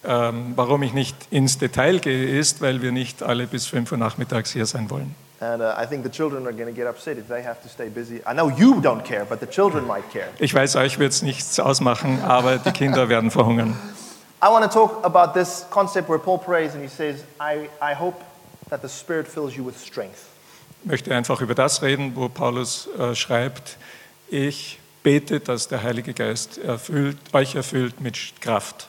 Ähm, 0.05 0.55
warum 0.57 0.83
ich 0.83 0.94
nicht 0.94 1.14
ins 1.31 1.59
Detail 1.59 2.00
gehe, 2.00 2.38
ist, 2.38 2.61
weil 2.61 2.83
wir 2.83 2.90
nicht 2.90 3.22
alle 3.22 3.46
bis 3.46 3.66
5 3.66 3.92
Uhr 3.92 3.98
nachmittags 3.98 4.50
hier 4.52 4.66
sein 4.66 4.90
wollen. 4.90 5.14
And 5.42 5.61
uh, 5.61 5.74
I 5.76 5.87
think 5.87 6.05
the 6.05 6.09
children 6.09 6.46
are 6.46 6.52
going 6.52 6.72
to 6.72 6.72
get 6.72 6.87
upset 6.87 7.18
if 7.18 7.26
they 7.26 7.42
have 7.42 7.61
to 7.62 7.68
stay 7.68 7.88
busy. 7.88 8.20
I 8.24 8.33
know 8.33 8.48
you 8.48 8.81
don't 8.81 9.05
care, 9.05 9.24
but 9.24 9.40
the 9.40 9.46
children 9.46 9.85
might 9.88 10.09
care. 10.12 10.28
Ich 10.38 10.55
weiß, 10.55 10.76
euch 10.76 11.00
wird 11.00 11.11
es 11.11 11.22
nichts 11.22 11.59
ausmachen, 11.59 12.22
aber 12.22 12.59
die 12.59 12.70
Kinder 12.70 13.09
werden 13.09 13.33
verhungern. 13.33 13.76
I 14.40 14.48
want 14.48 14.64
to 14.64 14.70
talk 14.70 15.05
about 15.05 15.37
this 15.37 15.66
concept 15.68 16.09
where 16.09 16.20
Paul 16.20 16.38
prays 16.38 16.74
and 16.74 16.83
he 16.83 16.88
says, 16.88 17.24
I, 17.40 17.68
I 17.81 17.92
hope 17.92 18.22
that 18.70 18.83
the 18.83 18.88
Spirit 18.88 19.26
fills 19.26 19.57
you 19.57 19.66
with 19.66 19.85
strength. 19.85 20.28
Ich 20.85 20.90
möchte 20.90 21.12
einfach 21.12 21.40
über 21.40 21.57
das 21.57 21.83
reden, 21.83 22.12
wo 22.14 22.28
Paulus 22.28 22.88
äh, 22.96 23.16
schreibt, 23.16 23.78
ich 24.28 24.78
bete, 25.02 25.40
dass 25.40 25.66
der 25.66 25.83
Heilige 25.83 26.14
Geist 26.14 26.59
erfüllt, 26.59 27.16
euch 27.33 27.57
erfüllt 27.57 28.00
mit 28.00 28.40
Kraft. 28.40 28.87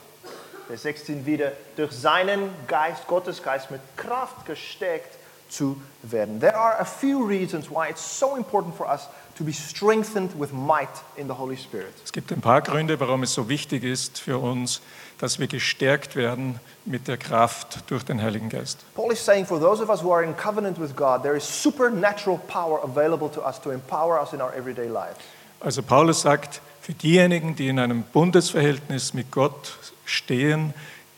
Vers 0.68 0.82
16 0.82 1.26
wieder, 1.26 1.50
durch 1.74 1.90
seinen 1.90 2.50
Geist, 2.68 3.08
Gottes 3.08 3.42
Geist, 3.42 3.72
mit 3.72 3.80
Kraft 3.96 4.46
gestärkt 4.46 5.18
zu 5.54 5.80
werden. 6.02 6.40
There 6.40 6.56
are 6.56 6.78
a 6.80 6.84
few 6.84 7.24
reasons 7.24 7.70
why 7.70 7.88
it's 7.88 8.18
so 8.18 8.36
important 8.36 8.76
for 8.76 8.86
us 8.86 9.08
to 9.36 9.44
be 9.44 9.52
strengthened 9.52 10.38
with 10.38 10.52
might 10.52 10.88
in 11.16 11.26
the 11.26 11.34
Holy 11.34 11.56
Spirit. 11.56 11.92
Es 12.04 12.12
gibt 12.12 12.32
ein 12.32 12.40
paar 12.40 12.62
Gründe, 12.62 12.98
warum 13.00 13.22
es 13.22 13.34
so 13.34 13.48
wichtig 13.48 13.84
ist 13.84 14.18
für 14.18 14.38
uns, 14.38 14.80
dass 15.18 15.38
wir 15.38 15.46
gestärkt 15.46 16.16
werden 16.16 16.60
mit 16.84 17.08
der 17.08 17.16
Kraft 17.16 17.90
durch 17.90 18.04
den 18.04 18.20
Heiligen 18.20 18.48
Geist. 18.48 18.78
Paul 18.94 19.12
is 19.12 19.24
saying 19.24 19.46
for 19.46 19.60
those 19.60 19.82
of 19.82 19.88
us 19.88 20.02
who 20.02 20.12
are 20.12 20.24
in 20.24 20.36
covenant 20.36 20.78
with 20.80 20.94
God, 20.94 21.22
there 21.22 21.36
is 21.36 21.44
supernatural 21.44 22.38
power 22.48 22.80
available 22.82 23.30
to 23.30 23.40
us 23.40 23.60
to 23.60 23.70
empower 23.70 24.20
us 24.20 24.32
in 24.32 24.40
our 24.40 24.52
everyday 24.54 24.88
lives. 24.88 25.18
Also 25.60 25.82
Paulus 25.82 26.20
sagt, 26.20 26.60
für 26.82 26.92
diejenigen, 26.92 27.56
die 27.56 27.68
in 27.68 27.78
einem 27.78 28.02
Bundesverhältnis 28.02 29.14
mit 29.14 29.30
Gott 29.30 29.78
stehen, 30.04 30.74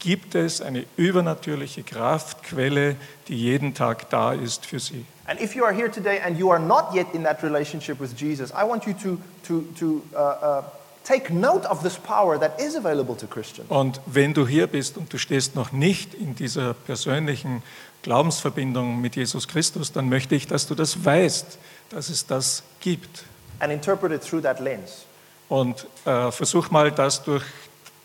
gibt 0.06 0.36
es 0.36 0.60
eine 0.60 0.84
übernatürliche 0.96 1.82
Kraftquelle, 1.82 2.94
die 3.26 3.36
jeden 3.36 3.74
Tag 3.74 4.08
da 4.08 4.32
ist 4.32 4.64
für 4.64 4.78
sie. 4.78 5.04
And 5.26 5.40
if 5.40 5.56
you 5.56 5.64
are 5.64 5.74
here 5.74 5.90
today 5.90 6.20
and 6.24 6.38
you 6.38 6.52
are 6.52 6.60
not 6.60 6.94
yet 6.94 7.08
in 7.12 7.24
that 7.24 7.42
relationship 7.42 7.98
with 7.98 8.10
Jesus, 8.16 8.52
I 8.52 8.64
want 8.64 8.84
you 8.86 8.92
to, 9.02 9.18
to, 9.48 9.64
to 9.76 10.02
uh, 10.14 10.18
uh, 10.18 10.62
take 11.02 11.34
note 11.34 11.68
of 11.68 11.82
this 11.82 11.96
power 11.96 12.38
that 12.38 12.60
is 12.60 12.76
available 12.76 13.16
to 13.16 13.26
Christians. 13.26 13.68
Und 13.68 14.00
wenn 14.06 14.32
du 14.32 14.46
hier 14.46 14.68
bist 14.68 14.96
und 14.96 15.12
du 15.12 15.18
stehst 15.18 15.56
noch 15.56 15.72
nicht 15.72 16.14
in 16.14 16.36
dieser 16.36 16.74
persönlichen 16.74 17.64
Glaubensverbindung 18.02 19.00
mit 19.00 19.16
Jesus 19.16 19.48
Christus, 19.48 19.90
dann 19.90 20.08
möchte 20.08 20.36
ich, 20.36 20.46
dass 20.46 20.68
du 20.68 20.76
das 20.76 21.04
weißt, 21.04 21.58
dass 21.90 22.10
es 22.10 22.26
das 22.26 22.62
gibt. 22.78 23.24
And 23.58 23.72
interpret 23.72 24.12
it 24.12 24.22
through 24.22 24.44
that 24.44 24.60
lens. 24.60 25.04
Und 25.48 25.88
äh, 26.04 26.30
versuch 26.30 26.70
mal, 26.70 26.92
das 26.92 27.24
durch 27.24 27.42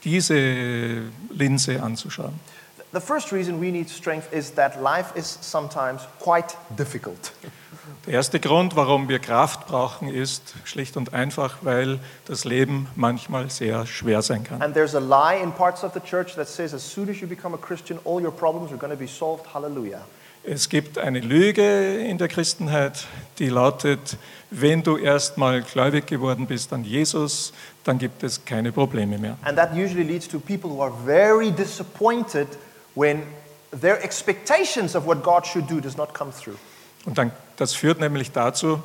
diese 0.04 1.04
Linse 1.30 1.82
anzuschauen. 1.82 2.34
The 2.94 3.00
first 3.00 3.32
reason 3.32 3.62
we 3.62 3.72
need 3.72 3.90
strength 3.90 4.34
is 4.34 4.54
that 4.56 4.82
life 4.82 5.18
is 5.18 5.38
sometimes 5.42 6.02
quite 6.20 6.56
difficult. 6.78 7.32
Der 8.06 8.16
erste 8.16 8.40
Grund, 8.40 8.76
warum 8.76 9.08
wir 9.08 9.20
Kraft 9.20 9.68
brauchen, 9.68 10.10
ist 10.10 10.56
schlicht 10.66 10.98
und 10.98 11.14
einfach, 11.14 11.60
weil 11.62 12.00
das 12.26 12.44
Leben 12.44 12.88
manchmal 12.96 13.50
sehr 13.50 13.86
schwer 13.86 14.22
sein 14.22 14.44
kann. 14.44 14.62
And 14.62 14.74
there's 14.74 14.94
a 14.96 15.00
lie 15.00 15.42
in 15.42 15.52
parts 15.54 15.84
of 15.84 15.94
the 15.94 16.02
church 16.02 16.36
that 16.36 16.50
says 16.50 16.74
as 16.74 16.84
soon 16.84 17.10
as 17.10 17.22
you 17.22 17.28
become 17.28 17.56
a 17.56 17.58
Christian, 17.58 17.98
all 18.04 18.22
your 18.22 18.32
problems 18.32 18.72
are 18.72 18.78
going 18.78 18.92
to 18.92 19.00
be 19.00 19.08
solved. 19.08 19.46
Hallelujah. 19.54 20.02
Es 20.44 20.70
gibt 20.70 20.98
eine 20.98 21.20
Lüge 21.20 22.00
in 22.00 22.18
der 22.18 22.28
Christenheit, 22.28 23.06
die 23.38 23.50
lautet, 23.50 24.18
wenn 24.50 24.82
du 24.82 24.98
erstmal 24.98 25.62
gläubig 25.62 26.08
geworden 26.08 26.48
bist 26.48 26.74
an 26.74 26.84
Jesus, 26.84 27.54
dann 27.84 27.98
gibt 27.98 28.24
es 28.24 28.46
keine 28.46 28.72
Probleme 28.72 29.17
mehr. 29.17 29.38
And 29.44 29.58
that 29.58 29.74
usually 29.74 30.04
leads 30.04 30.28
to 30.28 30.39
people 30.39 30.70
who 30.70 30.82
are 30.82 30.94
very 31.06 31.52
disappointed 31.52 32.48
when 32.96 33.24
their 33.72 34.04
expectations 34.04 34.96
of 34.96 35.06
what 35.06 35.24
God 35.24 35.46
should 35.46 35.70
do 35.70 35.80
does 35.80 35.98
not 35.98 36.13
come 36.13 36.32
through. 36.32 36.58
Und 37.06 37.17
dann, 37.17 37.32
das 37.58 37.74
führt 37.74 38.00
nämlich 38.00 38.32
dazu, 38.32 38.82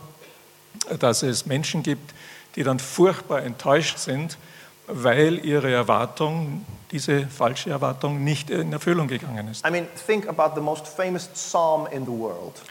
dass 0.98 1.22
es 1.22 1.46
Menschen 1.46 1.82
gibt, 1.82 2.14
die 2.54 2.62
dann 2.62 2.78
furchtbar 2.78 3.42
enttäuscht 3.42 3.98
sind, 3.98 4.38
weil 4.86 5.44
ihre 5.44 5.70
Erwartung, 5.70 6.64
diese 6.90 7.26
falsche 7.26 7.70
Erwartung, 7.70 8.24
nicht 8.24 8.48
in 8.50 8.72
Erfüllung 8.72 9.08
gegangen 9.08 9.48
ist. 9.48 9.66
I 9.66 9.70
mean, 9.70 9.86
think 10.06 10.28
about 10.28 10.54
the 10.54 10.62
most 10.62 10.86
famous 10.86 11.26
psalm 11.28 11.86
in 11.90 12.06
the 12.06 12.12
world. 12.12 12.62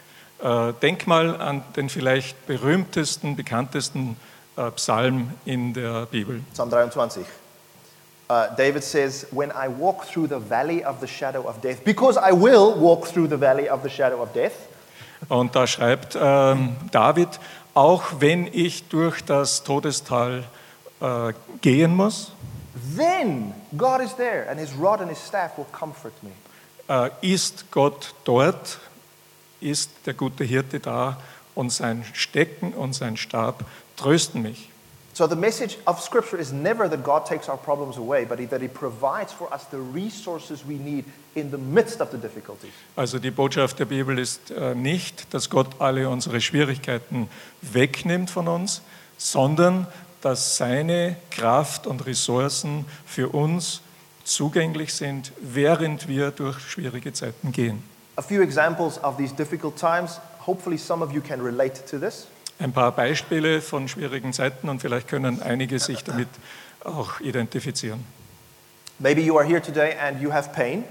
Äh, 0.42 0.72
denk 0.80 1.06
mal 1.06 1.40
an 1.40 1.62
den 1.76 1.88
vielleicht 1.88 2.46
berühmtesten, 2.46 3.36
bekanntesten 3.36 4.12
äh, 4.12 4.35
Psalm 4.76 5.30
in 5.44 5.72
der 5.72 6.06
Bibel. 6.06 6.40
Psalm 6.52 6.70
23. 6.70 7.24
Uh, 8.28 8.46
David 8.56 8.82
says, 8.82 9.26
When 9.30 9.50
I 9.52 9.68
walk 9.68 10.04
through 10.06 10.28
the 10.28 10.40
valley 10.40 10.84
of 10.84 11.00
the 11.00 11.06
shadow 11.06 11.46
of 11.46 11.60
death, 11.62 11.84
because 11.84 12.18
I 12.18 12.32
will 12.32 12.74
walk 12.74 13.06
through 13.06 13.28
the 13.28 13.36
valley 13.38 13.68
of 13.68 13.82
the 13.82 13.88
shadow 13.90 14.20
of 14.22 14.32
death, 14.32 14.52
Und 15.28 15.54
da 15.54 15.66
schreibt 15.66 16.16
ähm, 16.20 16.76
David, 16.92 17.28
auch 17.74 18.02
wenn 18.18 18.46
ich 18.52 18.88
durch 18.88 19.24
das 19.24 19.62
Todestal 19.62 20.44
äh, 21.00 21.32
gehen 21.62 21.94
muss, 21.94 22.32
then 22.96 23.54
God 23.76 24.00
is 24.00 24.14
there, 24.16 24.48
and 24.50 24.58
his 24.58 24.72
rod 24.78 25.00
and 25.00 25.08
his 25.08 25.18
staff 25.24 25.56
will 25.56 25.66
comfort 25.72 26.12
me. 26.22 26.30
äh, 26.88 27.10
ist 27.22 27.70
Gott 27.70 28.14
dort, 28.24 28.78
ist 29.60 29.90
der 30.04 30.14
gute 30.14 30.44
Hirte 30.44 30.80
da 30.80 31.18
und 31.54 31.70
sein 31.72 32.04
Stecken 32.12 32.74
und 32.74 32.92
sein 32.92 33.16
Stab 33.16 33.64
trösten 33.96 34.42
mich. 34.42 34.70
So 35.16 35.26
the 35.26 35.34
message 35.34 35.78
of 35.86 36.02
Scripture 36.02 36.38
is 36.38 36.52
never 36.52 36.90
that 36.90 37.02
God 37.02 37.24
takes 37.24 37.48
our 37.48 37.56
problems 37.56 37.96
away, 37.96 38.26
but 38.26 38.38
that 38.50 38.60
He 38.60 38.68
provides 38.68 39.32
for 39.32 39.50
us 39.50 39.64
the 39.70 39.78
resources 39.78 40.62
we 40.62 40.74
need 40.74 41.06
in 41.34 41.50
the 41.50 41.56
midst 41.56 42.02
of 42.02 42.10
the 42.10 42.18
difficulties. 42.18 42.70
Also 42.96 43.18
die 43.18 43.30
Botschaft 43.30 43.78
der 43.78 43.86
Bibel 43.86 44.18
ist 44.18 44.50
äh, 44.50 44.74
nicht, 44.74 45.32
dass 45.32 45.48
Gott 45.48 45.68
alle 45.78 46.10
unsere 46.10 46.42
Schwierigkeiten 46.42 47.30
wegnimmt 47.62 48.28
von 48.28 48.46
uns, 48.46 48.82
sondern 49.16 49.86
dass 50.20 50.58
seine 50.58 51.16
Kraft 51.30 51.86
und 51.86 52.04
Ressourcen 52.04 52.84
für 53.06 53.30
uns 53.30 53.80
zugänglich 54.24 54.92
sind, 54.92 55.32
während 55.40 56.08
wir 56.08 56.30
durch 56.30 56.60
schwierige 56.60 57.14
Zeiten 57.14 57.52
gehen. 57.52 57.82
A 58.16 58.22
few 58.22 58.42
examples 58.42 59.02
of 59.02 59.16
these 59.16 59.34
difficult 59.34 59.76
times. 59.76 60.20
Hopefully, 60.46 60.76
some 60.76 61.02
of 61.02 61.10
you 61.12 61.22
can 61.22 61.40
relate 61.40 61.86
to 61.90 61.98
this. 61.98 62.26
Ein 62.58 62.72
paar 62.72 62.92
Beispiele 62.92 63.60
von 63.60 63.86
schwierigen 63.88 64.32
Zeiten 64.32 64.68
und 64.68 64.80
vielleicht 64.80 65.08
können 65.08 65.42
einige 65.42 65.78
sich 65.78 66.02
damit 66.04 66.28
auch 66.84 67.20
identifizieren. 67.20 68.04
Maybe 68.98 69.20
you 69.20 69.36
are 69.38 69.46
here 69.46 69.60
today 69.60 69.94
and 69.98 70.20
you 70.22 70.32
have 70.32 70.50
pain. 70.54 70.84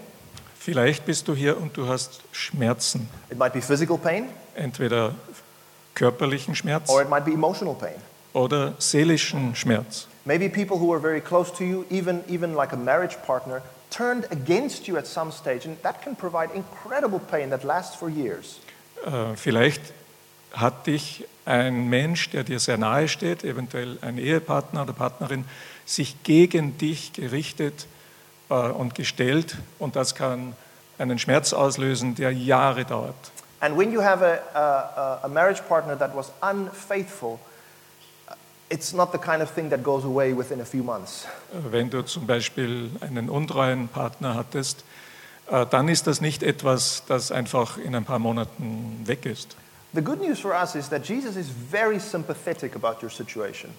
Vielleicht 0.60 1.06
bist 1.06 1.28
du 1.28 1.36
hier 1.36 1.58
und 1.58 1.76
du 1.78 1.88
hast 1.88 2.22
Schmerzen, 2.32 3.08
It 3.32 3.38
might 3.38 3.54
be 3.54 3.62
physical 3.62 3.98
pain 3.98 4.28
entweder 4.56 5.16
körperlichen 5.96 6.56
Schmerz 6.56 6.90
or 6.90 7.02
it 7.02 7.10
might 7.10 7.26
be 7.26 7.32
emotional 7.32 7.74
pain. 7.76 7.96
oder 8.34 8.74
seelischen 8.80 9.56
Schmerz. 9.56 10.08
Maybe 10.26 10.50
people 10.50 10.78
who 10.78 10.92
are 10.94 11.00
very 11.02 11.22
close 11.22 11.52
to 11.54 11.64
you, 11.64 11.86
even, 11.90 12.24
even 12.28 12.54
like 12.56 12.74
a 12.74 12.78
marriage 12.78 13.16
partner, 13.26 13.62
turned 13.92 14.26
against 14.32 14.88
you 14.88 14.98
at 14.98 15.06
some 15.08 15.32
stage, 15.32 15.66
and 15.68 15.78
that 15.84 16.02
can 16.04 16.16
provide 16.16 16.50
incredible 16.56 17.20
pain 17.20 17.50
that 17.52 17.64
lasts 17.64 17.96
for 17.96 18.10
years. 18.10 18.60
Äh, 19.06 19.36
Vielleicht 19.36 19.82
hat 20.56 20.88
dich 20.88 21.26
ein 21.46 21.90
Mensch, 21.90 22.30
der 22.32 22.44
dir 22.44 22.60
sehr 22.60 22.78
nahe 22.78 23.08
steht, 23.08 23.44
eventuell 23.44 23.98
ein 24.02 24.18
Ehepartner 24.18 24.84
oder 24.84 24.94
Partnerin, 24.94 25.46
sich 25.86 26.24
gegen 26.24 26.78
dich 26.78 27.14
gerichtet 27.14 27.88
äh, 28.50 28.54
und 28.54 28.96
gestellt 28.96 29.58
und 29.78 29.96
das 29.96 30.16
kann 30.16 30.56
einen 30.98 31.20
Schmerz 31.20 31.54
auslösen, 31.54 32.16
der 32.16 32.32
Jahre 32.32 32.86
dauert. 32.86 33.16
And 33.60 33.78
when 33.78 33.92
you 33.92 34.02
have 34.02 34.24
a, 34.24 34.60
a, 34.60 35.20
a 35.24 35.28
marriage 35.28 35.62
partner 35.68 35.98
that 35.98 36.16
was 36.16 36.32
unfaithful, 36.42 37.40
it's 38.70 38.94
not 38.94 39.12
the 39.12 39.18
kind 39.18 39.42
of 39.42 39.52
thing 39.52 39.70
that 39.70 39.84
goes 39.84 40.04
away 40.04 40.36
within 40.36 40.62
a 40.62 40.66
few 40.66 40.84
months. 40.84 41.26
Wenn 41.52 41.90
du 41.90 42.04
zum 42.04 42.26
Beispiel 42.26 42.92
einen 43.02 43.30
untreuen 43.30 43.88
Partner 43.88 44.36
hattest, 44.36 44.84
äh, 45.50 45.66
dann 45.68 45.88
ist 45.88 46.08
das 46.08 46.22
nicht 46.22 46.44
etwas, 46.44 47.04
das 47.08 47.32
einfach 47.32 47.78
in 47.78 47.96
ein 47.96 48.06
paar 48.06 48.20
Monaten 48.20 49.02
weg 49.06 49.26
ist. 49.26 49.56
The 49.96 50.02
good 50.02 50.20
news 50.20 50.42
for 50.42 50.54
us 50.54 50.76
is 50.76 50.90
that 50.90 51.08
Jesus 51.08 51.38
is 51.38 51.48
very 51.48 52.00
sympathetic 52.00 52.76
about 52.76 53.02
your 53.02 53.10
situation. 53.10 53.72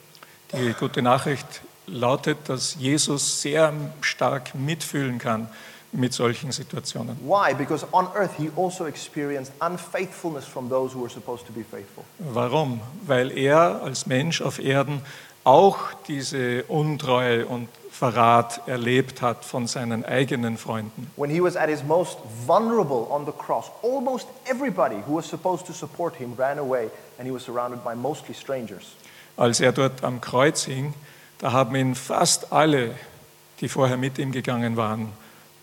Die 0.52 0.72
gute 0.72 1.02
Nachricht 1.02 1.60
lautet, 1.86 2.38
dass 2.48 2.76
Jesus 2.78 3.42
sehr 3.42 3.70
stark 4.00 4.54
mitfühlen 4.54 5.18
kann 5.18 5.48
mit 5.92 6.14
solchen 6.14 6.52
Situationen. 6.52 7.18
Why? 7.20 7.52
Because 7.52 7.86
on 7.92 8.08
earth 8.14 8.32
he 8.38 8.50
also 8.56 8.86
experienced 8.86 9.52
unfaithfulness 9.60 10.46
from 10.46 10.70
those 10.70 10.94
who 10.94 11.02
were 11.02 11.10
supposed 11.10 11.46
to 11.48 11.52
be 11.52 11.62
faithful. 11.62 12.04
Warum? 12.18 12.80
Weil 13.06 13.30
er 13.36 13.82
als 13.82 14.06
Mensch 14.06 14.40
auf 14.40 14.58
Erden 14.58 15.02
auch 15.44 15.92
diese 16.08 16.64
Untreue 16.64 17.44
und 17.44 17.68
Verrat 17.98 18.60
erlebt 18.66 19.22
hat 19.22 19.42
von 19.42 19.66
seinen 19.66 20.04
eigenen 20.04 20.58
Freunden. 20.58 21.10
When 21.16 21.30
he 21.30 21.40
was 21.40 21.56
at 21.56 21.70
his 21.70 21.82
most 21.82 22.18
vulnerable 22.46 23.06
on 23.10 23.24
the 23.24 23.32
cross, 23.32 23.70
almost 23.82 24.26
everybody 24.44 24.96
who 25.06 25.16
was 25.16 25.26
supposed 25.26 25.66
to 25.66 25.72
support 25.72 26.14
him 26.16 26.34
ran 26.36 26.58
away 26.58 26.90
and 27.16 27.26
he 27.26 27.32
was 27.32 27.42
surrounded 27.42 27.82
by 27.82 27.94
mostly 27.94 28.34
strangers. 28.34 28.96
Als 29.38 29.60
er 29.60 29.72
dort 29.72 30.04
am 30.04 30.20
Kreuz 30.20 30.66
hing, 30.66 30.92
da 31.38 31.52
haben 31.52 31.74
ihn 31.74 31.94
fast 31.94 32.52
alle, 32.52 32.96
die 33.62 33.68
vorher 33.70 33.96
mit 33.96 34.18
ihm 34.18 34.30
gegangen 34.30 34.76
waren, 34.76 35.14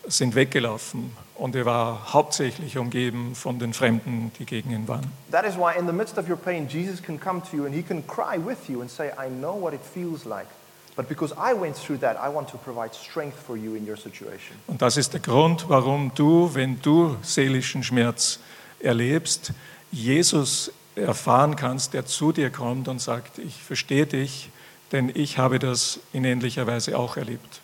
sind 0.07 0.33
weggelaufen. 0.33 1.15
Und 1.35 1.55
er 1.55 1.65
war 1.65 2.13
hauptsächlich 2.13 2.79
umgeben 2.79 3.35
von 3.35 3.59
den 3.59 3.73
Fremden, 3.73 4.31
die 4.39 4.45
gegen 4.47 4.71
ihn 4.71 4.87
waren. 4.87 5.05
That 5.29 5.45
is 5.45 5.55
why 5.55 5.77
in 5.77 5.85
the 5.85 5.93
midst 5.93 6.17
of 6.17 6.27
your 6.27 6.37
pain, 6.37 6.67
Jesus 6.67 6.99
can 6.99 7.19
come 7.19 7.43
to 7.51 7.57
you 7.57 7.65
and 7.65 7.75
he 7.75 7.83
can 7.83 8.03
cry 8.07 8.43
with 8.43 8.67
you 8.69 8.81
and 8.81 8.89
say, 8.89 9.09
I 9.09 9.29
know 9.29 9.53
what 9.53 9.75
it 9.75 9.81
feels 9.83 10.25
like. 10.25 10.47
But 10.95 11.07
because 11.07 11.33
I 11.33 11.53
went 11.53 11.75
through 11.75 11.99
that, 12.01 12.17
I 12.17 12.33
want 12.33 12.49
to 12.49 12.57
provide 12.57 12.93
strength 12.93 13.37
for 13.39 13.57
you 13.57 13.75
in 13.75 13.89
your 13.89 13.97
situation. 13.97 14.57
Und 14.67 14.81
das 14.81 14.97
ist 14.97 15.13
der 15.13 15.21
Grund, 15.21 15.65
warum 15.67 16.11
du, 16.13 16.53
wenn 16.53 16.81
du 16.81 17.17
seelischen 17.23 17.83
Schmerz 17.83 18.39
erlebst, 18.79 19.53
Jesus 19.91 20.71
erfahren 20.95 21.55
kannst, 21.55 21.93
der 21.93 22.05
zu 22.05 22.31
dir 22.31 22.51
kommt 22.51 22.87
und 22.87 23.01
sagt, 23.01 23.39
ich 23.39 23.55
verstehe 23.55 24.05
dich, 24.05 24.49
denn 24.91 25.11
ich 25.13 25.39
habe 25.39 25.57
das 25.57 25.99
in 26.13 26.23
ähnlicher 26.23 26.67
Weise 26.67 26.97
auch 26.97 27.17
erlebt. 27.17 27.61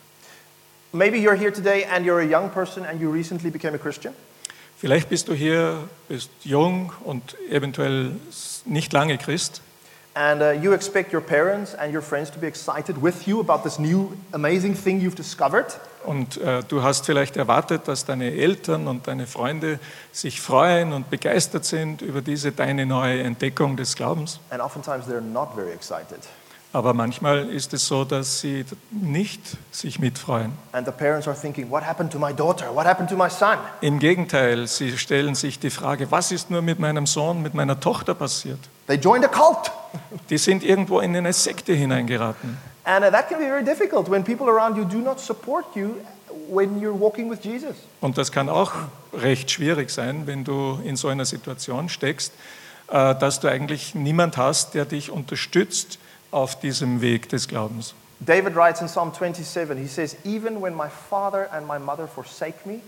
Maybe 0.92 1.16
you're 1.16 1.36
here 1.36 1.52
today 1.52 1.84
and 1.84 2.04
you're 2.04 2.18
a 2.18 2.24
young 2.24 2.50
person 2.50 2.84
and 2.84 3.00
you 3.00 3.12
recently 3.12 3.50
became 3.50 3.74
a 3.74 3.78
Christian. 3.78 4.12
Vielleicht 4.76 5.08
bist 5.08 5.28
du 5.28 5.34
hier, 5.34 5.88
bist 6.08 6.30
jung 6.42 6.92
und 7.04 7.36
eventuell 7.48 8.12
nicht 8.64 8.92
lange 8.92 9.18
Christ 9.18 9.60
And 10.20 10.42
uh, 10.42 10.50
you 10.50 10.74
expect 10.74 11.14
your 11.14 11.22
parents 11.22 11.74
and 11.74 11.94
your 11.94 12.02
friends 12.02 12.30
to 12.32 12.38
be 12.38 12.46
excited 12.46 13.00
with 13.00 13.26
you 13.26 13.40
about 13.40 13.62
this 13.62 13.78
new 13.78 14.10
amazing 14.34 14.74
thing 14.74 15.00
you've 15.00 15.16
discovered. 15.16 15.80
und 16.04 16.36
äh, 16.38 16.62
du 16.68 16.82
hast 16.82 17.06
vielleicht 17.06 17.36
erwartet, 17.36 17.88
dass 17.88 18.04
deine 18.04 18.32
Eltern 18.32 18.86
und 18.86 19.06
deine 19.06 19.26
Freunde 19.26 19.78
sich 20.12 20.40
freuen 20.40 20.92
und 20.92 21.08
begeistert 21.08 21.64
sind 21.64 22.02
über 22.02 22.20
diese 22.20 22.52
deine 22.52 22.84
neue 22.84 23.22
Entdeckung 23.22 23.76
des 23.76 23.96
Glaubens. 23.96 24.40
And 24.50 24.60
oftentimes 24.60 25.06
they're 25.06 25.20
not 25.22 25.54
very 25.54 25.72
excited. 25.72 26.20
Aber 26.72 26.94
manchmal 26.94 27.48
ist 27.50 27.74
es 27.74 27.86
so, 27.86 28.04
dass 28.04 28.40
sie 28.40 28.64
nicht 28.92 29.40
sich 29.72 29.98
mitfreuen. 29.98 30.52
And 30.70 30.86
the 30.86 30.92
parents 30.92 31.26
are 31.26 31.36
thinking, 31.36 31.68
what 31.68 31.84
happened 31.84 32.12
to 32.12 32.18
my 32.18 32.32
daughter? 32.32 32.72
What 32.72 32.86
happened 32.86 33.10
to 33.10 33.16
my 33.16 33.28
son? 33.28 33.58
Im 33.80 33.98
Gegenteil, 33.98 34.68
sie 34.68 34.96
stellen 34.96 35.34
sich 35.34 35.58
die 35.58 35.70
Frage, 35.70 36.12
was 36.12 36.30
ist 36.30 36.48
nur 36.50 36.62
mit 36.62 36.78
meinem 36.78 37.06
Sohn, 37.06 37.42
mit 37.42 37.54
meiner 37.54 37.80
Tochter 37.80 38.14
passiert? 38.14 38.60
They 38.86 38.96
joined 38.96 39.24
a 39.24 39.28
cult. 39.28 39.72
Die 40.30 40.38
sind 40.38 40.62
irgendwo 40.62 41.00
in 41.00 41.16
eine 41.16 41.32
Sekte 41.32 41.72
hineingeraten. 41.72 42.56
And 42.84 43.04
uh, 43.04 43.10
that 43.10 43.28
can 43.28 43.38
be 43.38 43.46
very 43.46 43.64
difficult 43.64 44.08
when 44.08 44.22
people 44.22 44.48
around 44.48 44.76
you 44.76 44.84
do 44.84 44.98
not 44.98 45.18
support 45.18 45.64
you 45.74 45.96
when 46.48 46.80
you're 46.80 46.98
walking 46.98 47.28
with 47.28 47.40
Jesus. 47.42 47.76
Und 48.00 48.16
das 48.16 48.30
kann 48.30 48.48
auch 48.48 48.72
recht 49.12 49.50
schwierig 49.50 49.90
sein, 49.90 50.26
wenn 50.26 50.44
du 50.44 50.78
in 50.84 50.96
so 50.96 51.08
einer 51.08 51.24
Situation 51.24 51.88
steckst, 51.88 52.32
äh, 52.88 53.14
dass 53.16 53.40
du 53.40 53.48
eigentlich 53.48 53.94
niemand 53.94 54.36
hast, 54.36 54.74
der 54.74 54.84
dich 54.84 55.10
unterstützt 55.10 55.98
auf 56.30 56.58
diesem 56.58 57.00
Weg 57.00 57.28
des 57.28 57.48
Glaubens. 57.48 57.94
David 58.20 58.54
writes 58.54 58.80
in 58.80 58.86
Psalm 58.86 59.12
27, 59.12 59.78
he 59.78 59.88
says, 59.88 60.16
Even 60.24 60.60
when 60.60 60.74
my 60.74 60.88
father 60.88 61.48
and 61.52 61.66
my 61.66 61.78
mother 61.78 62.06
forsake 62.06 62.66
me, 62.66 62.80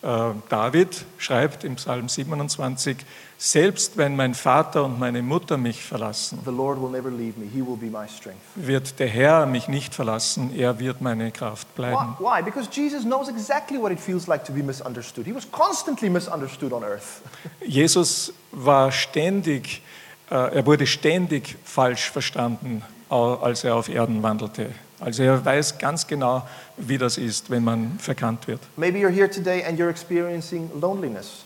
Äh, 0.00 0.30
David 0.48 1.04
schreibt 1.18 1.64
im 1.64 1.74
Psalm 1.74 2.08
27, 2.08 2.98
selbst 3.36 3.96
wenn 3.96 4.14
mein 4.14 4.34
Vater 4.34 4.84
und 4.84 5.00
meine 5.00 5.22
Mutter 5.22 5.56
mich 5.56 5.82
verlassen, 5.82 6.38
the 6.44 6.52
Lord 6.52 6.80
will 6.80 6.90
never 6.90 7.10
leave 7.10 7.36
me. 7.36 7.46
He 7.52 7.60
will 7.66 7.76
be 7.76 7.86
my 7.86 8.06
strength. 8.08 8.38
wird 8.54 9.00
der 9.00 9.08
Herr 9.08 9.46
mich 9.46 9.66
nicht 9.66 9.94
verlassen, 9.94 10.54
er 10.56 10.78
wird 10.78 11.00
meine 11.00 11.32
Kraft 11.32 11.66
Why? 11.74 11.82
bleiben. 11.82 12.16
Why? 12.20 12.42
Because 12.44 12.68
Jesus 12.70 13.02
knows 13.02 13.28
exactly 13.28 13.76
what 13.76 13.90
it 13.90 13.98
feels 13.98 14.28
like 14.28 14.44
to 14.44 14.52
be 14.52 14.62
misunderstood. 14.62 15.26
He 15.26 15.34
was 15.34 15.50
constantly 15.50 16.08
misunderstood 16.08 16.72
on 16.72 16.84
earth. 16.84 17.22
Jesus 17.66 18.32
war 18.52 18.92
ständig, 18.92 19.82
er 20.30 20.66
wurde 20.66 20.86
ständig 20.86 21.56
falsch 21.64 22.10
verstanden, 22.10 22.82
als 23.08 23.64
er 23.64 23.76
auf 23.76 23.88
Erden 23.88 24.22
wandelte. 24.22 24.70
Also 25.00 25.22
er 25.22 25.44
weiß 25.44 25.78
ganz 25.78 26.06
genau, 26.06 26.46
wie 26.76 26.98
das 26.98 27.18
ist, 27.18 27.50
wenn 27.50 27.64
man 27.64 27.98
verkannt 28.00 28.48
wird. 28.48 28.60
Maybe 28.76 28.98
you're 28.98 29.12
here 29.12 29.30
today 29.30 29.64
and 29.64 29.78
you're 29.78 29.90
experiencing 29.90 30.70
loneliness. 30.80 31.44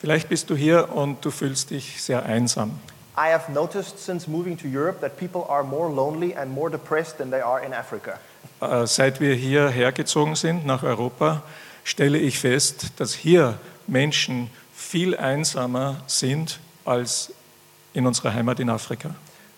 Vielleicht 0.00 0.28
bist 0.28 0.50
du 0.50 0.56
hier 0.56 0.90
und 0.94 1.24
du 1.24 1.30
fühlst 1.30 1.70
dich 1.70 2.02
sehr 2.02 2.24
einsam. 2.24 2.78
I 3.16 3.32
have 3.32 3.52
noticed 3.52 3.98
since 3.98 4.28
moving 4.28 4.56
to 4.58 4.66
Europe 4.66 5.00
that 5.00 5.16
people 5.16 5.44
are 5.48 5.62
more 5.62 5.88
lonely 5.88 6.34
and 6.34 6.52
more 6.52 6.70
depressed 6.70 7.18
than 7.18 7.30
they 7.30 7.40
are 7.40 7.64
in 7.64 7.72
Africa. 7.72 8.18
Äh, 8.60 8.86
Seit 8.86 9.20
wir 9.20 9.34
hierher 9.34 9.92
gezogen 9.92 10.34
sind 10.34 10.66
nach 10.66 10.82
Europa, 10.82 11.42
stelle 11.84 12.18
ich 12.18 12.38
fest, 12.38 12.86
dass 12.96 13.14
hier 13.14 13.58
Menschen 13.86 14.50
viel 14.74 15.16
einsamer 15.16 16.02
sind 16.06 16.58
als 16.84 17.32
in 17.94 18.06
unserer 18.06 18.34
Heimat 18.34 18.60
in 18.60 18.68
Afrika. 18.68 19.14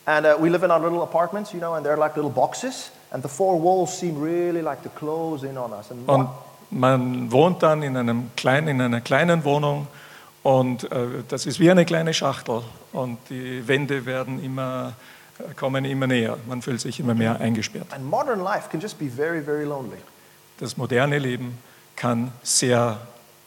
And 0.06 0.24
uh, 0.24 0.36
we 0.38 0.48
live 0.48 0.62
in 0.64 0.70
our 0.70 0.80
little 0.80 1.02
apartments, 1.02 1.52
you 1.52 1.58
know, 1.58 1.74
and 1.74 1.84
they're 1.84 1.96
like 1.96 2.14
little 2.14 2.30
boxes, 2.30 2.92
and 3.10 3.22
the 3.24 3.28
four 3.28 3.58
walls 3.60 3.98
seem 3.98 4.22
really 4.22 4.62
like 4.62 4.82
to 4.82 4.88
close 4.90 5.42
in 5.44 5.58
on 5.58 5.72
us. 5.72 5.90
And 5.90 6.08
Und 6.08 6.28
man 6.70 7.32
wohnt 7.32 7.62
dann 7.62 7.82
in, 7.82 7.96
einem 7.96 8.30
kleinen, 8.36 8.68
in 8.68 8.80
einer 8.80 9.00
kleinen 9.00 9.44
Wohnung 9.44 9.88
und 10.42 10.90
äh, 10.92 11.24
das 11.28 11.44
ist 11.46 11.58
wie 11.58 11.70
eine 11.70 11.84
kleine 11.84 12.14
Schachtel 12.14 12.62
und 12.92 13.18
die 13.30 13.66
Wände 13.66 14.06
werden 14.06 14.42
immer, 14.42 14.92
äh, 15.38 15.54
kommen 15.54 15.84
immer 15.84 16.06
näher. 16.06 16.36
Man 16.46 16.62
fühlt 16.62 16.80
sich 16.80 17.00
immer 17.00 17.14
mehr 17.14 17.40
eingesperrt. 17.40 17.92
and 17.92 18.04
modern 18.04 18.42
life 18.44 18.68
can 18.70 18.80
just 18.80 18.98
be 18.98 19.08
very, 19.08 19.42
very 19.42 19.64
lonely. 19.64 19.98
Das 20.58 20.76
moderne 20.76 21.18
Leben 21.18 21.58
kann 21.96 22.30
sehr 22.44 22.98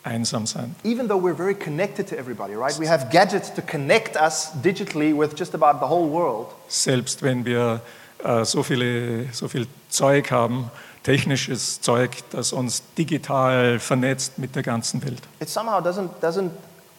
einsam 0.03 0.45
sein. 0.45 0.75
Even 0.83 1.07
though 1.07 1.21
we're 1.21 1.35
very 1.35 1.55
connected 1.55 2.07
to 2.09 2.15
everybody, 2.15 2.53
right? 2.55 2.77
We 2.79 2.87
have 2.87 3.09
gadgets 3.11 3.53
to 3.53 3.61
connect 3.61 4.15
us 4.15 4.51
digitally 4.63 5.13
with 5.15 5.37
just 5.37 5.53
about 5.53 5.79
the 5.79 5.89
whole 5.89 6.09
world. 6.09 6.47
Selbst 6.67 7.21
wenn 7.21 7.45
wir 7.45 7.81
äh, 8.23 8.45
so, 8.45 8.63
viele, 8.63 9.31
so 9.33 9.47
viel 9.47 9.67
Zeug 9.89 10.31
haben, 10.31 10.71
technisches 11.03 11.81
Zeug, 11.81 12.11
das 12.31 12.53
uns 12.53 12.83
digital 12.97 13.79
vernetzt 13.79 14.37
mit 14.37 14.55
der 14.55 14.63
ganzen 14.63 15.03
Welt. 15.03 15.21
It 15.39 15.49
somehow 15.49 15.79
doesn't, 15.79 16.09
doesn't 16.21 16.51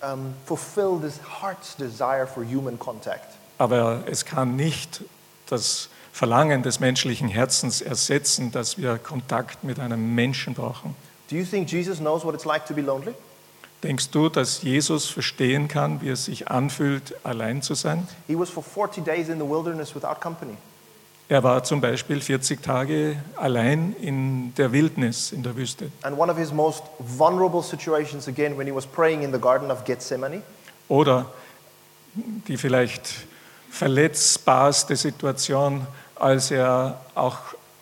um, 0.02 0.34
fulfill 0.46 0.98
this 1.00 1.20
heart's 1.40 1.76
desire 1.76 2.26
for 2.26 2.44
human 2.44 2.78
contact. 2.78 3.36
Aber 3.58 4.04
es 4.06 4.24
kann 4.24 4.56
nicht 4.56 5.02
das 5.46 5.90
Verlangen 6.12 6.62
des 6.62 6.80
menschlichen 6.80 7.28
Herzens 7.28 7.80
ersetzen, 7.80 8.50
dass 8.50 8.78
wir 8.78 8.98
Kontakt 8.98 9.64
mit 9.64 9.78
einem 9.78 10.14
Menschen 10.14 10.54
brauchen. 10.54 10.94
Do 11.30 11.36
you 11.36 11.44
think 11.44 11.68
Jesus 11.68 11.98
knows 11.98 12.24
what 12.24 12.34
it's 12.34 12.44
like 12.44 12.66
to 12.66 12.74
be 12.74 12.82
lonely? 12.82 13.14
Denkst 13.82 14.10
du, 14.10 14.28
dass 14.28 14.62
Jesus 14.62 15.06
verstehen 15.06 15.68
kann, 15.68 16.02
wie 16.02 16.08
es 16.08 16.26
sich 16.26 16.48
anfühlt, 16.48 17.14
allein 17.24 17.62
zu 17.62 17.74
sein? 17.74 18.06
He 18.26 18.38
was 18.38 18.50
for 18.50 18.62
40 18.62 19.04
days 19.04 19.28
in 19.28 19.38
the 19.38 19.48
wilderness 19.48 19.94
without 19.94 20.20
company. 20.20 20.56
Er 21.28 21.44
war 21.44 21.62
zum 21.62 21.80
Beispiel 21.80 22.20
40 22.20 22.60
Tage 22.60 23.22
allein 23.36 23.94
in 24.00 24.52
der 24.56 24.72
Wildnis, 24.72 25.30
in 25.30 25.44
der 25.44 25.54
Wüste. 25.54 25.92
And 26.02 26.18
one 26.18 26.30
of 26.30 26.36
his 26.36 26.52
most 26.52 26.82
vulnerable 26.98 27.62
situations, 27.62 28.26
again, 28.26 28.58
when 28.58 28.66
he 28.66 28.74
was 28.74 28.84
praying 28.84 29.22
in 29.22 29.32
the 29.32 29.38
Garden 29.38 29.70
of 29.70 29.84
Gethsemane, 29.84 30.42
Oder 30.88 31.26
die 32.48 32.56
vielleicht 32.56 33.14
verletzbarste 33.70 34.96
Situation, 34.96 35.86
als 36.16 36.50
er 36.50 37.00
auch 37.14 37.38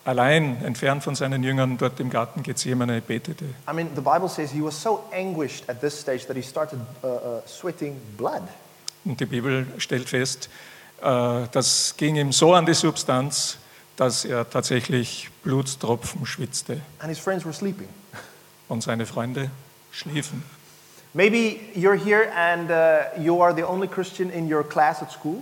allein, 0.09 0.63
entfernt 0.65 1.03
von 1.03 1.15
seinen 1.15 1.43
Jüngern, 1.43 1.77
dort 1.77 1.99
im 1.99 2.09
Garten 2.09 2.43
Gethsemane 2.43 3.01
betete. 3.01 3.45
I 3.69 3.73
mean, 3.73 3.89
the 3.95 4.01
Bible 4.01 4.27
says 4.27 4.51
he 4.51 4.61
was 4.61 4.81
so 4.81 5.03
anguished 5.13 5.69
at 5.69 5.79
this 5.79 5.99
stage 5.99 6.25
that 6.25 6.35
he 6.35 6.41
started 6.41 6.79
uh, 7.03 7.07
uh, 7.07 7.41
sweating 7.45 7.95
blood. 8.17 8.41
Und 9.05 9.19
die 9.19 9.25
Bibel 9.25 9.65
stellt 9.77 10.09
fest, 10.09 10.49
äh, 11.01 11.47
das 11.51 11.95
ging 11.95 12.15
ihm 12.17 12.31
so 12.31 12.53
an 12.53 12.65
die 12.65 12.73
Substanz, 12.73 13.57
dass 13.95 14.25
er 14.25 14.49
tatsächlich 14.49 15.29
Blutstropfen 15.43 16.25
schwitzte 16.25 16.81
And 16.99 17.09
his 17.09 17.19
friends 17.19 17.45
were 17.45 17.53
sleeping. 17.53 17.87
und 18.67 18.83
seine 18.83 19.05
Freunde 19.05 19.51
schliefen. 19.91 20.43
Maybe 21.13 21.59
you're 21.75 21.97
here 21.97 22.31
and 22.35 22.69
uh, 22.69 23.21
you 23.21 23.41
are 23.41 23.53
the 23.53 23.63
only 23.63 23.87
Christian 23.87 24.29
in 24.29 24.51
your 24.51 24.63
class 24.63 25.01
at 25.01 25.11
school. 25.11 25.41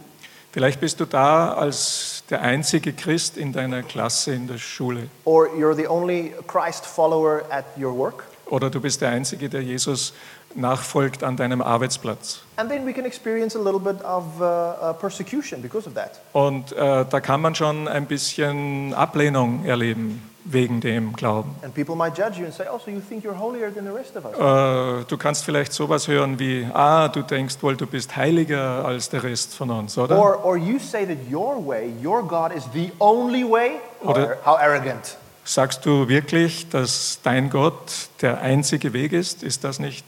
Vielleicht 0.51 0.79
bist 0.79 0.99
du 0.99 1.05
da 1.05 1.53
als 1.53 2.16
der 2.29 2.41
einzige 2.41 2.93
Christ 2.93 3.37
in 3.37 3.53
deiner 3.53 3.83
Klasse 3.83 4.33
in 4.33 4.47
der 4.47 4.57
Schule. 4.57 5.07
Or 5.25 5.47
you're 5.47 5.75
the 5.75 5.87
only 5.87 6.33
Christ 6.47 6.85
follower 6.85 7.43
at 7.49 7.65
your 7.77 7.95
work. 7.95 8.25
Oder 8.47 8.69
du 8.69 8.79
bist 8.79 9.01
der 9.01 9.09
Einzige, 9.09 9.49
der 9.49 9.61
Jesus 9.61 10.13
nachfolgt 10.55 11.23
an 11.23 11.37
deinem 11.37 11.61
Arbeitsplatz. 11.61 12.41
And 12.55 12.69
then 12.69 12.85
we 12.85 12.93
can 12.93 13.05
experience 13.05 13.55
a 13.55 13.61
little 13.61 13.79
bit 13.79 14.03
of 14.03 14.23
uh, 14.39 14.43
uh, 14.43 14.93
persecution 14.93 15.61
because 15.61 15.87
of 15.87 15.95
that. 15.95 16.19
Und 16.33 16.71
äh, 16.71 17.05
da 17.05 17.19
kann 17.19 17.41
man 17.41 17.55
schon 17.55 17.87
ein 17.87 18.05
bisschen 18.05 18.93
Ablehnung 18.93 19.65
erleben 19.65 20.21
wegen 20.51 20.79
dem 20.81 21.13
Glauben. 21.13 21.55
And 21.63 21.73
people 21.73 21.95
might 21.95 22.15
judge 22.17 22.37
you 22.37 22.45
and 22.45 22.53
say, 22.53 22.65
oh, 22.71 22.79
so 22.83 22.89
you 22.89 22.99
think 23.01 23.23
you're 23.23 23.37
holier 23.37 23.71
than 23.73 23.85
the 23.85 23.91
rest 23.91 24.15
of 24.15 24.25
us. 24.25 24.33
Äh, 24.33 25.05
du 25.07 25.17
kannst 25.17 25.43
vielleicht 25.43 25.73
sowas 25.73 26.07
hören 26.07 26.39
wie, 26.39 26.67
ah, 26.73 27.07
du 27.09 27.21
denkst 27.21 27.55
wohl, 27.61 27.75
du 27.75 27.85
bist 27.87 28.15
heiliger 28.15 28.85
als 28.85 29.09
der 29.09 29.23
Rest 29.23 29.55
von 29.55 29.69
uns, 29.69 29.97
oder? 29.97 30.17
Or, 30.17 30.43
or 30.45 30.57
you 30.57 30.79
say 30.79 31.05
that 31.05 31.17
your 31.31 31.65
way, 31.65 31.91
your 32.03 32.23
God 32.23 32.51
is 32.55 32.63
the 32.73 32.91
only 32.99 33.43
way. 33.43 33.71
How, 34.03 34.09
Oder- 34.11 34.29
ar- 34.29 34.37
how 34.45 34.59
arrogant. 34.59 35.17
Sagst 35.43 35.85
du 35.85 36.09
wirklich, 36.09 36.67
dass 36.69 37.19
dein 37.23 37.49
Gott 37.49 38.09
der 38.21 38.41
einzige 38.41 38.91
Weg 38.91 39.13
ist? 39.13 39.43
Ist 39.43 39.63
das 39.63 39.79
nicht 39.79 40.03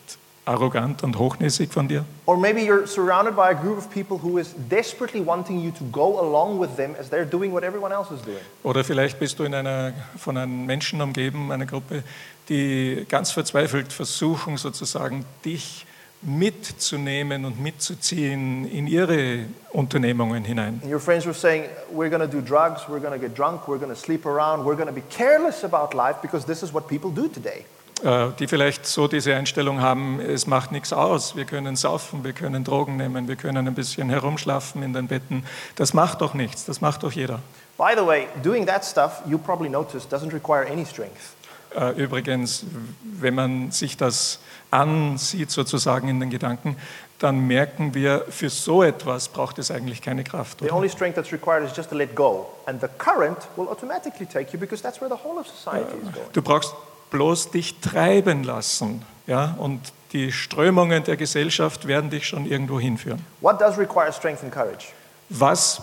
arrogant 0.50 1.04
und 1.04 1.18
hochnäsig 1.18 1.72
von 1.72 1.88
dir? 1.88 2.06
Or 2.26 2.36
maybe 2.38 2.62
you're 2.62 2.88
surrounded 2.88 3.36
by 3.36 3.50
a 3.50 3.54
group 3.54 3.78
of 3.78 3.90
people 3.92 4.18
who 4.18 4.40
is 4.40 4.56
desperately 4.70 5.24
wanting 5.24 5.60
you 5.60 5.72
to 5.72 5.84
go 5.92 6.20
along 6.20 6.60
with 6.60 6.76
them 6.76 6.96
as 7.00 7.10
they're 7.10 7.30
doing 7.30 7.54
what 7.54 7.64
everyone 7.64 7.94
else 7.94 8.14
is 8.14 8.22
doing. 8.22 8.42
Oder 8.64 8.84
vielleicht 8.84 9.20
bist 9.20 9.38
du 9.40 9.44
in 9.44 9.54
einer, 9.54 9.94
von 10.18 10.38
einem 10.38 10.66
Menschen 10.66 11.02
umgeben, 11.02 11.52
einer 11.52 11.66
Gruppe, 11.66 12.04
die 12.50 13.06
ganz 13.08 13.32
verzweifelt 13.32 13.94
versuchen, 13.94 14.58
sozusagen 14.58 15.24
dich 15.46 15.86
mitzunehmen 16.22 17.46
und 17.46 17.62
mitzuziehen 17.62 18.70
in 18.70 18.88
ihre 18.88 19.46
Unternehmungen 19.72 20.44
hinein. 20.44 20.82
And 20.84 20.92
your 20.92 21.00
friends 21.00 21.26
were 21.26 21.34
saying, 21.34 21.70
we're 21.92 22.10
going 22.10 22.22
to 22.22 22.28
do 22.28 22.42
drugs, 22.42 22.82
we're 22.90 23.00
going 23.00 23.14
to 23.14 23.20
get 23.20 23.38
drunk, 23.38 23.68
we're 23.68 23.80
going 23.80 23.94
to 23.94 24.00
sleep 24.00 24.26
around, 24.26 24.66
we're 24.66 24.76
going 24.76 24.88
to 24.88 24.94
be 24.94 25.04
careless 25.10 25.64
about 25.64 25.94
life 25.94 26.18
because 26.22 26.46
this 26.46 26.62
is 26.62 26.74
what 26.74 26.88
people 26.88 27.12
do 27.12 27.30
today. 27.30 27.66
Äh, 28.04 28.28
Die 28.40 28.48
vielleicht 28.48 28.86
so 28.86 29.08
diese 29.08 29.36
Einstellung 29.36 29.82
haben, 29.82 30.20
es 30.20 30.48
macht 30.48 30.72
nichts 30.72 30.94
aus, 30.94 31.36
wir 31.36 31.46
können 31.46 31.76
saufen, 31.76 32.24
wir 32.24 32.34
können 32.34 32.64
Drogen 32.64 32.98
nehmen, 32.98 33.28
wir 33.28 33.36
können 33.36 33.68
ein 33.68 33.74
bisschen 33.76 34.10
herumschlafen 34.10 34.84
in 34.84 34.94
den 34.94 35.08
Betten. 35.08 35.46
Das 35.76 35.94
macht 35.94 36.22
doch 36.22 36.34
nichts, 36.34 36.66
das 36.66 36.82
macht 36.82 37.04
doch 37.04 37.12
jeder. 37.12 37.40
By 37.78 37.94
the 37.96 38.06
way, 38.06 38.28
doing 38.44 38.66
that 38.66 38.86
stuff, 38.86 39.22
you 39.26 39.38
probably 39.38 39.70
noticed, 39.70 40.12
doesn't 40.12 40.34
require 40.34 40.66
any 40.70 40.86
strength. 40.86 41.36
Äh, 41.76 41.92
Übrigens, 42.02 42.66
wenn 43.04 43.36
man 43.36 43.72
sich 43.72 43.96
das 43.96 44.40
ansieht, 44.72 45.52
sozusagen 45.52 46.08
in 46.10 46.20
den 46.20 46.30
Gedanken, 46.30 46.78
dann 47.20 47.48
merken 47.48 47.94
wir, 47.94 48.26
für 48.30 48.50
so 48.50 48.82
etwas 48.82 49.28
braucht 49.28 49.60
es 49.60 49.72
eigentlich 49.72 50.02
keine 50.02 50.24
Kraft. 50.24 50.60
The 50.60 50.66
Oder? 50.66 50.76
only 50.76 50.90
strength 50.90 51.16
that's 51.16 51.32
required 51.34 51.66
is 51.70 51.76
just 51.76 51.90
to 51.90 51.96
let 51.96 52.16
go. 52.16 52.48
And 52.66 52.82
the 52.82 52.88
current 52.98 53.38
will 53.58 53.68
automatically 53.68 54.26
take 54.26 54.54
you 54.54 54.60
because 54.60 54.82
that's 54.82 55.02
where 55.02 55.10
the 55.10 55.22
whole 55.22 55.38
of 55.38 55.48
society 55.48 55.98
is 55.98 56.14
going. 56.14 56.28
Du 56.32 56.42
brauchst 56.42 56.74
bloß 57.12 57.52
dich 57.52 57.80
treiben 57.80 58.44
lassen. 58.44 59.04
Ja? 59.28 59.56
Und 59.58 59.82
die 60.14 60.32
Strömungen 60.32 61.04
der 61.04 61.18
Gesellschaft 61.18 61.88
werden 61.88 62.10
dich 62.10 62.28
schon 62.28 62.46
irgendwo 62.46 62.80
hinführen. 62.80 63.24
What 63.42 63.62
does 63.62 63.78
require 63.78 64.12
strength 64.12 64.44
and 64.44 64.52
courage? 64.52 64.88
Was 65.30 65.82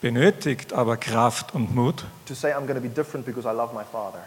benötigt 0.00 0.72
aber 0.72 0.96
Kraft 0.96 1.54
und 1.54 1.74
Mut, 1.74 2.04
To 2.26 2.34
say, 2.34 2.52
I'm 2.52 2.66
going 2.66 2.74
to 2.74 2.80
be 2.80 2.88
different 2.88 3.24
because 3.26 3.46
I 3.48 3.52
love 3.52 3.72
my 3.74 3.84
father. 3.90 4.20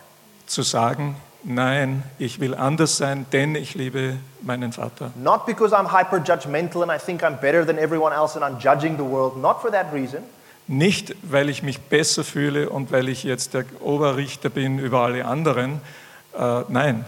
zu 0.45 0.63
sagen, 0.63 1.15
nein, 1.43 2.04
ich 2.19 2.39
will 2.39 2.56
anders 2.56 2.97
sein, 2.97 3.26
denn 3.32 3.56
ich 3.56 3.74
liebe 3.76 4.17
meinen 4.41 4.74
Vater. 4.74 5.12
Not 5.15 5.45
because 5.45 5.74
I'm 5.74 5.91
hyper 5.91 6.17
judgmental 6.17 6.82
and 6.84 6.91
I 6.91 6.97
think 6.97 7.24
I'm 7.24 7.39
better 7.39 7.65
than 7.65 7.78
everyone 7.78 8.13
else 8.13 8.36
and 8.39 8.43
I'm 8.43 8.60
judging 8.62 8.97
the 8.97 9.04
world. 9.04 9.38
Not 9.38 9.62
for 9.62 9.71
that 9.71 9.93
reason. 9.93 10.24
Nicht, 10.67 11.15
weil 11.24 11.50
ich 11.50 11.63
mich 11.63 11.80
besser 11.80 12.24
fühle 12.24 12.69
und 12.69 12.91
weil 12.91 13.10
ich 13.10 13.24
jetzt 13.24 13.54
der 13.54 13.65
Oberrichter 13.82 14.50
bin 14.50 14.80
über 14.80 15.00
alle 15.02 15.26
anderen. 15.26 15.82
Äh, 16.38 16.63
nein, 16.70 17.06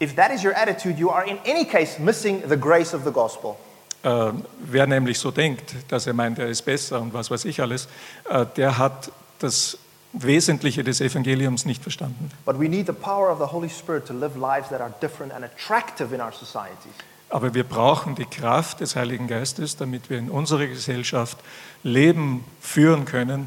If 0.00 0.16
that 0.16 0.32
is 0.32 0.42
your 0.44 0.54
attitude, 0.56 0.98
you 0.98 1.10
are 1.10 1.24
in 1.24 1.38
any 1.46 1.64
case 1.64 2.00
missing 2.00 2.42
the 2.48 2.56
grace 2.56 2.92
of 2.92 3.04
the 3.04 3.12
gospel. 3.12 3.54
äh, 4.02 4.32
wer 4.58 4.86
nämlich 4.88 5.18
so 5.18 5.30
denkt, 5.30 5.76
dass 5.88 6.06
er 6.08 6.12
meint, 6.12 6.38
er 6.40 6.48
ist 6.48 6.62
besser 6.62 7.00
und 7.00 7.14
was 7.14 7.30
weiß 7.30 7.44
ich 7.44 7.60
alles, 7.60 7.86
äh, 8.28 8.44
der 8.56 8.78
hat 8.78 9.12
das 9.38 9.78
Wesentliche 10.12 10.82
des 10.82 11.00
Evangeliums 11.00 11.64
nicht 11.64 11.82
verstanden. 11.82 12.30
But 12.44 12.58
we 12.60 12.68
need 12.68 12.86
the 12.86 12.92
power 12.92 13.30
of 13.30 13.38
the 13.38 13.52
Holy 13.52 13.70
Spirit 13.70 14.04
to 14.06 14.12
live 14.12 14.36
lives 14.36 14.68
that 14.70 14.80
are 14.80 14.92
different 15.00 15.32
and 15.32 15.44
attractive 15.44 16.12
in 16.14 16.20
our 16.20 16.32
societies. 16.32 16.92
Aber 17.30 17.54
wir 17.54 17.64
brauchen 17.64 18.14
die 18.14 18.26
Kraft 18.26 18.80
des 18.80 18.94
Heiligen 18.96 19.26
Geistes, 19.26 19.76
damit 19.76 20.10
wir 20.10 20.18
in 20.18 20.28
unserer 20.30 20.66
Gesellschaft 20.66 21.38
Leben 21.82 22.44
führen 22.60 23.04
können, 23.06 23.46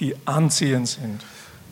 die 0.00 0.14
anziehend 0.26 0.88
sind. 0.88 1.22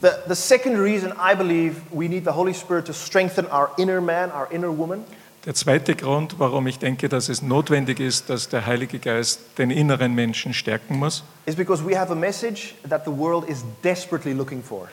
The, 0.01 0.19
the 0.27 0.35
second 0.35 0.79
reason 0.79 1.13
I 1.19 1.35
believe 1.35 1.83
we 1.93 2.09
need 2.09 2.25
the 2.25 2.33
Holy 2.33 2.55
Spirit 2.55 2.87
to 2.87 2.93
strengthen 2.93 3.47
our 3.47 3.71
inner 3.77 4.01
man, 4.01 4.31
our 4.31 4.49
inner 4.51 4.71
woman, 4.71 5.05
Der 5.47 5.55
zweite 5.55 5.97
Grund, 5.97 6.39
warum 6.39 6.67
ich 6.67 6.79
denke, 6.79 7.09
dass 7.09 7.31
es 7.31 7.41
notwendig 7.41 7.99
ist, 7.99 8.29
dass 8.29 8.51
der 8.51 8.67
Heilige 8.67 8.99
Geist 8.99 9.41
den 9.57 9.71
inneren 9.71 10.15
Menschen 10.15 10.53
stärken 10.53 10.99
muss, 10.99 11.25
is 11.47 11.57
because 11.57 11.83
we 11.83 11.99
have 11.99 12.13
a 12.13 12.15
message 12.15 12.75
that 12.87 13.07
the 13.07 13.11
world 13.11 13.49
is 13.49 13.65
desperately 13.83 14.35
looking 14.35 14.63
for. 14.63 14.89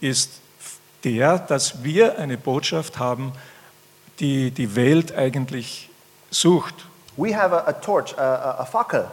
ist 0.00 0.40
der, 1.04 1.38
dass 1.38 1.84
wir 1.84 2.18
eine 2.18 2.36
Botschaft 2.36 2.98
haben, 2.98 3.32
die 4.18 4.50
die 4.50 4.74
Welt 4.74 5.14
eigentlich 5.14 5.88
sucht. 6.32 6.74
We 7.16 7.36
have 7.36 7.54
a, 7.54 7.68
a 7.68 7.72
torch, 7.72 8.18
a, 8.18 8.20
a, 8.20 8.60
a 8.62 8.64
fackel, 8.64 9.08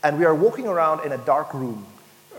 and 0.00 0.18
we 0.18 0.26
are 0.26 0.34
walking 0.34 0.66
around 0.66 1.04
in 1.04 1.12
a 1.12 1.18
dark 1.18 1.52
room. 1.52 1.84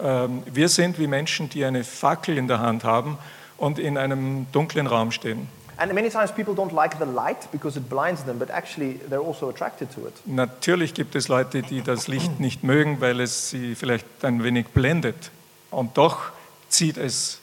Ähm, 0.01 0.43
Wir 0.45 0.69
sind 0.69 0.99
wie 0.99 1.07
Menschen, 1.07 1.49
die 1.49 1.65
eine 1.65 1.83
Fackel 1.83 2.37
in 2.37 2.47
der 2.47 2.59
Hand 2.59 2.83
haben 2.83 3.17
und 3.57 3.79
in 3.79 3.97
einem 3.97 4.47
dunklen 4.51 4.87
Raum 4.87 5.11
stehen. 5.11 5.47
And 5.79 5.93
many 5.93 6.09
times 6.09 6.31
people 6.31 6.55
don't 6.55 6.73
like 6.73 6.97
the 6.97 7.05
light 7.05 7.51
because 7.51 7.77
it 7.77 7.87
blinds 7.87 8.25
them, 8.25 8.39
but 8.39 8.49
actually 8.49 8.99
they're 9.09 9.23
also 9.23 9.49
attracted 9.49 9.93
to 9.93 10.07
it. 10.07 10.13
Natürlich 10.25 10.95
gibt 10.95 11.15
es 11.15 11.27
Leute, 11.27 11.61
die 11.61 11.83
das 11.83 12.07
Licht 12.07 12.39
nicht 12.39 12.63
mögen, 12.63 12.99
weil 12.99 13.19
es 13.19 13.51
sie 13.51 13.75
vielleicht 13.75 14.05
ein 14.23 14.43
wenig 14.43 14.69
blendet. 14.69 15.29
Und 15.69 15.95
doch 15.97 16.31
zieht, 16.69 16.97
es, 16.97 17.39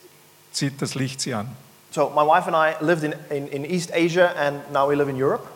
zieht 0.51 0.83
das 0.83 0.97
Licht 0.97 1.21
sie 1.21 1.35
an. 1.35 1.49
So 1.93 2.11
my 2.11 2.27
wife 2.27 2.53
and 2.53 2.57
I 2.57 2.75
lived 2.85 3.05
in, 3.05 3.14
in, 3.31 3.47
in 3.47 3.64
East 3.64 3.93
Asia, 3.95 4.33
and 4.37 4.73
now 4.73 4.88
we 4.88 4.97
live 4.97 5.09
in 5.09 5.17
Europe. 5.17 5.47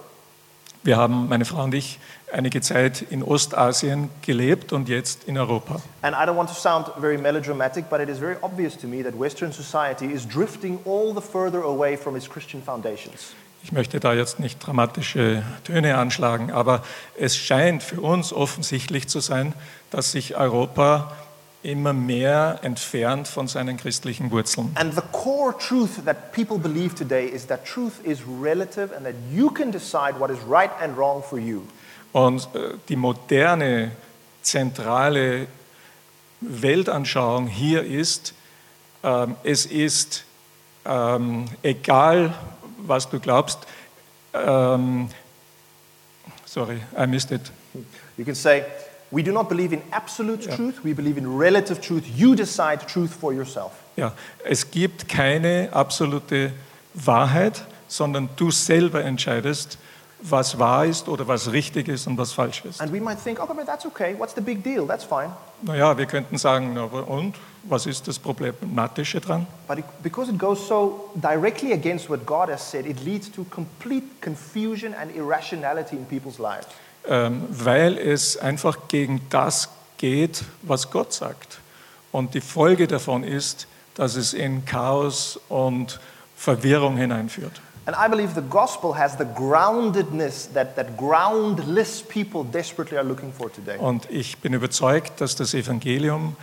Wir 0.89 0.97
haben, 0.97 1.29
meine 1.29 1.45
Frau 1.45 1.65
und 1.65 1.75
ich, 1.75 1.99
einige 2.33 2.63
Zeit 2.63 3.03
in 3.03 3.23
Ostasien 3.23 4.09
gelebt 4.23 4.73
und 4.73 4.89
jetzt 4.89 5.25
in 5.25 5.37
Europa. 5.37 5.83
And 6.01 6.17
I 6.17 6.21
don't 6.21 6.35
want 6.35 6.49
to 6.49 6.55
sound 6.55 6.87
very 6.99 7.19
melodramatic, 7.19 7.91
but 7.91 8.01
it 8.01 8.09
is 8.09 8.17
very 8.17 8.37
obvious 8.41 8.75
to 8.79 8.87
me 8.87 9.03
that 9.03 9.13
Western 9.21 9.53
society 9.53 10.07
is 10.07 10.27
drifting 10.27 10.79
all 10.87 11.13
the 11.15 11.21
further 11.21 11.63
away 11.63 11.95
from 11.95 12.17
its 12.17 12.27
Christian 12.27 12.63
foundations. 12.63 13.35
Ich 13.63 13.71
möchte 13.71 14.01
da 14.01 14.15
jetzt 14.15 14.41
nicht 14.41 14.67
dramatische 14.67 15.43
Töne 15.65 15.99
anschlagen, 15.99 16.53
aber 16.53 16.83
es 17.19 17.37
scheint 17.37 17.83
für 17.83 18.01
uns 18.01 18.33
offensichtlich 18.33 19.09
zu 19.09 19.21
sein, 19.21 19.53
dass 19.91 20.13
sich 20.13 20.37
Europa 20.37 21.13
immer 21.63 21.93
mehr 21.93 22.61
entfernt 22.63 23.27
von 23.27 23.49
seinen 23.49 23.77
christlichen 23.77 24.31
Wurzeln. 24.31 24.71
And 24.77 24.95
the 24.95 25.03
core 25.13 25.55
truth 25.57 26.05
that 26.05 26.33
people 26.33 26.59
believe 26.59 26.95
today 26.95 27.27
is 27.27 27.47
that 27.47 27.65
truth 27.65 28.05
is 28.05 28.21
relative 28.41 28.95
and 28.95 29.05
that 29.05 29.15
you 29.33 29.51
can 29.51 29.73
decide 29.73 30.19
what 30.19 30.31
is 30.31 30.39
right 30.49 30.71
and 30.81 30.97
wrong 30.97 31.23
for 31.23 31.39
you. 31.39 31.63
Und 32.13 32.49
äh, 32.55 32.75
die 32.89 32.97
moderne, 32.97 33.93
zentrale 34.43 35.47
Weltanschauung 36.41 37.49
hier 37.49 37.83
ist, 37.83 38.35
ähm, 39.03 39.37
es 39.43 39.67
ist 39.67 40.25
ähm, 40.85 41.47
egal, 41.63 42.35
was 42.79 43.09
du 43.09 43.21
glaubst, 43.21 43.67
ähm, 44.33 45.11
sorry, 46.45 46.81
I 46.97 47.07
missed 47.07 47.31
it. 47.31 47.43
You 48.17 48.25
can 48.25 48.35
say, 48.35 48.65
we 49.11 49.23
do 49.23 49.33
not 49.33 49.49
believe 49.49 49.73
in 49.73 49.83
absolute 49.91 50.49
truth, 50.51 50.85
we 50.85 50.95
believe 50.95 51.19
in 51.19 51.39
relative 51.39 51.81
truth. 51.81 52.05
You 52.17 52.35
decide 52.35 52.87
truth 52.87 53.13
for 53.13 53.33
yourself. 53.33 53.73
Ja, 53.97 54.13
es 54.45 54.71
gibt 54.71 55.09
keine 55.09 55.71
absolute 55.73 56.53
Wahrheit, 56.95 57.65
sondern 57.89 58.29
du 58.37 58.51
selber 58.51 59.05
entscheidest, 59.05 59.79
was 60.21 60.59
wahr 60.59 60.85
ist 60.85 61.09
oder 61.09 61.27
was 61.29 61.53
richtig 61.53 61.89
ist 61.89 62.07
und 62.07 62.19
was 62.19 62.33
falsch 62.33 62.65
ist. 62.65 62.81
And 62.81 62.93
we 62.93 63.01
might 63.01 63.23
think, 63.23 63.39
oh, 63.41 63.47
but 63.47 63.67
that's 63.67 63.87
okay. 63.87 64.15
What's 64.19 64.35
the 64.35 64.41
big 64.41 64.63
deal? 64.63 64.87
That's 64.87 65.05
fine. 65.05 65.31
Naja, 65.63 65.97
wir 65.97 66.07
könnten 66.07 66.39
sagen, 66.39 66.77
aber 66.77 67.09
und? 67.09 67.35
Was 67.65 67.87
ist 67.87 68.09
das 68.09 68.19
Problematische 68.19 69.21
dran? 69.21 69.47
But 69.67 69.79
it, 69.79 69.85
because 70.03 70.31
it 70.31 70.39
goes 70.39 70.67
so 70.67 71.11
directly 71.15 71.73
against 71.73 72.09
what 72.09 72.25
God 72.25 72.49
has 72.49 72.63
said, 72.63 72.87
it 72.87 73.05
leads 73.05 73.31
to 73.33 73.45
complete 73.51 74.07
confusion 74.23 74.95
and 74.95 75.15
irrationality 75.15 75.97
in 75.97 76.07
people's 76.07 76.39
lives. 76.39 76.67
Ähm, 77.09 77.45
weil 77.49 77.97
es 77.97 78.37
einfach 78.37 78.89
gegen 78.89 79.23
das 79.31 79.71
geht, 79.97 80.45
was 80.61 80.91
Gott 80.91 81.15
sagt. 81.15 81.59
Und 82.13 82.35
die 82.35 82.43
Folge 82.43 82.87
davon 82.87 83.25
ist, 83.25 83.67
dass 83.95 84.15
es 84.15 84.35
in 84.35 84.67
Chaos 84.67 85.41
und 85.49 86.01
Verwirrung 86.37 86.99
hineinführt. 86.99 87.63
And 87.87 87.97
I 87.97 88.11
believe 88.11 88.35
the 88.35 88.47
gospel 88.47 88.95
has 88.95 89.17
the 89.17 89.25
groundedness 89.25 90.53
that, 90.53 90.77
that 90.77 90.99
groundless 90.99 92.03
people 92.03 92.45
desperately 92.45 92.99
are 92.99 93.07
looking 93.07 93.33
for 93.33 93.51
today. 93.51 93.79
Und 93.79 94.11
ich 94.11 94.37
bin 94.37 94.53
überzeugt, 94.53 95.23
dass 95.23 95.35
das 95.35 95.55
Evangelium 95.55 96.37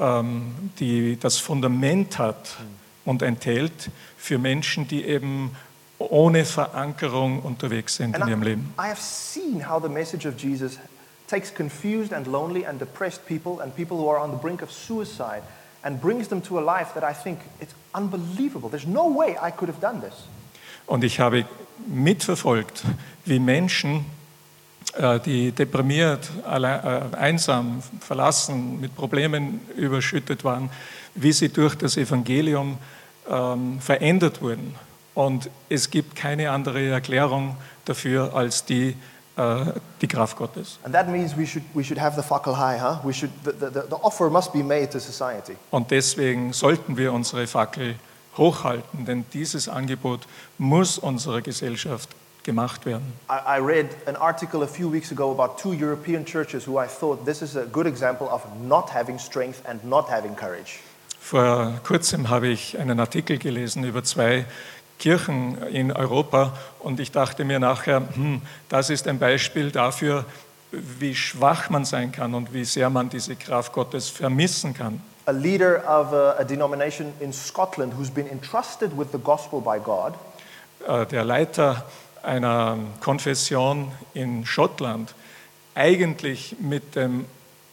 ähm, 0.00 0.72
die, 0.80 1.16
das 1.20 1.38
Fundament 1.38 2.18
hat 2.18 2.56
und 3.04 3.22
enthält 3.22 3.90
für 4.16 4.38
Menschen, 4.38 4.88
die 4.88 5.04
eben 5.04 5.52
ohne 6.00 6.44
Verankerung 6.44 7.40
unterwegs 7.40 7.96
sind 7.96 8.16
in 8.16 8.22
And 8.22 8.28
I, 8.28 8.32
ihrem 8.32 8.42
Leben. 8.42 8.74
I 8.78 8.88
have 8.88 9.00
seen 9.00 9.68
how 9.68 9.80
the 9.80 9.88
message 9.88 10.26
of 10.26 10.36
Jesus 10.36 10.78
takes 11.28 11.54
confused 11.54 12.12
and 12.12 12.26
lonely 12.26 12.66
and 12.66 12.80
depressed 12.80 13.26
people 13.26 13.62
and 13.62 13.74
people 13.74 13.96
who 13.96 14.08
are 14.10 14.18
on 14.18 14.30
the 14.30 14.38
brink 14.38 14.62
of 14.62 14.72
suicide 14.72 15.42
and 15.84 16.00
brings 16.00 16.28
them 16.28 16.42
to 16.42 16.58
a 16.58 16.62
life 16.62 16.92
that 16.94 17.04
I 17.04 17.14
think 17.14 17.38
it's 17.60 17.74
unbelievable. 17.94 18.68
There's 18.68 18.86
no 18.86 19.08
way 19.08 19.36
I 19.40 19.50
could 19.50 19.68
have 19.68 19.80
done 19.80 20.00
this. 20.00 20.14
Und 20.86 21.04
ich 21.04 21.20
habe 21.20 21.44
mitverfolgt, 21.86 22.82
wie 23.24 23.38
Menschen, 23.38 24.06
äh, 24.94 25.20
die 25.20 25.52
deprimiert, 25.52 26.30
äh, 26.44 27.16
einsam, 27.16 27.82
verlassen, 28.00 28.80
mit 28.80 28.96
Problemen 28.96 29.60
überschüttet 29.76 30.42
waren, 30.42 30.70
wie 31.14 31.32
sie 31.32 31.48
durch 31.48 31.76
das 31.76 31.96
Evangelium 31.96 32.78
ähm, 33.28 33.80
verändert 33.80 34.42
wurden. 34.42 34.74
Und 35.20 35.50
es 35.68 35.90
gibt 35.90 36.16
keine 36.16 36.50
andere 36.50 36.88
Erklärung 36.88 37.54
dafür 37.84 38.34
als 38.34 38.64
die, 38.64 38.96
äh, 39.36 39.64
die 40.00 40.08
Kraft 40.08 40.38
Gottes. 40.38 40.78
And 40.82 40.94
that 40.94 41.10
means 41.10 41.36
we 41.36 41.46
should, 41.46 41.62
we 41.74 41.84
should 41.84 42.00
have 42.00 42.16
the 42.16 42.26
fackel 42.26 42.56
high, 42.56 42.80
huh? 42.80 43.00
We 43.04 43.12
should, 43.12 43.30
the, 43.44 43.50
the, 43.50 43.82
the 43.90 43.96
offer 44.00 44.30
must 44.30 44.50
be 44.50 44.62
made 44.62 44.88
to 44.92 44.98
society. 44.98 45.56
Und 45.70 45.90
deswegen 45.90 46.54
sollten 46.54 46.96
wir 46.96 47.12
unsere 47.12 47.46
Fackel 47.46 47.96
hochhalten, 48.38 49.04
denn 49.04 49.26
dieses 49.34 49.68
Angebot 49.68 50.20
muss 50.56 50.96
unserer 50.96 51.42
Gesellschaft 51.42 52.08
gemacht 52.42 52.86
werden. 52.86 53.12
I, 53.28 53.58
I 53.58 53.60
read 53.60 53.88
an 54.06 54.16
article 54.16 54.62
a 54.62 54.66
few 54.66 54.90
weeks 54.90 55.12
ago 55.12 55.30
about 55.30 55.60
two 55.60 55.74
European 55.74 56.24
churches 56.24 56.66
who 56.66 56.82
I 56.82 56.86
thought 56.86 57.26
this 57.26 57.42
is 57.42 57.58
a 57.58 57.66
good 57.66 57.86
example 57.86 58.26
of 58.28 58.40
not 58.66 58.88
having 58.88 59.18
strength 59.18 59.60
and 59.68 59.84
not 59.84 60.08
having 60.08 60.34
courage. 60.34 60.78
Vor 61.22 61.74
kurzem 61.84 62.30
habe 62.30 62.48
ich 62.48 62.78
einen 62.78 62.98
Artikel 62.98 63.36
gelesen 63.36 63.84
über 63.84 64.02
zwei 64.02 64.46
Kirchen 65.00 65.58
in 65.72 65.90
Europa 65.90 66.52
und 66.78 67.00
ich 67.00 67.10
dachte 67.10 67.44
mir 67.44 67.58
nachher, 67.58 68.02
hm, 68.14 68.40
das 68.68 68.90
ist 68.90 69.08
ein 69.08 69.18
Beispiel 69.18 69.72
dafür, 69.72 70.24
wie 70.70 71.16
schwach 71.16 71.68
man 71.70 71.84
sein 71.84 72.12
kann 72.12 72.34
und 72.34 72.54
wie 72.54 72.64
sehr 72.64 72.88
man 72.90 73.08
diese 73.10 73.34
Kraft 73.34 73.72
Gottes 73.72 74.08
vermissen 74.08 74.74
kann. 74.74 75.02
A 75.26 75.32
leader 75.32 75.78
of 75.78 76.12
a, 76.12 76.36
a 76.38 76.44
denomination 76.44 77.12
in 77.18 77.32
Scotland 77.32 77.94
who's 77.98 78.10
been 78.10 78.28
entrusted 78.30 78.96
with 78.96 79.08
the 79.12 79.18
gospel 79.18 79.60
by 79.60 79.78
God 79.82 80.14
Äh, 80.86 81.06
Der 81.06 81.24
Leiter 81.24 81.84
einer 82.22 82.78
Konfession 83.00 83.92
in 84.14 84.44
Schottland, 84.46 85.14
eigentlich 85.74 86.56
mit 86.58 86.96
dem 86.96 87.24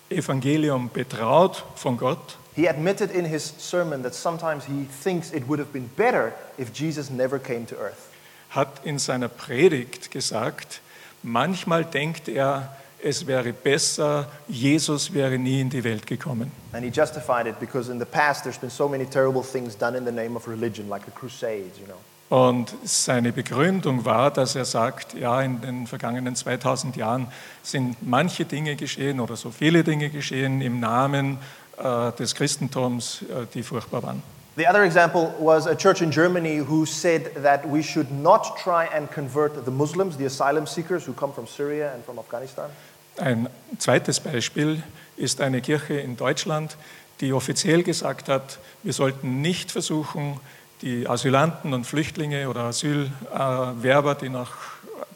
Evangelium 0.10 0.90
betraut 0.90 1.64
von 1.76 1.98
Gott, 1.98 2.38
He 2.58 2.68
admitted 2.68 3.12
in 3.12 3.24
his 3.24 3.54
sermon 3.60 4.02
that 4.02 4.16
sometimes 4.16 4.66
he 4.66 4.88
thinks 5.04 5.32
it 5.32 5.48
would 5.48 5.60
have 5.60 5.72
been 5.72 5.92
better 5.96 6.34
if 6.58 6.74
Jesus 6.74 7.12
never 7.12 7.40
came 7.40 7.68
to 7.68 7.76
earth. 7.76 8.10
hat 8.50 8.84
in 8.84 8.98
seiner 8.98 9.28
Predigt 9.28 10.10
gesagt, 10.10 10.82
manchmal 11.22 11.86
denkt 11.86 12.28
er, 12.28 12.76
es 13.04 13.28
wäre 13.28 13.54
besser, 13.54 14.28
Jesus 14.48 15.14
wäre 15.14 15.38
nie 15.38 15.62
in 15.62 15.70
die 15.70 15.84
Welt 15.84 16.08
gekommen. 16.08 16.52
And 16.74 16.84
he 16.84 16.90
justified 16.90 17.46
it 17.46 17.60
because 17.60 17.92
in 17.92 18.00
the 18.00 18.06
past 18.06 18.44
there's 18.44 18.58
been 18.58 18.72
so 18.72 18.90
many 18.90 19.06
terrible 19.06 19.44
things 19.44 19.78
done 19.78 19.96
in 19.96 20.06
the 20.06 20.12
name 20.12 20.36
of 20.36 20.48
religion, 20.48 20.90
like 20.90 21.06
the 21.06 21.12
Crusades, 21.12 21.78
you 21.80 21.86
know. 21.86 21.98
Und 22.30 22.76
seine 22.84 23.32
Begründung 23.32 24.04
war, 24.04 24.32
dass 24.32 24.56
er 24.56 24.66
sagt, 24.66 25.14
ja, 25.14 25.42
in 25.42 25.62
den 25.62 25.88
vergangenen 25.88 26.36
2000 26.36 26.98
Jahren 26.98 27.28
sind 27.64 27.96
manche 28.06 28.44
Dinge 28.44 28.76
geschehen 28.76 29.22
oder 29.22 29.38
so 29.38 29.50
viele 29.50 29.86
Dinge 29.86 30.10
geschehen 30.10 30.60
im 30.62 30.82
Namen 30.82 31.38
des 31.78 32.34
Christentums, 32.34 33.22
äh, 33.24 33.46
die 33.54 33.64
furchtbar 33.64 34.04
waren. 34.04 34.24
The 34.58 34.68
other 34.68 34.84
example 34.84 35.36
was 35.40 35.68
a 35.68 35.76
church 35.76 36.02
in 36.02 36.10
Germany 36.10 36.58
who 36.68 36.84
said 36.86 37.44
that 37.44 37.64
we 37.64 37.84
should 37.84 38.12
not 38.12 38.58
try 38.58 38.88
and 38.88 39.08
convert 39.12 39.64
the 39.66 39.72
Muslims, 39.72 40.18
the 40.18 40.26
asylum 40.26 40.66
seekers 40.66 41.08
who 41.08 41.14
come 41.14 41.32
from 41.32 41.46
Syria 41.46 41.92
and 41.94 42.04
from 42.04 42.18
Afghanistan. 42.18 42.72
Ein 43.18 43.50
zweites 43.78 44.20
Beispiel 44.20 44.82
ist 45.16 45.42
eine 45.42 45.62
Kirche 45.62 46.00
in 46.00 46.18
Deutschland, 46.18 46.76
die 47.20 47.34
offiziell 47.34 47.84
gesagt 47.84 48.30
hat, 48.30 48.58
wir 48.82 48.94
sollten 48.94 49.42
nicht 49.42 49.72
versuchen, 49.72 50.40
die 50.82 51.08
Asylanten 51.08 51.74
und 51.74 51.86
Flüchtlinge 51.86 52.50
oder 52.50 52.62
Asylwerber, 52.62 54.16
die 54.16 54.30
nach 54.30 54.52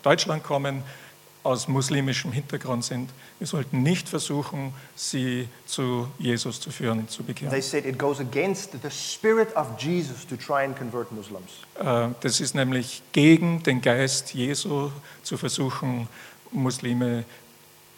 Deutschland 0.04 0.44
kommen, 0.44 0.84
aus 1.44 1.68
muslimischem 1.68 2.32
Hintergrund 2.32 2.84
sind, 2.84 3.10
wir 3.40 3.48
sollten 3.48 3.82
nicht 3.82 4.08
versuchen, 4.08 4.74
sie 4.96 5.48
zu 5.66 6.08
Jesus 6.20 6.60
zu 6.60 6.70
führen, 6.72 7.08
zu 7.08 7.24
bekehren. 7.24 7.52
They 7.52 7.62
said 7.62 7.86
it 7.86 7.98
goes 7.98 8.20
against 8.20 8.74
the 8.84 8.90
spirit 8.92 9.56
of 9.56 9.68
Jesus 9.80 10.26
to 10.28 10.36
try 10.36 10.64
and 10.64 10.78
convert 10.78 11.12
Muslims. 11.12 11.52
Äh, 11.80 12.10
Das 12.22 12.40
ist 12.40 12.54
nämlich 12.54 13.02
gegen 13.12 13.64
den 13.64 13.82
Geist 13.82 14.34
Jesu 14.34 14.92
zu 15.24 15.38
versuchen, 15.38 16.08
Muslime 16.52 17.24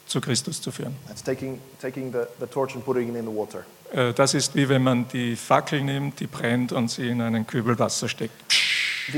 zu 0.06 0.20
Christus 0.20 0.60
zu 0.62 0.70
führen. 0.70 0.94
That's 1.06 1.22
taking, 1.22 1.60
taking 1.80 2.12
the, 2.12 2.20
the 2.40 2.46
torch 2.46 2.74
and 2.74 2.84
putting 2.84 3.10
it 3.10 3.16
in 3.16 3.24
the 3.26 3.34
water. 3.36 3.64
Äh, 3.92 4.12
Das 4.14 4.32
ist 4.34 4.54
wie 4.54 4.68
wenn 4.68 4.82
man 4.82 5.06
die 5.08 5.36
Fackel 5.36 5.82
nimmt, 5.82 6.20
die 6.20 6.26
brennt 6.26 6.72
und 6.72 6.90
sie 6.90 7.08
in 7.08 7.20
einen 7.20 7.46
Kübel 7.46 7.78
Wasser 7.78 8.08
steckt. 8.08 8.32
The 8.50 8.56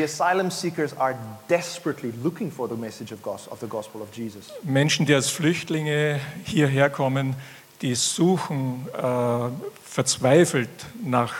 asylum 0.02 0.50
seekers 0.50 0.92
are 0.96 1.16
desperately 1.48 2.12
looking 2.22 2.50
for 2.50 2.68
the 2.68 2.76
message 2.76 3.12
of, 3.12 3.20
the 3.60 3.66
gospel 3.66 4.02
of 4.02 4.08
Jesus. 4.12 4.52
Menschen, 4.62 5.06
die 5.06 5.14
als 5.14 5.28
Flüchtlinge 5.28 6.20
hierher 6.44 6.90
kommen, 6.90 7.36
die 7.82 7.94
suchen 7.94 8.86
äh, 8.92 9.48
verzweifelt 9.84 10.70
nach 11.04 11.34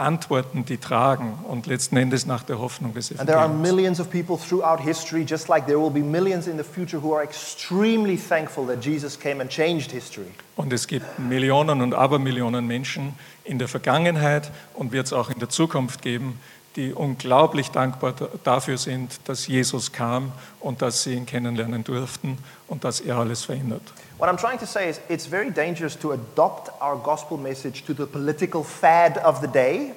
Antworten, 0.00 0.64
die 0.64 0.78
tragen 0.78 1.38
und 1.46 1.66
letzten 1.66 1.96
Endes 1.98 2.24
nach 2.24 2.42
der 2.42 2.58
Hoffnung 2.58 2.94
des 2.94 3.10
And 3.12 3.26
there 3.28 3.38
are 3.38 3.46
Evangeliums. 3.46 3.76
millions 3.76 4.00
of 4.00 4.10
people 4.10 4.38
throughout 4.38 4.80
history, 4.82 5.26
just 5.28 5.48
like 5.48 5.66
there 5.66 5.78
will 5.78 5.90
be 5.90 6.00
millions 6.00 6.46
in 6.46 6.56
the 6.56 6.64
future, 6.64 7.02
who 7.02 7.14
are 7.14 7.22
extremely 7.22 8.16
thankful 8.16 8.66
that 8.66 8.82
Jesus 8.82 9.18
came 9.18 9.42
and 9.42 9.50
changed 9.50 9.92
history. 9.92 10.30
Und 10.56 10.72
es 10.72 10.86
gibt 10.86 11.18
Millionen 11.18 11.82
und 11.82 11.94
Abermillionen 11.94 12.66
Menschen 12.66 13.14
in 13.44 13.58
der 13.58 13.68
Vergangenheit 13.68 14.50
und 14.74 14.92
wird 14.92 15.06
es 15.06 15.12
auch 15.12 15.28
in 15.28 15.38
der 15.38 15.50
Zukunft 15.50 16.00
geben, 16.02 16.38
die 16.76 16.92
unglaublich 16.92 17.70
dankbar 17.70 18.12
da- 18.12 18.28
dafür 18.44 18.78
sind, 18.78 19.20
dass 19.24 19.46
Jesus 19.46 19.90
kam 19.92 20.32
und 20.60 20.82
dass 20.82 21.02
sie 21.02 21.14
ihn 21.14 21.26
kennenlernen 21.26 21.82
durften 21.84 22.38
und 22.68 22.84
dass 22.84 23.00
er 23.00 23.16
alles 23.16 23.44
verändert. 23.44 23.82
What 24.18 24.28
I'm 24.28 24.36
trying 24.36 24.58
to 24.60 24.66
say 24.66 24.88
is 24.88 25.00
it's 25.08 25.26
very 25.26 25.50
dangerous 25.50 25.98
to 25.98 26.12
adopt 26.12 26.70
our 26.80 26.96
gospel 26.96 27.38
message 27.38 27.82
to 27.84 27.94
the 27.94 28.04
political 28.06 28.62
fad 28.62 29.22
of 29.24 29.40
the 29.40 29.48
day 29.48 29.92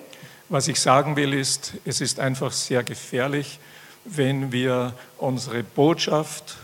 Was 0.49 0.67
ich 0.67 0.79
sagen 0.79 1.15
will, 1.15 1.33
ist, 1.33 1.73
es 1.85 2.01
ist 2.01 2.19
einfach 2.19 2.51
sehr 2.51 2.83
gefährlich, 2.83 3.59
wenn 4.05 4.51
wir 4.51 4.93
unsere 5.17 5.63
Botschaft, 5.63 6.57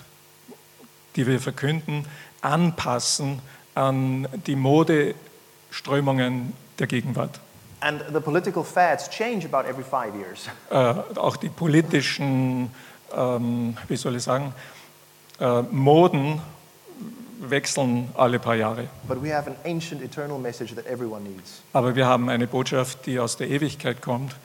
die 1.15 1.25
wir 1.25 1.39
verkünden, 1.39 2.05
anpassen 2.41 3.39
an 3.75 4.27
die 4.47 4.55
Modeströmungen 4.55 6.53
der 6.77 6.87
Gegenwart. 6.87 7.39
And 7.81 8.03
the 8.11 8.19
political 8.19 8.63
fads 8.63 9.09
change 9.09 9.45
about 9.45 9.65
every 9.69 9.83
five 9.83 10.15
years. 10.15 10.49
Äh, 10.71 11.19
auch 11.19 11.37
die 11.37 11.49
politischen, 11.49 12.71
ähm, 13.15 13.77
wie 13.87 13.95
soll 13.95 14.15
ich 14.15 14.23
sagen, 14.23 14.53
äh, 15.39 15.61
Moden 15.71 16.41
wechseln 17.39 18.09
alle 18.15 18.39
paar 18.39 18.55
Jahre. 18.55 18.87
But 19.07 19.23
we 19.23 19.33
have 19.33 19.49
an 19.49 19.55
ancient 19.65 20.01
eternal 20.01 20.37
message 20.37 20.75
that 20.75 20.85
everyone 20.85 21.23
needs. 21.23 21.61
Aber 21.73 21.95
wir 21.95 22.05
haben 22.05 22.29
eine 22.29 22.47
Botschaft, 22.47 23.05
die 23.05 23.19
aus 23.19 23.37
der 23.37 23.49
Ewigkeit 23.49 24.01
kommt 24.01 24.35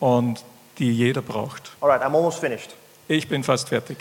und 0.00 0.44
die 0.78 0.92
jeder 0.92 1.22
braucht. 1.22 1.72
All 1.80 1.88
right, 1.88 2.02
I'm 2.02 2.14
almost 2.14 2.38
finished. 2.38 2.74
Ich 3.08 3.28
bin 3.28 3.42
fast 3.42 3.68
fertig. 3.68 3.98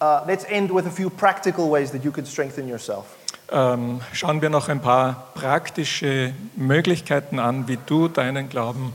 Uh, 0.00 0.20
let's 0.26 0.44
end 0.44 0.74
with 0.74 0.86
a 0.86 0.90
few 0.90 1.08
practical 1.08 1.70
ways 1.70 1.92
that 1.92 2.02
you 2.04 2.10
can 2.10 2.26
strengthen 2.26 2.68
yourself. 2.68 3.04
Ähm, 3.52 4.00
schauen 4.12 4.40
wir 4.40 4.50
noch 4.50 4.68
ein 4.68 4.80
paar 4.80 5.28
praktische 5.34 6.32
Möglichkeiten 6.56 7.38
an, 7.38 7.68
wie 7.68 7.78
du 7.86 8.08
deinen 8.08 8.48
Glauben 8.48 8.94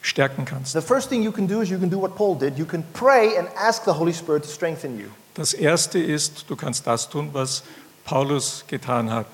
stärken 0.00 0.44
kannst. 0.44 0.72
The 0.72 0.80
first 0.80 1.08
thing 1.08 1.22
you 1.22 1.32
can 1.32 1.48
do 1.48 1.60
is 1.60 1.68
you 1.68 1.78
can 1.78 1.90
do 1.90 2.00
what 2.00 2.14
Paul 2.14 2.38
did. 2.38 2.56
You 2.56 2.64
can 2.64 2.84
pray 2.92 3.36
and 3.36 3.48
ask 3.56 3.84
the 3.84 3.92
Holy 3.92 4.14
Spirit 4.14 4.44
to 4.44 4.48
strengthen 4.48 4.98
you. 4.98 5.06
Das 5.34 5.52
erste 5.52 5.98
ist, 5.98 6.48
du 6.48 6.56
kannst 6.56 6.86
das 6.86 7.08
tun, 7.08 7.30
was 7.32 7.64
Paulus 8.04 8.64
getan 8.68 9.12
hat, 9.12 9.26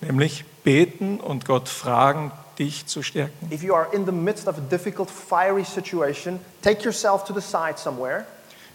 nämlich 0.00 0.44
beten 0.64 1.20
und 1.20 1.44
Gott 1.44 1.68
fragen, 1.68 2.32
dich 2.58 2.86
zu 2.86 3.02
stärken. 3.02 3.52
If 3.52 3.62
you 3.62 3.74
are 3.74 3.86
in 3.92 4.04
the 4.04 4.12
midst 4.12 4.48
of 4.48 4.58
a 4.58 4.60
difficult, 4.60 5.08
fiery 5.08 5.64
situation, 5.64 6.40
take 6.62 6.82
yourself 6.82 7.24
to 7.24 7.32
the 7.32 7.40
side 7.40 7.78
somewhere 7.78 8.26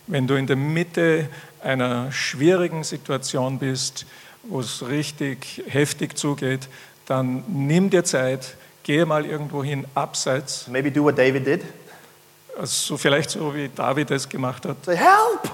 Wenn 0.08 0.28
du 0.28 0.36
in 0.36 0.48
der 0.48 0.58
Mitte 0.58 1.30
einer 1.62 2.12
schwierigen 2.12 2.84
Situation 2.84 3.60
bist, 3.60 4.06
wo 4.44 4.60
es 4.60 4.86
richtig 4.88 5.64
heftig 5.68 6.18
zugeht, 6.18 6.68
dann 7.06 7.44
nimm 7.48 7.90
dir 7.90 8.04
Zeit, 8.04 8.56
gehe 8.84 9.06
mal 9.06 9.26
irgendwo 9.26 9.64
hin, 9.64 9.86
abseits, 9.96 10.68
Maybe 10.68 10.92
do 10.92 11.04
what 11.04 11.18
David 11.18 11.46
did. 11.46 11.62
also 12.60 12.98
vielleicht 12.98 13.30
so 13.32 13.54
wie 13.56 13.70
David 13.74 14.12
es 14.12 14.28
gemacht 14.30 14.66
hat, 14.66 14.78
Say, 14.86 14.98
Help! 14.98 15.52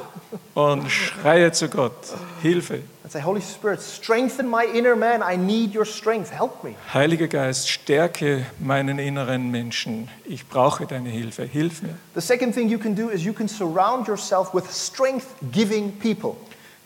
und 0.54 0.90
schreie 0.92 1.52
zu 1.52 1.70
Gott, 1.70 1.94
Hilfe. 2.42 2.82
And 3.04 3.12
say, 3.12 3.22
Holy 3.24 3.42
Spirit, 3.42 3.80
strengthen 3.82 4.48
my 4.50 4.64
inner 4.66 4.96
man. 4.96 5.22
I 5.24 5.36
need 5.38 5.74
your 5.76 5.86
strength. 5.86 6.32
Help 6.32 6.64
me. 6.64 6.76
Heiliger 6.94 7.28
Geist, 7.28 7.70
stärke 7.70 8.46
meinen 8.60 9.00
inneren 9.00 9.50
Menschen. 9.50 10.10
Ich 10.26 10.46
brauche 10.48 10.86
deine 10.86 11.10
Hilfe. 11.10 11.44
Hilf 11.44 11.82
mir. 11.82 11.96
The 12.14 12.22
second 12.22 12.54
thing 12.54 12.70
you 12.70 12.78
can 12.78 12.96
do 12.96 13.10
is 13.10 13.24
you 13.24 13.34
can 13.34 13.48
surround 13.48 14.08
yourself 14.08 14.54
with 14.54 14.70
strength 14.72 15.26
giving 15.52 15.92
people. 15.94 16.36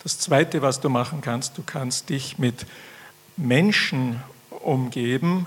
Das 0.04 0.20
Zweite, 0.20 0.62
was 0.62 0.80
du 0.82 0.89
machen 0.89 1.22
kannst, 1.22 1.58
du 1.58 1.64
kannst 1.66 2.10
dich 2.10 2.38
mit 2.38 2.66
Menschen 3.38 4.22
umgeben, 4.64 5.45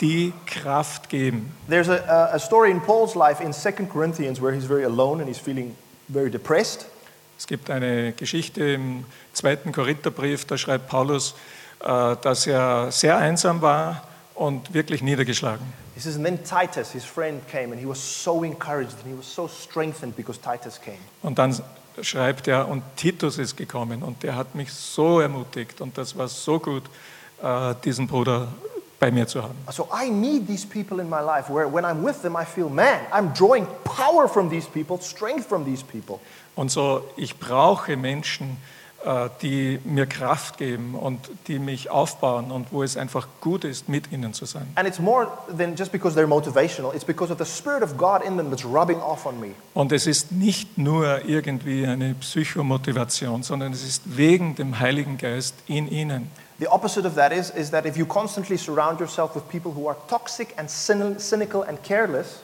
die 0.00 0.32
Kraft 0.46 1.08
geben. 1.08 1.52
There's 1.68 1.88
a, 1.88 2.32
a- 2.32 2.38
story 2.38 2.70
in 2.70 2.80
Paul's 2.80 3.14
life 3.14 3.42
in 3.42 3.52
2 3.52 3.86
Corinthians 3.86 4.40
where 4.42 4.52
he's 4.52 4.64
very 4.66 4.84
alone 4.84 5.20
and 5.22 5.28
he's 5.28 5.38
feeling 5.38 5.76
very 6.08 6.30
depressed. 6.30 6.86
Es 7.38 7.46
gibt 7.46 7.70
eine 7.70 8.12
Geschichte 8.12 8.64
im 8.74 9.04
zweiten 9.32 9.72
Korintherbrief, 9.72 10.44
da 10.44 10.56
schreibt 10.58 10.88
Paulus, 10.88 11.34
äh, 11.80 12.16
dass 12.20 12.46
er 12.46 12.90
sehr 12.92 13.16
einsam 13.16 13.60
war 13.62 14.02
und 14.34 14.74
wirklich 14.74 15.02
niedergeschlagen. 15.02 15.64
He 15.94 16.00
says, 16.00 16.16
and 16.16 16.24
then 16.24 16.38
Titus, 16.42 16.90
his 16.90 17.04
friend, 17.04 17.46
came 17.48 17.70
and 17.72 17.78
he 17.80 17.86
was 17.88 17.98
so 18.24 18.42
encouraged 18.42 18.94
and 19.04 19.06
he 19.12 19.16
was 19.16 19.32
so 19.32 19.46
strengthened 19.48 20.16
because 20.16 20.40
Titus 20.40 20.80
came. 20.80 20.98
Und 21.22 21.38
dann 21.38 21.56
schreibt 22.02 22.48
er, 22.48 22.68
und 22.68 22.82
Titus 22.96 23.38
ist 23.38 23.56
gekommen 23.56 24.02
und 24.02 24.22
der 24.22 24.36
hat 24.36 24.54
mich 24.54 24.72
so 24.72 25.20
ermutigt 25.20 25.80
und 25.80 25.96
das 25.96 26.16
war 26.16 26.28
so 26.28 26.58
gut, 26.58 26.84
äh, 27.42 27.74
diesen 27.84 28.06
Bruder 28.06 28.48
bei 28.98 29.10
mir 29.10 29.26
zu 29.26 29.42
haben. 29.42 29.56
So 29.70 29.88
I 29.92 30.10
need 30.10 30.46
these 30.46 30.66
people 30.66 31.00
in 31.00 31.08
my 31.08 31.20
life 31.20 31.52
where 31.52 31.70
when 31.70 31.84
I'm 31.84 32.04
with 32.04 32.22
them, 32.22 32.36
I 32.36 32.44
feel, 32.44 32.68
man, 32.68 33.00
I'm 33.12 33.32
drawing 33.36 33.66
power 33.84 34.28
from 34.28 34.48
these 34.48 34.66
people, 34.68 34.98
strength 35.00 35.46
from 35.46 35.64
these 35.64 35.84
people. 35.84 36.20
Und 36.54 36.70
so, 36.70 37.02
ich 37.16 37.38
brauche 37.38 37.96
Menschen, 37.96 38.50
äh, 38.50 38.83
die 39.42 39.78
mir 39.84 40.06
Kraft 40.06 40.56
geben 40.56 40.94
und 40.94 41.20
die 41.48 41.58
mich 41.58 41.90
aufbauen 41.90 42.50
und 42.50 42.72
wo 42.72 42.82
es 42.82 42.96
einfach 42.96 43.28
gut 43.42 43.64
ist, 43.64 43.86
mit 43.88 44.10
ihnen 44.12 44.32
zu 44.32 44.46
sein. 44.46 44.66
And 44.76 44.88
it's 44.88 44.98
more 44.98 45.28
than 45.58 45.76
just 45.76 45.92
because 45.92 46.18
they're 46.18 46.26
motivational, 46.26 46.94
it's 46.94 47.04
because 47.04 47.30
of 47.30 47.38
the 47.38 47.44
Spirit 47.44 47.82
of 47.82 47.98
God 47.98 48.22
in 48.26 48.38
them 48.38 48.50
that's 48.50 48.64
rubbing 48.64 48.98
off 49.00 49.26
on 49.26 49.38
me. 49.38 49.48
Und 49.74 49.92
es 49.92 50.06
ist 50.06 50.32
nicht 50.32 50.78
nur 50.78 51.24
irgendwie 51.26 51.86
eine 51.86 52.14
Psychomotivation, 52.14 53.42
sondern 53.42 53.72
es 53.72 53.84
ist 53.84 54.02
wegen 54.16 54.54
dem 54.54 54.78
Heiligen 54.80 55.18
Geist 55.18 55.54
in 55.66 55.86
ihnen. 55.90 56.30
The 56.58 56.68
opposite 56.68 57.06
of 57.06 57.14
that 57.16 57.32
is, 57.32 57.50
is 57.50 57.70
that 57.72 57.84
if 57.84 57.96
you 57.96 58.06
constantly 58.06 58.56
surround 58.56 59.00
yourself 59.00 59.34
with 59.34 59.42
people 59.50 59.72
who 59.74 59.88
are 59.88 59.96
toxic 60.08 60.54
and 60.56 60.68
cyni- 60.70 61.18
cynical 61.18 61.62
and 61.62 61.82
careless, 61.84 62.40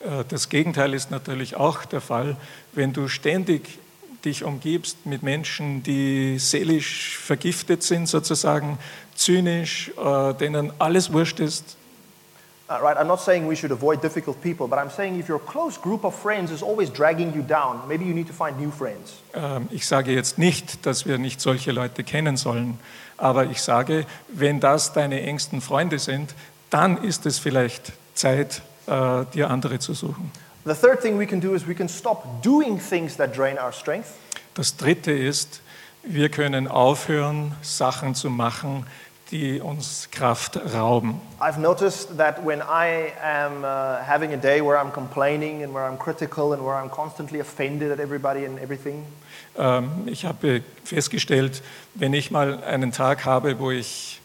Äh, 0.00 0.24
Das 0.28 0.48
Gegenteil 0.50 0.92
ist 0.92 1.10
natürlich 1.10 1.56
auch 1.56 1.84
der 1.86 2.00
Fall, 2.02 2.36
wenn 2.72 2.92
du 2.92 3.08
ständig 3.08 3.78
dich 4.24 4.44
umgibst 4.44 5.06
mit 5.06 5.22
Menschen, 5.22 5.82
die 5.82 6.38
seelisch 6.38 7.18
vergiftet 7.18 7.82
sind, 7.82 8.08
sozusagen 8.08 8.78
zynisch, 9.14 9.92
äh, 9.96 10.34
denen 10.34 10.72
alles 10.78 11.12
wurscht 11.12 11.40
ist. 11.40 11.76
uh, 12.68 12.82
right? 12.82 12.96
I'm 12.96 13.06
not 13.06 13.20
saying 13.20 13.46
we 13.48 13.54
should 13.56 13.72
avoid 13.72 14.02
difficult 14.02 14.40
people, 14.42 14.66
but 14.66 14.78
I'm 14.78 14.90
saying 14.90 15.18
if 15.18 15.28
your 15.28 15.38
close 15.38 15.78
group 15.78 16.04
of 16.04 16.14
friends 16.14 16.50
is 16.50 16.62
always 16.62 16.90
dragging 16.90 17.34
you 17.34 17.42
down, 17.42 17.80
maybe 17.86 18.04
you 18.04 18.14
need 18.14 18.26
to 18.28 18.32
find 18.32 18.58
new 18.58 18.70
friends. 18.70 19.14
Ähm, 19.34 19.68
Ich 19.70 19.86
sage 19.86 20.12
jetzt 20.12 20.38
nicht, 20.38 20.86
dass 20.86 21.06
wir 21.06 21.18
nicht 21.18 21.40
solche 21.40 21.72
Leute 21.72 22.04
kennen 22.04 22.36
sollen, 22.36 22.78
aber 23.18 23.46
ich 23.46 23.60
sage, 23.62 24.06
wenn 24.28 24.60
das 24.60 24.92
deine 24.92 25.20
engsten 25.22 25.60
Freunde 25.60 25.98
sind, 25.98 26.34
dann 26.70 26.96
ist 27.02 27.26
es 27.26 27.38
vielleicht 27.38 27.92
Zeit, 28.14 28.62
äh, 28.86 29.24
dir 29.34 29.50
andere 29.50 29.78
zu 29.78 29.94
suchen. 29.94 30.32
The 30.66 30.74
third 30.74 31.00
thing 31.00 31.18
we 31.18 31.26
can 31.26 31.40
do 31.40 31.54
is 31.54 31.66
we 31.66 31.74
can 31.74 31.88
stop 31.88 32.42
doing 32.42 32.78
things 32.78 33.16
that 33.16 33.36
drain 33.36 33.58
our 33.58 33.72
strength. 33.72 34.14
Das 34.54 34.76
Dritte 34.76 35.12
ist, 35.12 35.60
wir 36.02 36.28
können 36.30 36.68
aufhören, 36.68 37.52
Sachen 37.60 38.14
zu 38.14 38.30
machen, 38.30 38.86
die 39.30 39.60
uns 39.60 40.08
Kraft 40.10 40.58
rauben. 40.74 41.20
I've 41.40 41.58
noticed 41.58 42.16
that 42.18 42.44
when 42.46 42.60
I 42.60 43.12
am 43.22 43.62
uh, 43.62 44.02
having 44.06 44.32
a 44.32 44.36
day 44.36 44.62
where 44.62 44.78
I'm 44.78 44.92
complaining 44.92 45.62
and 45.64 45.74
where 45.74 45.84
I'm 45.84 45.98
critical 45.98 46.52
and 46.52 46.62
where 46.64 46.76
I'm 46.76 46.90
constantly 46.90 47.40
offended 47.40 47.90
at 47.90 47.98
everybody 47.98 48.46
and 48.46 48.58
everything, 48.58 49.04
Ähm, 49.56 50.06
Ich 50.06 50.24
habe 50.24 50.62
festgestellt, 50.84 51.62
wenn 51.94 52.12
ich 52.12 52.30
mal 52.30 52.62
einen 52.64 52.92
Tag 52.92 53.24
habe, 53.24 53.58
wo 53.58 53.70
ich 53.70 54.20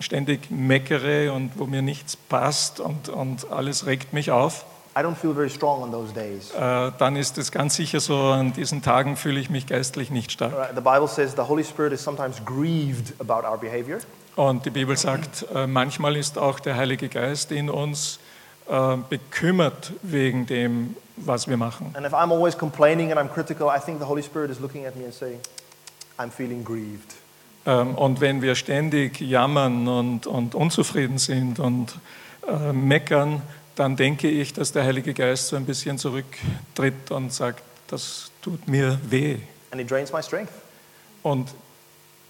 ständig 0.00 0.50
meckere 0.50 1.32
und 1.32 1.52
wo 1.56 1.66
mir 1.66 1.82
nichts 1.82 2.16
passt 2.16 2.80
und, 2.80 3.08
und 3.08 3.50
alles 3.50 3.86
regt 3.86 4.12
mich 4.12 4.30
auf, 4.30 4.64
I 4.96 5.02
don't 5.02 5.16
feel 5.16 5.32
very 5.34 5.50
strong 5.50 5.82
on 5.82 5.90
those 5.90 6.12
days. 6.12 6.52
äh, 6.52 6.92
dann 6.98 7.16
ist 7.16 7.36
es 7.38 7.50
ganz 7.50 7.74
sicher 7.74 7.98
so, 8.00 8.16
an 8.16 8.52
diesen 8.52 8.80
Tagen 8.82 9.16
fühle 9.16 9.40
ich 9.40 9.50
mich 9.50 9.66
geistlich 9.66 10.10
nicht 10.10 10.30
stark. 10.30 10.52
The 10.74 10.80
Bible 10.80 11.08
says 11.08 11.32
the 11.36 11.42
Holy 11.42 11.64
Spirit 11.64 11.92
is 11.92 12.02
sometimes 12.02 12.36
grieved 12.44 13.12
about 13.20 13.46
our 13.46 13.58
behavior. 13.58 13.98
Und 14.36 14.64
die 14.66 14.70
Bibel 14.70 14.96
sagt, 14.96 15.46
äh, 15.54 15.66
manchmal 15.66 16.16
ist 16.16 16.38
auch 16.38 16.60
der 16.60 16.76
Heilige 16.76 17.08
Geist 17.08 17.50
in 17.52 17.70
uns 17.70 18.18
äh, 18.68 18.96
bekümmert 19.08 19.92
wegen 20.02 20.46
dem, 20.46 20.96
was 21.16 21.48
wir 21.48 21.56
machen. 21.56 21.92
And 21.96 22.06
if 22.06 22.12
I'm 22.12 22.32
always 22.32 22.56
complaining 22.56 23.12
and 23.12 23.20
I'm 23.20 23.32
critical, 23.32 23.68
I 23.68 23.80
think 23.80 23.98
the 24.00 24.06
Holy 24.06 24.22
Spirit 24.22 24.50
is 24.50 24.60
looking 24.60 24.86
at 24.86 24.96
me 24.96 25.04
and 25.04 25.14
saying, 25.14 25.40
I'm 26.18 26.30
feeling 26.30 26.64
grieved. 26.64 27.14
Ähm, 27.66 27.94
Und 27.94 28.20
wenn 28.20 28.42
wir 28.42 28.54
ständig 28.54 29.20
jammern 29.20 29.88
und, 29.88 30.26
und 30.26 30.54
unzufrieden 30.54 31.18
sind 31.18 31.58
und 31.58 31.98
meckern, 32.72 33.40
dann 33.76 33.96
denke 33.96 34.28
ich, 34.28 34.52
dass 34.52 34.72
der 34.72 34.84
Heilige 34.84 35.14
Geist 35.14 35.48
so 35.48 35.56
ein 35.56 35.66
bisschen 35.66 35.98
zurücktritt 35.98 37.10
und 37.10 37.32
sagt, 37.32 37.62
das 37.88 38.30
tut 38.42 38.68
mir 38.68 38.98
weh. 39.08 39.38
And 39.70 39.80
it 39.80 39.90
drains 39.90 40.12
my 40.12 40.22
strength. 40.22 40.52
Und 41.22 41.54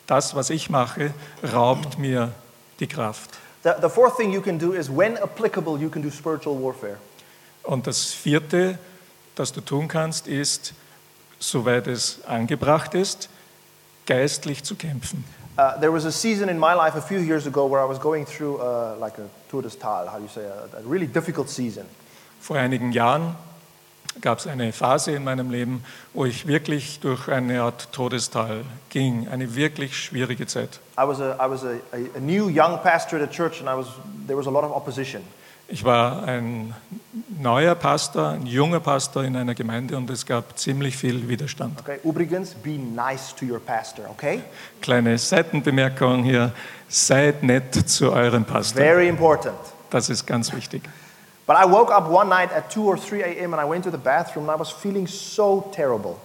das, 0.07 0.35
was 0.35 0.51
ich 0.51 0.71
mache, 0.71 1.13
raubt 1.53 1.99
mir 1.99 2.33
die 2.81 2.87
Kraft. 2.87 3.31
The, 3.63 3.71
the 3.81 3.89
fourth 3.89 4.17
thing 4.17 4.33
you 4.33 4.41
can 4.41 4.59
do 4.59 4.73
is, 4.73 4.89
when 4.89 5.17
applicable, 5.19 5.79
you 5.79 5.89
can 5.89 6.03
do 6.03 6.11
spiritual 6.11 6.63
warfare. 6.63 6.99
Und 7.63 7.87
das 7.87 8.13
Vierte, 8.13 8.79
das 9.35 9.53
du 9.53 9.61
tun 9.61 9.89
kannst, 9.89 10.27
ist, 10.27 10.75
soweit 11.39 11.87
es 11.87 12.25
angebracht 12.27 12.95
ist, 12.95 13.29
geistlich 14.07 14.63
zu 14.65 14.75
kämpfen. 14.75 15.25
Uh, 15.57 15.79
there 15.79 15.93
was 15.93 16.05
a 16.05 16.11
season 16.11 16.49
in 16.49 16.59
my 16.59 16.75
life 16.75 16.97
a 16.97 17.01
few 17.01 17.21
years 17.21 17.47
ago 17.47 17.67
where 17.67 17.81
I 17.81 17.85
was 17.85 17.99
going 18.01 18.27
through 18.27 18.59
uh, 18.59 18.97
like 18.99 19.19
a 19.19 19.29
tour 19.49 19.63
de 19.63 19.71
tal, 19.71 20.09
how 20.09 20.17
do 20.17 20.25
you 20.25 20.29
say, 20.29 20.45
a, 20.45 20.79
a 20.79 20.83
really 20.83 21.07
difficult 21.07 21.49
season. 21.49 21.87
Vor 22.41 22.57
einigen 22.57 22.91
Jahren 22.93 23.37
gab 24.21 24.39
es 24.39 24.47
eine 24.49 24.73
Phase 24.73 25.13
in 25.13 25.23
meinem 25.23 25.51
Leben, 25.51 25.85
wo 26.13 26.25
ich 26.25 26.47
wirklich 26.47 26.99
durch 27.01 27.29
eine 27.29 27.63
Art 27.63 27.93
Todestal 27.93 28.65
ging, 28.91 29.29
eine 29.29 29.55
wirklich 29.55 29.97
schwierige 29.97 30.47
Zeit. 30.47 30.81
I 30.99 31.07
was 31.07 31.21
a, 31.21 31.37
I 31.41 31.49
was 31.49 31.63
a, 31.65 31.77
a, 31.93 32.17
a 32.17 32.21
new 32.21 32.49
young 32.49 32.81
pastor 32.83 33.17
at 33.17 33.23
a 33.23 33.33
church 33.33 33.61
and 33.61 33.69
I 33.69 33.75
was, 33.75 33.87
there 34.27 34.37
was 34.37 34.47
a 34.47 34.51
lot 34.51 34.65
of 34.65 34.73
opposition. 34.73 35.23
Ich 35.67 35.83
war 35.83 36.25
ein 36.25 36.75
neuer 37.41 37.75
Pastor, 37.75 38.31
ein 38.31 38.45
junger 38.45 38.81
Pastor 38.81 39.25
in 39.25 39.35
einer 39.35 39.55
Gemeinde 39.55 39.97
und 39.97 40.11
es 40.11 40.27
gab 40.27 40.59
ziemlich 40.59 40.97
viel 40.97 41.27
Widerstand. 41.27 41.81
Okay, 41.81 41.99
übrigens, 42.05 42.55
be 42.55 42.73
nice 42.79 43.35
to 43.35 43.47
your 43.47 43.61
pastor, 43.61 44.05
okay? 44.11 44.43
Kleine 44.83 45.17
Seitenbemerkung 45.17 46.23
hier, 46.23 46.53
seid 46.89 47.43
nett 47.43 47.75
zu 47.89 48.13
eurem 48.13 48.45
Pastor. 48.45 48.83
Very 48.83 49.09
important. 49.09 49.57
Das 49.89 50.11
ist 50.11 50.27
ganz 50.27 50.53
wichtig. 50.53 50.83
But 51.47 51.57
I 51.57 51.71
woke 51.71 51.93
up 51.93 52.11
one 52.11 52.29
night 52.29 52.51
at 52.53 52.71
2 52.71 52.81
or 52.81 52.97
3 52.97 53.23
a.m. 53.23 53.55
and 53.55 53.63
I 53.63 53.69
went 53.69 53.85
to 53.85 53.91
the 53.91 53.97
bathroom 53.99 54.49
and 54.49 54.57
I 54.57 54.61
was 54.61 54.71
feeling 54.71 55.07
so 55.07 55.71
terrible. 55.75 56.17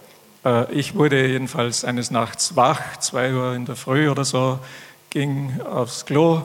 Äh, 0.44 0.70
Ich 0.72 0.94
wurde 0.94 1.26
jedenfalls 1.26 1.84
eines 1.84 2.10
Nachts 2.10 2.56
wach, 2.56 2.98
zwei 2.98 3.32
Uhr 3.32 3.54
in 3.54 3.64
der 3.64 3.76
Früh 3.76 4.10
oder 4.10 4.24
so, 4.24 4.58
ging 5.10 5.60
aufs 5.62 6.04
Klo 6.04 6.44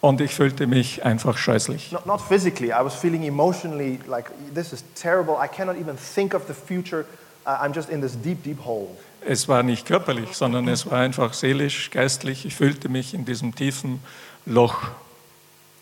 und 0.00 0.20
ich 0.20 0.34
fühlte 0.34 0.66
mich 0.66 1.04
einfach 1.04 1.36
scheußlich. 1.36 1.92
Not, 1.92 2.06
not 2.06 2.20
physically, 2.20 2.68
I 2.68 2.84
was 2.84 2.94
feeling 2.94 3.24
emotionally 3.24 3.98
like, 4.06 4.30
this 4.54 4.72
is 4.72 4.84
terrible. 4.94 5.36
I 5.42 5.48
cannot 5.48 5.76
even 5.76 5.96
think 5.96 6.34
of 6.34 6.42
the 6.46 6.54
future. 6.54 7.04
Uh, 7.46 7.58
I'm 7.60 7.74
just 7.74 7.88
in 7.88 8.00
this 8.00 8.16
deep, 8.16 8.42
deep 8.42 8.64
hole. 8.64 8.88
Es 9.28 9.48
war 9.48 9.62
nicht 9.62 9.86
körperlich, 9.86 10.36
sondern 10.36 10.68
es 10.68 10.88
war 10.88 10.98
einfach 10.98 11.32
seelisch, 11.32 11.90
geistlich. 11.90 12.46
Ich 12.46 12.54
fühlte 12.54 12.88
mich 12.88 13.14
in 13.14 13.24
diesem 13.24 13.54
tiefen 13.54 14.00
Loch. 14.44 14.76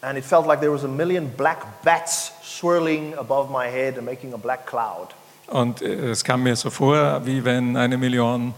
And 0.01 0.19
it 0.19 0.25
felt 0.25 0.47
like 0.47 0.61
there 0.61 0.73
was 0.73 0.85
a 0.85 0.89
million 0.89 1.31
black 1.37 1.83
bats 1.83 2.33
swirling 2.43 3.15
above 3.19 3.51
my 3.51 3.67
head 3.67 3.97
and 3.97 4.07
making 4.07 4.35
a 4.35 4.37
black 4.37 4.67
cloud. 4.67 5.15
Und 5.47 5.83
äh, 5.83 6.11
es 6.11 6.25
kam 6.25 6.43
mir 6.43 6.57
so 6.57 6.71
vor, 6.71 7.25
wie 7.25 7.45
wenn 7.45 7.77
eine 7.77 7.99
Million 7.99 8.55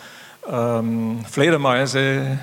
ähm, 0.49 1.25
Fledermäuse 1.29 2.39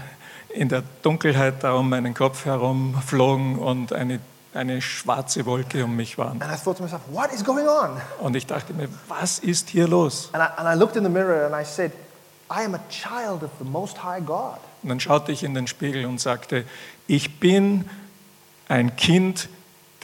in 0.53 0.69
der 0.69 0.83
Dunkelheit 1.01 1.63
da 1.63 1.73
um 1.73 1.89
meinen 1.89 2.13
Kopf 2.13 2.45
herum 2.45 2.95
flogen 3.05 3.57
und 3.59 3.91
eine, 3.91 4.19
eine 4.53 4.81
schwarze 4.81 5.45
Wolke 5.45 5.83
um 5.83 5.95
mich 5.95 6.17
waren. 6.17 6.41
And 6.41 6.51
I 6.51 6.55
thought 6.63 6.77
to 6.77 6.83
myself, 6.83 7.01
what 7.11 7.31
is 7.33 7.43
going 7.43 7.67
on? 7.67 7.99
Und 8.19 8.35
ich 8.35 8.45
dachte 8.45 8.73
mir, 8.73 8.87
was 9.07 9.39
ist 9.39 9.69
hier 9.69 9.87
los? 9.87 10.29
And 10.33 10.43
I, 10.43 10.47
and 10.59 11.61
I 11.61 11.65
said. 11.65 11.91
Und 14.83 14.89
dann 14.89 14.99
schaute 14.99 15.31
ich 15.31 15.43
in 15.43 15.53
den 15.53 15.67
Spiegel 15.67 16.05
und 16.05 16.19
sagte, 16.19 16.65
ich 17.07 17.39
bin 17.39 17.89
ein 18.67 18.95
Kind 18.95 19.49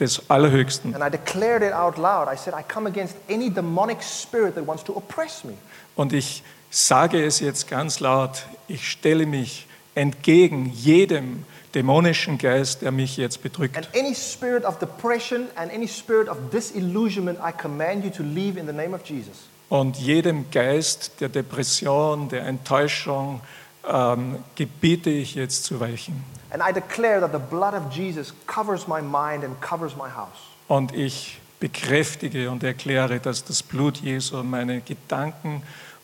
des 0.00 0.28
Allerhöchsten. 0.30 0.94
And 0.94 1.04
I 1.04 1.10
declared 1.10 1.62
it 1.62 1.72
out 1.72 1.96
loud. 1.96 2.28
I 2.32 2.36
said, 2.36 2.54
I 2.54 2.62
come 2.62 2.88
against 2.88 3.16
any 3.30 3.50
demonic 3.50 4.02
spirit 4.02 4.54
that 4.54 4.66
wants 4.66 4.82
to 4.84 4.96
oppress 4.96 5.44
me. 5.44 5.54
Und 5.94 6.12
ich 6.12 6.42
sage 6.70 7.24
es 7.24 7.40
jetzt 7.40 7.68
ganz 7.68 8.00
laut, 8.00 8.46
ich 8.68 8.90
stelle 8.90 9.26
mich 9.26 9.66
entgegen 9.94 10.70
jedem 10.74 11.44
dämonischen 11.74 12.38
Geist, 12.38 12.82
der 12.82 12.90
mich 12.90 13.16
jetzt 13.16 13.42
bedrückt. 13.42 13.76
And 13.76 13.88
any 13.94 14.14
spirit 14.14 14.64
of 14.64 14.78
depression 14.78 15.48
and 15.56 15.72
any 15.72 15.88
spirit 15.88 16.28
of 16.28 16.36
disillusionment, 16.52 17.38
I 17.38 17.52
command 17.52 18.04
you 18.04 18.10
to 18.10 18.22
leave 18.22 18.58
in 18.58 18.66
the 18.66 18.72
name 18.72 18.94
of 18.94 19.04
Jesus. 19.04 19.48
Und 19.68 19.96
jedem 19.98 20.50
Geist 20.50 21.20
der 21.20 21.28
Depression, 21.28 22.28
der 22.28 22.44
Enttäuschung 22.46 23.40
ähm, 23.88 24.38
gebiete 24.56 25.10
ich 25.10 25.36
jetzt 25.36 25.64
zu 25.64 25.78
weichen. 25.78 26.24
And 26.50 26.62
I 26.68 26.72
declare 26.72 27.20
that 27.20 27.30
the 27.32 27.38
blood 27.38 27.74
of 27.74 27.92
Jesus 27.92 28.34
covers 28.46 28.88
my 28.88 29.00
mind 29.00 29.44
and 29.44 29.60
covers 29.60 29.94
my 29.94 30.10
house. 30.10 30.50
Und 30.66 30.92
ich 30.92 31.40
bekräftige 31.60 32.50
und 32.50 32.64
erkläre, 32.64 33.20
dass 33.20 33.44
das 33.44 33.62
Blut 33.62 33.98
Jesu 33.98 34.42
meine 34.42 34.80
Gedanken 34.80 35.62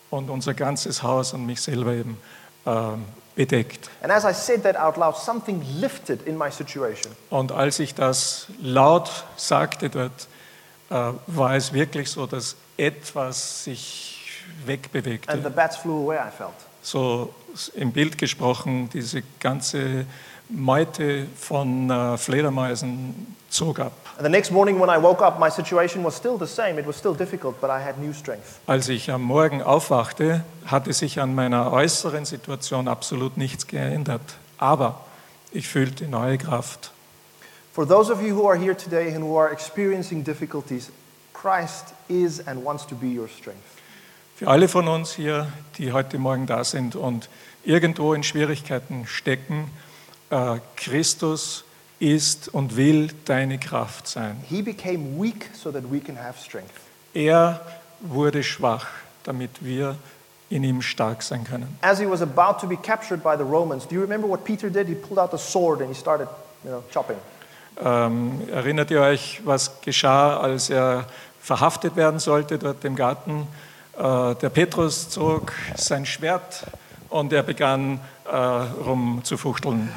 und 0.09 0.29
unser 0.29 0.53
ganzes 0.53 1.03
Haus 1.03 1.33
und 1.33 1.45
mich 1.45 1.61
selber 1.61 1.93
eben 1.93 2.17
ähm, 2.65 3.03
bedeckt. 3.37 3.89
And 4.01 4.11
as 4.11 4.25
I 4.25 4.33
said 4.33 4.63
that 4.63 4.75
out 4.75 4.97
loud, 4.97 5.15
something 5.15 5.63
lifted 5.79 6.27
in 6.27 6.37
my 6.37 6.51
situation. 6.51 7.15
Und 7.29 7.53
als 7.53 7.79
ich 7.79 7.95
das 7.95 8.47
laut 8.59 9.09
sagte 9.37 9.89
dort, 9.89 10.27
äh, 10.89 11.13
war 11.27 11.55
es 11.55 11.71
wirklich 11.71 12.09
so, 12.09 12.25
dass 12.25 12.57
etwas 12.75 13.63
sich 13.63 14.15
And 14.47 14.65
the 14.65 14.67
wegbewegte. 14.67 15.49
bats 15.51 15.77
flew 15.77 16.03
away, 16.03 16.17
I 16.17 16.31
felt. 16.35 16.51
So 16.81 17.33
im 17.75 17.91
Bild 17.91 18.17
gesprochen, 18.17 18.89
diese 18.91 19.21
ganze 19.39 20.05
Meute 20.49 21.27
von 21.35 21.89
äh, 21.89 22.17
Fledermäusen 22.17 23.35
zog 23.49 23.79
ab. 23.79 23.91
And 24.17 24.25
the 24.25 24.31
next 24.31 24.51
morning 24.51 24.79
when 24.79 24.89
I 24.89 25.01
woke 25.01 25.23
up, 25.23 25.39
my 25.39 25.49
situation 25.49 26.03
was 26.03 26.15
still 26.15 26.37
the 26.39 26.47
same. 26.47 26.79
It 26.79 26.87
was 26.87 26.97
still 26.97 27.13
difficult, 27.13 27.59
but 27.61 27.69
I 27.69 27.83
had 27.83 27.99
new 27.99 28.13
strength. 28.13 28.59
Als 28.65 28.89
ich 28.89 29.11
am 29.11 29.21
Morgen 29.21 29.61
aufwachte, 29.61 30.43
hatte 30.65 30.93
sich 30.93 31.19
an 31.19 31.35
meiner 31.35 31.71
äußeren 31.71 32.25
Situation 32.25 32.87
absolut 32.87 33.37
nichts 33.37 33.67
geändert. 33.67 34.37
Aber 34.57 35.01
ich 35.51 35.67
fühlte 35.67 36.07
neue 36.07 36.37
Kraft. 36.37 36.91
For 37.73 37.87
those 37.87 38.11
of 38.11 38.21
you 38.21 38.35
who 38.35 38.49
are 38.49 38.57
here 38.57 38.75
today 38.75 39.13
and 39.13 39.23
who 39.23 39.37
are 39.37 39.51
experiencing 39.51 40.23
difficulties, 40.23 40.91
Christ 41.33 41.93
is 42.07 42.45
and 42.47 42.65
wants 42.65 42.87
to 42.87 42.95
be 42.95 43.07
your 43.07 43.27
strength. 43.27 43.61
Für 44.35 44.47
alle 44.47 44.67
von 44.67 44.87
uns 44.87 45.13
hier, 45.13 45.47
die 45.77 45.91
heute 45.91 46.17
Morgen 46.17 46.47
da 46.47 46.63
sind 46.63 46.95
und 46.95 47.29
irgendwo 47.63 48.13
in 48.13 48.23
Schwierigkeiten 48.23 49.05
stecken, 49.07 49.69
Christus 50.75 51.63
ist 51.99 52.53
und 52.53 52.75
will 52.75 53.09
deine 53.25 53.57
Kraft 53.57 54.07
sein. 54.07 54.37
He 54.49 54.61
became 54.61 55.19
weak 55.19 55.49
so 55.53 55.71
that 55.71 55.83
we 55.91 55.99
can 55.99 56.17
have 56.17 56.39
strength. 56.39 56.73
Er 57.13 57.61
wurde 58.01 58.43
schwach, 58.43 58.87
damit 59.23 59.49
wir 59.61 59.95
in 60.49 60.63
ihm 60.63 60.81
stark 60.81 61.23
sein 61.23 61.43
können. 61.43 61.77
As 61.81 61.99
he 61.99 62.09
was 62.09 62.21
about 62.21 62.59
to 62.61 62.67
be 62.67 62.77
captured 62.77 63.23
by 63.23 63.35
the 63.37 63.43
Romans, 63.43 63.87
do 63.87 63.95
you 63.95 64.01
remember 64.01 64.27
what 64.27 64.43
Peter 64.43 64.69
did? 64.69 64.87
He 64.87 64.95
pulled 64.95 65.19
out 65.19 65.31
the 65.31 65.37
sword 65.37 65.81
and 65.81 65.89
he 65.89 65.95
started, 65.95 66.27
you 66.63 66.69
know, 66.69 66.83
chopping. 66.91 67.17
Ähm, 67.83 68.41
erinnert 68.51 68.89
ihr 68.91 69.01
euch, 69.01 69.41
was 69.45 69.81
geschah, 69.81 70.39
als 70.39 70.69
er 70.69 71.05
verhaftet 71.41 71.95
werden 71.95 72.19
sollte 72.19 72.57
dort 72.57 72.83
im 72.85 72.95
Garten? 72.95 73.47
Äh, 73.97 74.35
der 74.35 74.49
Petrus 74.49 75.09
zog 75.09 75.53
sein 75.75 76.05
Schwert 76.05 76.63
und 77.09 77.33
er 77.33 77.43
begann 77.43 77.99
äh, 78.25 78.35
rumzufuchteln. 78.35 79.89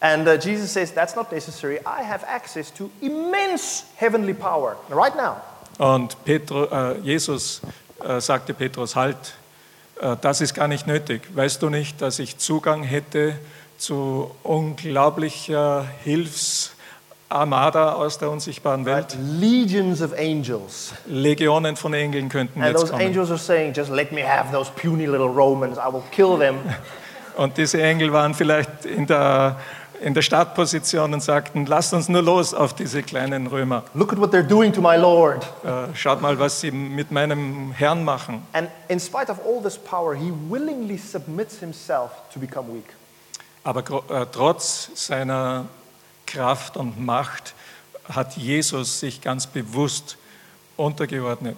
And 0.00 0.28
uh, 0.28 0.32
Jesus 0.32 0.72
says, 0.72 0.92
That's 0.92 1.16
not 1.16 1.32
necessary. 1.32 1.78
I 1.86 2.02
have 2.02 2.24
access 2.28 2.72
to 2.74 2.90
immense 3.00 3.84
heavenly 3.96 4.34
power 4.34 4.76
right 4.90 5.16
now. 5.16 5.36
Und 5.78 6.22
Petru, 6.24 6.64
äh, 6.64 6.98
Jesus 7.00 7.60
äh, 8.02 8.20
sagte 8.20 8.54
Petrus, 8.54 8.96
halt, 8.96 9.16
äh, 10.00 10.16
das 10.20 10.40
ist 10.40 10.54
gar 10.54 10.68
nicht 10.68 10.86
nötig. 10.86 11.22
Weißt 11.34 11.62
du 11.62 11.70
nicht, 11.70 12.00
dass 12.00 12.18
ich 12.18 12.38
Zugang 12.38 12.82
hätte 12.82 13.38
zu 13.78 14.30
unglaublicher 14.42 15.86
Hilfsarmada 17.28 17.92
aus 17.94 18.18
der 18.18 18.30
unsichtbaren 18.30 18.84
Welt? 18.84 19.16
Legions 19.20 20.00
of 20.00 20.12
angels. 20.12 20.92
Legionen 21.06 21.76
von 21.76 21.92
Engeln 21.92 22.28
könnten 22.28 22.60
And 22.60 22.70
jetzt 22.70 22.80
those 22.82 22.92
kommen. 22.92 23.06
angels 23.06 23.30
are 23.30 23.38
saying, 23.38 23.72
Just 23.74 23.90
let 23.90 24.12
me 24.12 24.22
have 24.22 24.52
those 24.52 24.70
puny 24.70 25.06
little 25.06 25.28
Romans. 25.28 25.76
I 25.76 25.92
will 25.92 26.04
kill 26.12 26.38
them. 26.38 26.56
Und 27.36 27.58
diese 27.58 27.82
Engel 27.82 28.12
waren 28.12 28.32
vielleicht 28.32 28.86
in 28.86 29.06
der, 29.06 29.56
in 30.00 30.14
der 30.14 30.22
Startposition 30.22 31.12
und 31.12 31.22
sagten, 31.22 31.66
lasst 31.66 31.92
uns 31.92 32.08
nur 32.08 32.22
los 32.22 32.54
auf 32.54 32.72
diese 32.72 33.02
kleinen 33.02 33.46
Römer. 33.46 33.82
Look 33.92 34.14
at 34.14 34.18
what 34.18 34.32
they're 34.32 34.42
doing 34.42 34.72
to 34.72 34.80
my 34.80 34.96
Lord. 34.96 35.44
Äh, 35.62 35.94
schaut 35.94 36.22
mal, 36.22 36.38
was 36.38 36.62
sie 36.62 36.70
mit 36.70 37.10
meinem 37.10 37.72
Herrn 37.72 38.04
machen. 38.04 38.42
And 38.54 38.70
in 38.88 38.98
spite 38.98 39.30
of 39.30 39.38
all 39.46 39.60
this 39.62 39.76
power, 39.76 40.14
he 40.14 40.32
willingly 40.48 40.96
submits 40.96 41.58
himself 41.58 42.10
to 42.32 42.40
become 42.40 42.72
weak. 42.72 42.86
Aber 43.64 43.80
äh, 43.80 44.24
trotz 44.32 44.88
seiner 44.94 45.66
Kraft 46.26 46.76
und 46.76 47.00
Macht 47.00 47.54
hat 48.08 48.36
Jesus 48.36 49.00
sich 49.00 49.20
ganz 49.20 49.46
bewusst 49.46 50.16
untergeordnet 50.76 51.56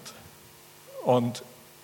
und 1.04 1.42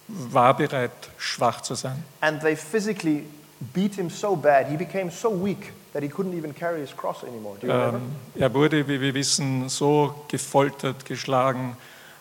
war 0.08 0.56
bereit, 0.56 0.92
schwach 1.16 1.62
zu 1.62 1.74
sein. 1.74 2.02
And 2.20 2.40
they 2.40 2.56
physically 2.56 3.24
beat 3.72 3.94
him 3.94 4.10
so 4.10 4.36
bad, 4.36 4.68
he 4.68 4.76
became 4.76 5.10
so 5.10 5.30
weak 5.30 5.72
that 5.92 6.02
he 6.02 6.08
couldn't 6.08 6.36
even 6.36 6.54
carry 6.54 6.80
his 6.80 6.94
cross 6.94 7.22
anymore. 7.24 7.56
Do 7.60 7.66
you 7.66 7.72
remember? 7.72 7.98
Ähm, 7.98 8.42
er 8.42 8.52
wurde, 8.52 8.86
wie 8.86 9.00
wir 9.00 9.14
wissen, 9.14 9.68
so 9.68 10.14
gefoltert, 10.28 11.04
geschlagen, 11.04 11.76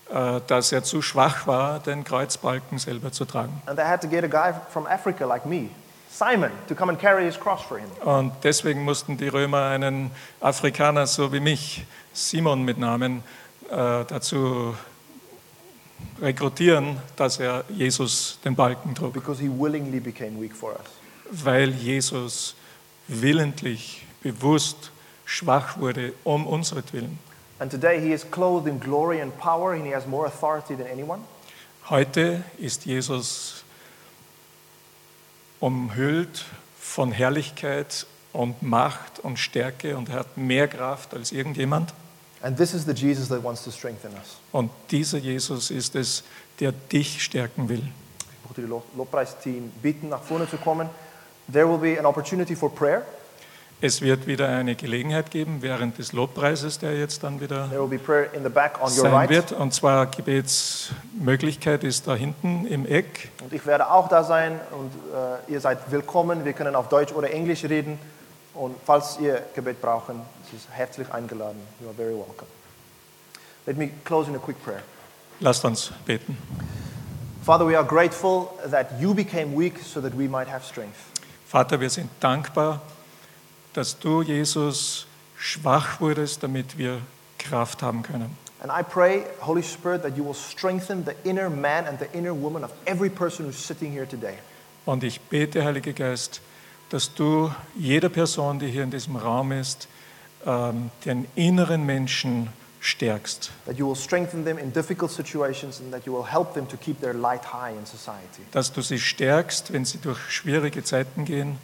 äh, 0.09 0.39
dass 0.47 0.71
er 0.71 0.83
zu 0.83 1.01
schwach 1.01 1.47
war, 1.47 1.79
den 1.79 2.03
Kreuzbalken 2.03 2.77
selber 2.77 3.11
zu 3.11 3.25
tragen. 3.25 3.61
And 3.65 3.77
they 3.77 3.85
had 3.85 4.01
to 4.01 4.07
get 4.07 4.23
a 4.23 4.27
guy 4.27 4.53
from 4.69 4.85
Africa 4.87 5.25
like 5.25 5.45
me, 5.45 5.69
Simon, 6.13 6.51
to 6.67 6.75
come 6.75 6.89
and 6.91 6.99
carry 6.99 7.25
his 7.25 7.37
cross 7.39 7.63
for 7.63 7.79
him. 7.79 7.89
Und 8.05 8.33
deswegen 8.43 8.83
mussten 8.83 9.17
die 9.17 9.27
Römer 9.29 9.63
einen 9.69 10.11
Afrikaner 10.41 11.07
so 11.07 11.33
wie 11.33 11.39
mich, 11.39 11.85
Simon 12.13 12.63
mit 12.63 12.77
Namen, 12.77 13.23
äh, 13.71 14.05
dazu 14.05 14.75
rekrutieren, 16.21 16.97
dass 17.15 17.39
er 17.39 17.63
Jesus 17.69 18.37
den 18.45 18.55
Balken 18.55 18.93
trug, 18.93 19.13
Because 19.13 19.41
he 19.41 19.49
willingly 19.49 19.99
became 19.99 20.39
weak 20.39 20.55
for 20.55 20.73
us. 20.73 20.85
weil 21.31 21.71
Jesus 21.71 22.55
willentlich, 23.07 24.05
bewusst 24.21 24.91
schwach 25.25 25.77
wurde 25.79 26.13
um 26.23 26.45
unseretwillen. 26.45 27.17
And 27.59 27.71
today 27.71 27.99
he 27.99 28.13
is 28.13 28.23
clothed 28.29 28.67
in 28.67 28.79
glory 28.79 29.19
and 29.21 29.35
power, 29.39 29.73
and 29.73 29.85
he 29.85 29.93
has 29.93 30.05
more 30.05 30.27
authority 30.27 30.75
than 30.75 30.85
anyone. 30.87 31.21
Heute 31.89 32.43
ist 32.59 32.85
Jesus 32.85 33.62
umhüllt 35.63 36.43
von 36.77 37.13
Herrlichkeit 37.13 38.05
und 38.33 38.61
Macht 38.61 39.19
und 39.19 39.37
Stärke 39.39 39.95
und 39.95 40.09
er 40.09 40.15
hat 40.19 40.35
mehr 40.37 40.67
Kraft 40.67 41.13
als 41.13 41.31
irgendjemand. 41.31 41.93
And 42.41 42.57
this 42.57 42.73
is 42.73 42.83
the 42.85 42.91
Jesus 42.91 43.29
that 43.29 43.41
wants 43.41 43.63
to 43.63 43.71
strengthen 43.71 44.11
us. 44.11 44.35
Und 44.51 44.69
dieser 44.91 45.19
Jesus 45.19 45.71
ist 45.71 45.95
es, 45.95 46.25
der 46.59 46.73
dich 46.73 47.23
stärken 47.23 47.69
will. 47.69 47.79
Ich 47.79 48.45
möchte 48.49 48.61
die 48.63 48.67
Lo- 48.67 48.83
Lobpreisteam 48.97 49.71
bitten, 49.81 50.09
nach 50.09 50.21
vorne 50.21 50.49
zu 50.49 50.57
kommen. 50.57 50.89
There 51.51 51.65
will 51.69 51.77
be 51.77 51.97
an 51.97 52.05
opportunity 52.05 52.57
for 52.57 52.69
prayer. 52.73 53.03
Es 53.85 54.01
wird 54.01 54.27
wieder 54.27 54.47
eine 54.47 54.75
Gelegenheit 54.75 55.29
geben 55.29 55.57
während 55.59 55.97
des 55.97 56.13
Lobpreises, 56.13 56.79
der 56.79 56.97
jetzt 56.97 57.21
dann 57.21 57.41
wieder 57.41 57.67
sein 57.67 59.29
wird. 59.29 59.51
Und 59.51 59.73
zwar 59.73 60.05
Gebetsmöglichkeit 60.05 61.83
ist 61.83 62.07
da 62.07 62.15
hinten 62.15 62.65
im 62.65 62.85
Eck. 62.85 63.29
Und 63.43 63.51
ich 63.51 63.65
werde 63.65 63.91
auch 63.91 64.07
da 64.07 64.23
sein 64.23 64.57
und 64.71 64.89
äh, 65.13 65.51
ihr 65.51 65.59
seid 65.59 65.91
willkommen. 65.91 66.45
Wir 66.45 66.53
können 66.53 66.77
auf 66.77 66.87
Deutsch 66.87 67.11
oder 67.11 67.29
Englisch 67.29 67.65
reden. 67.65 67.99
Und 68.53 68.73
falls 68.85 69.19
ihr 69.19 69.41
Gebet 69.53 69.81
brauchen, 69.81 70.21
es 70.47 70.59
ist 70.59 70.69
herzlich 70.71 71.11
eingeladen. 71.11 71.59
You 71.81 71.87
are 71.87 71.93
very 71.93 72.13
welcome. 72.13 72.47
Let 73.65 73.75
me 73.75 73.89
close 74.05 74.29
in 74.29 74.35
a 74.37 74.39
quick 74.39 74.63
prayer. 74.63 74.83
Lasst 75.41 75.65
uns 75.65 75.91
beten. 76.05 76.37
Father, 77.43 77.67
we 77.67 77.77
are 77.77 77.85
grateful 77.85 78.47
that 78.71 78.97
you 79.01 79.13
became 79.13 79.53
weak 79.53 79.79
so 79.83 79.99
that 79.99 80.17
we 80.17 80.29
might 80.29 80.49
have 80.49 80.65
strength. 80.65 80.95
Vater, 81.45 81.81
wir 81.81 81.89
sind 81.89 82.09
dankbar, 82.21 82.81
dass 83.73 83.99
du, 83.99 84.21
Jesus, 84.21 85.05
schwach 85.37 85.99
wurdest, 85.99 86.43
damit 86.43 86.77
wir 86.77 86.99
Kraft 87.37 87.81
haben 87.81 88.03
können. 88.03 88.37
And 88.61 88.71
I 88.71 88.81
pray, 88.81 89.25
Holy 89.41 89.61
Spirit, 89.61 90.03
that 90.03 90.15
you 90.15 90.23
will 90.23 90.33
strengthen 90.33 91.03
the 91.03 91.29
inner 91.29 91.49
man 91.49 91.85
and 91.85 91.99
the 91.99 92.07
inner 92.17 92.33
woman 92.33 92.63
of 92.63 92.71
every 92.85 93.09
person 93.09 93.45
who's 93.45 93.57
sitting 93.57 93.91
here 93.91 94.07
today. 94.07 94.35
Und 94.85 95.03
ich 95.03 95.19
bete, 95.19 95.65
Heiliger 95.65 95.91
Geist, 95.91 96.39
dass 96.89 97.13
du 97.13 97.51
jeder 97.75 98.09
Person, 98.09 98.59
die 98.59 98.67
hier 98.67 98.83
in 98.83 98.91
diesem 98.91 99.17
Raum 99.17 99.51
ist, 99.51 99.89
ähm, 100.45 100.91
den 101.03 101.27
inneren 101.35 101.85
Menschen 101.85 102.49
stärkst. 102.79 103.51
That 103.65 103.77
you 103.77 103.87
will 103.87 103.95
strengthen 103.95 104.45
them 104.45 104.57
in 104.57 104.71
difficult 104.71 105.11
situations 105.11 105.79
and 105.79 105.91
that 105.91 106.05
you 106.05 106.13
will 106.13 106.25
help 106.25 106.53
them 106.53 106.67
to 106.67 106.77
keep 106.77 107.01
their 107.01 107.13
light 107.13 107.53
high 107.53 107.77
in 107.77 107.85
society. 107.85 108.43
Dass 108.51 108.71
du 108.71 108.81
sie 108.81 108.99
stärkst, 108.99 109.73
wenn 109.73 109.83
sie 109.85 109.97
durch 109.97 110.19
schwierige 110.29 110.83
Zeiten 110.83 111.25
gehen 111.25 111.57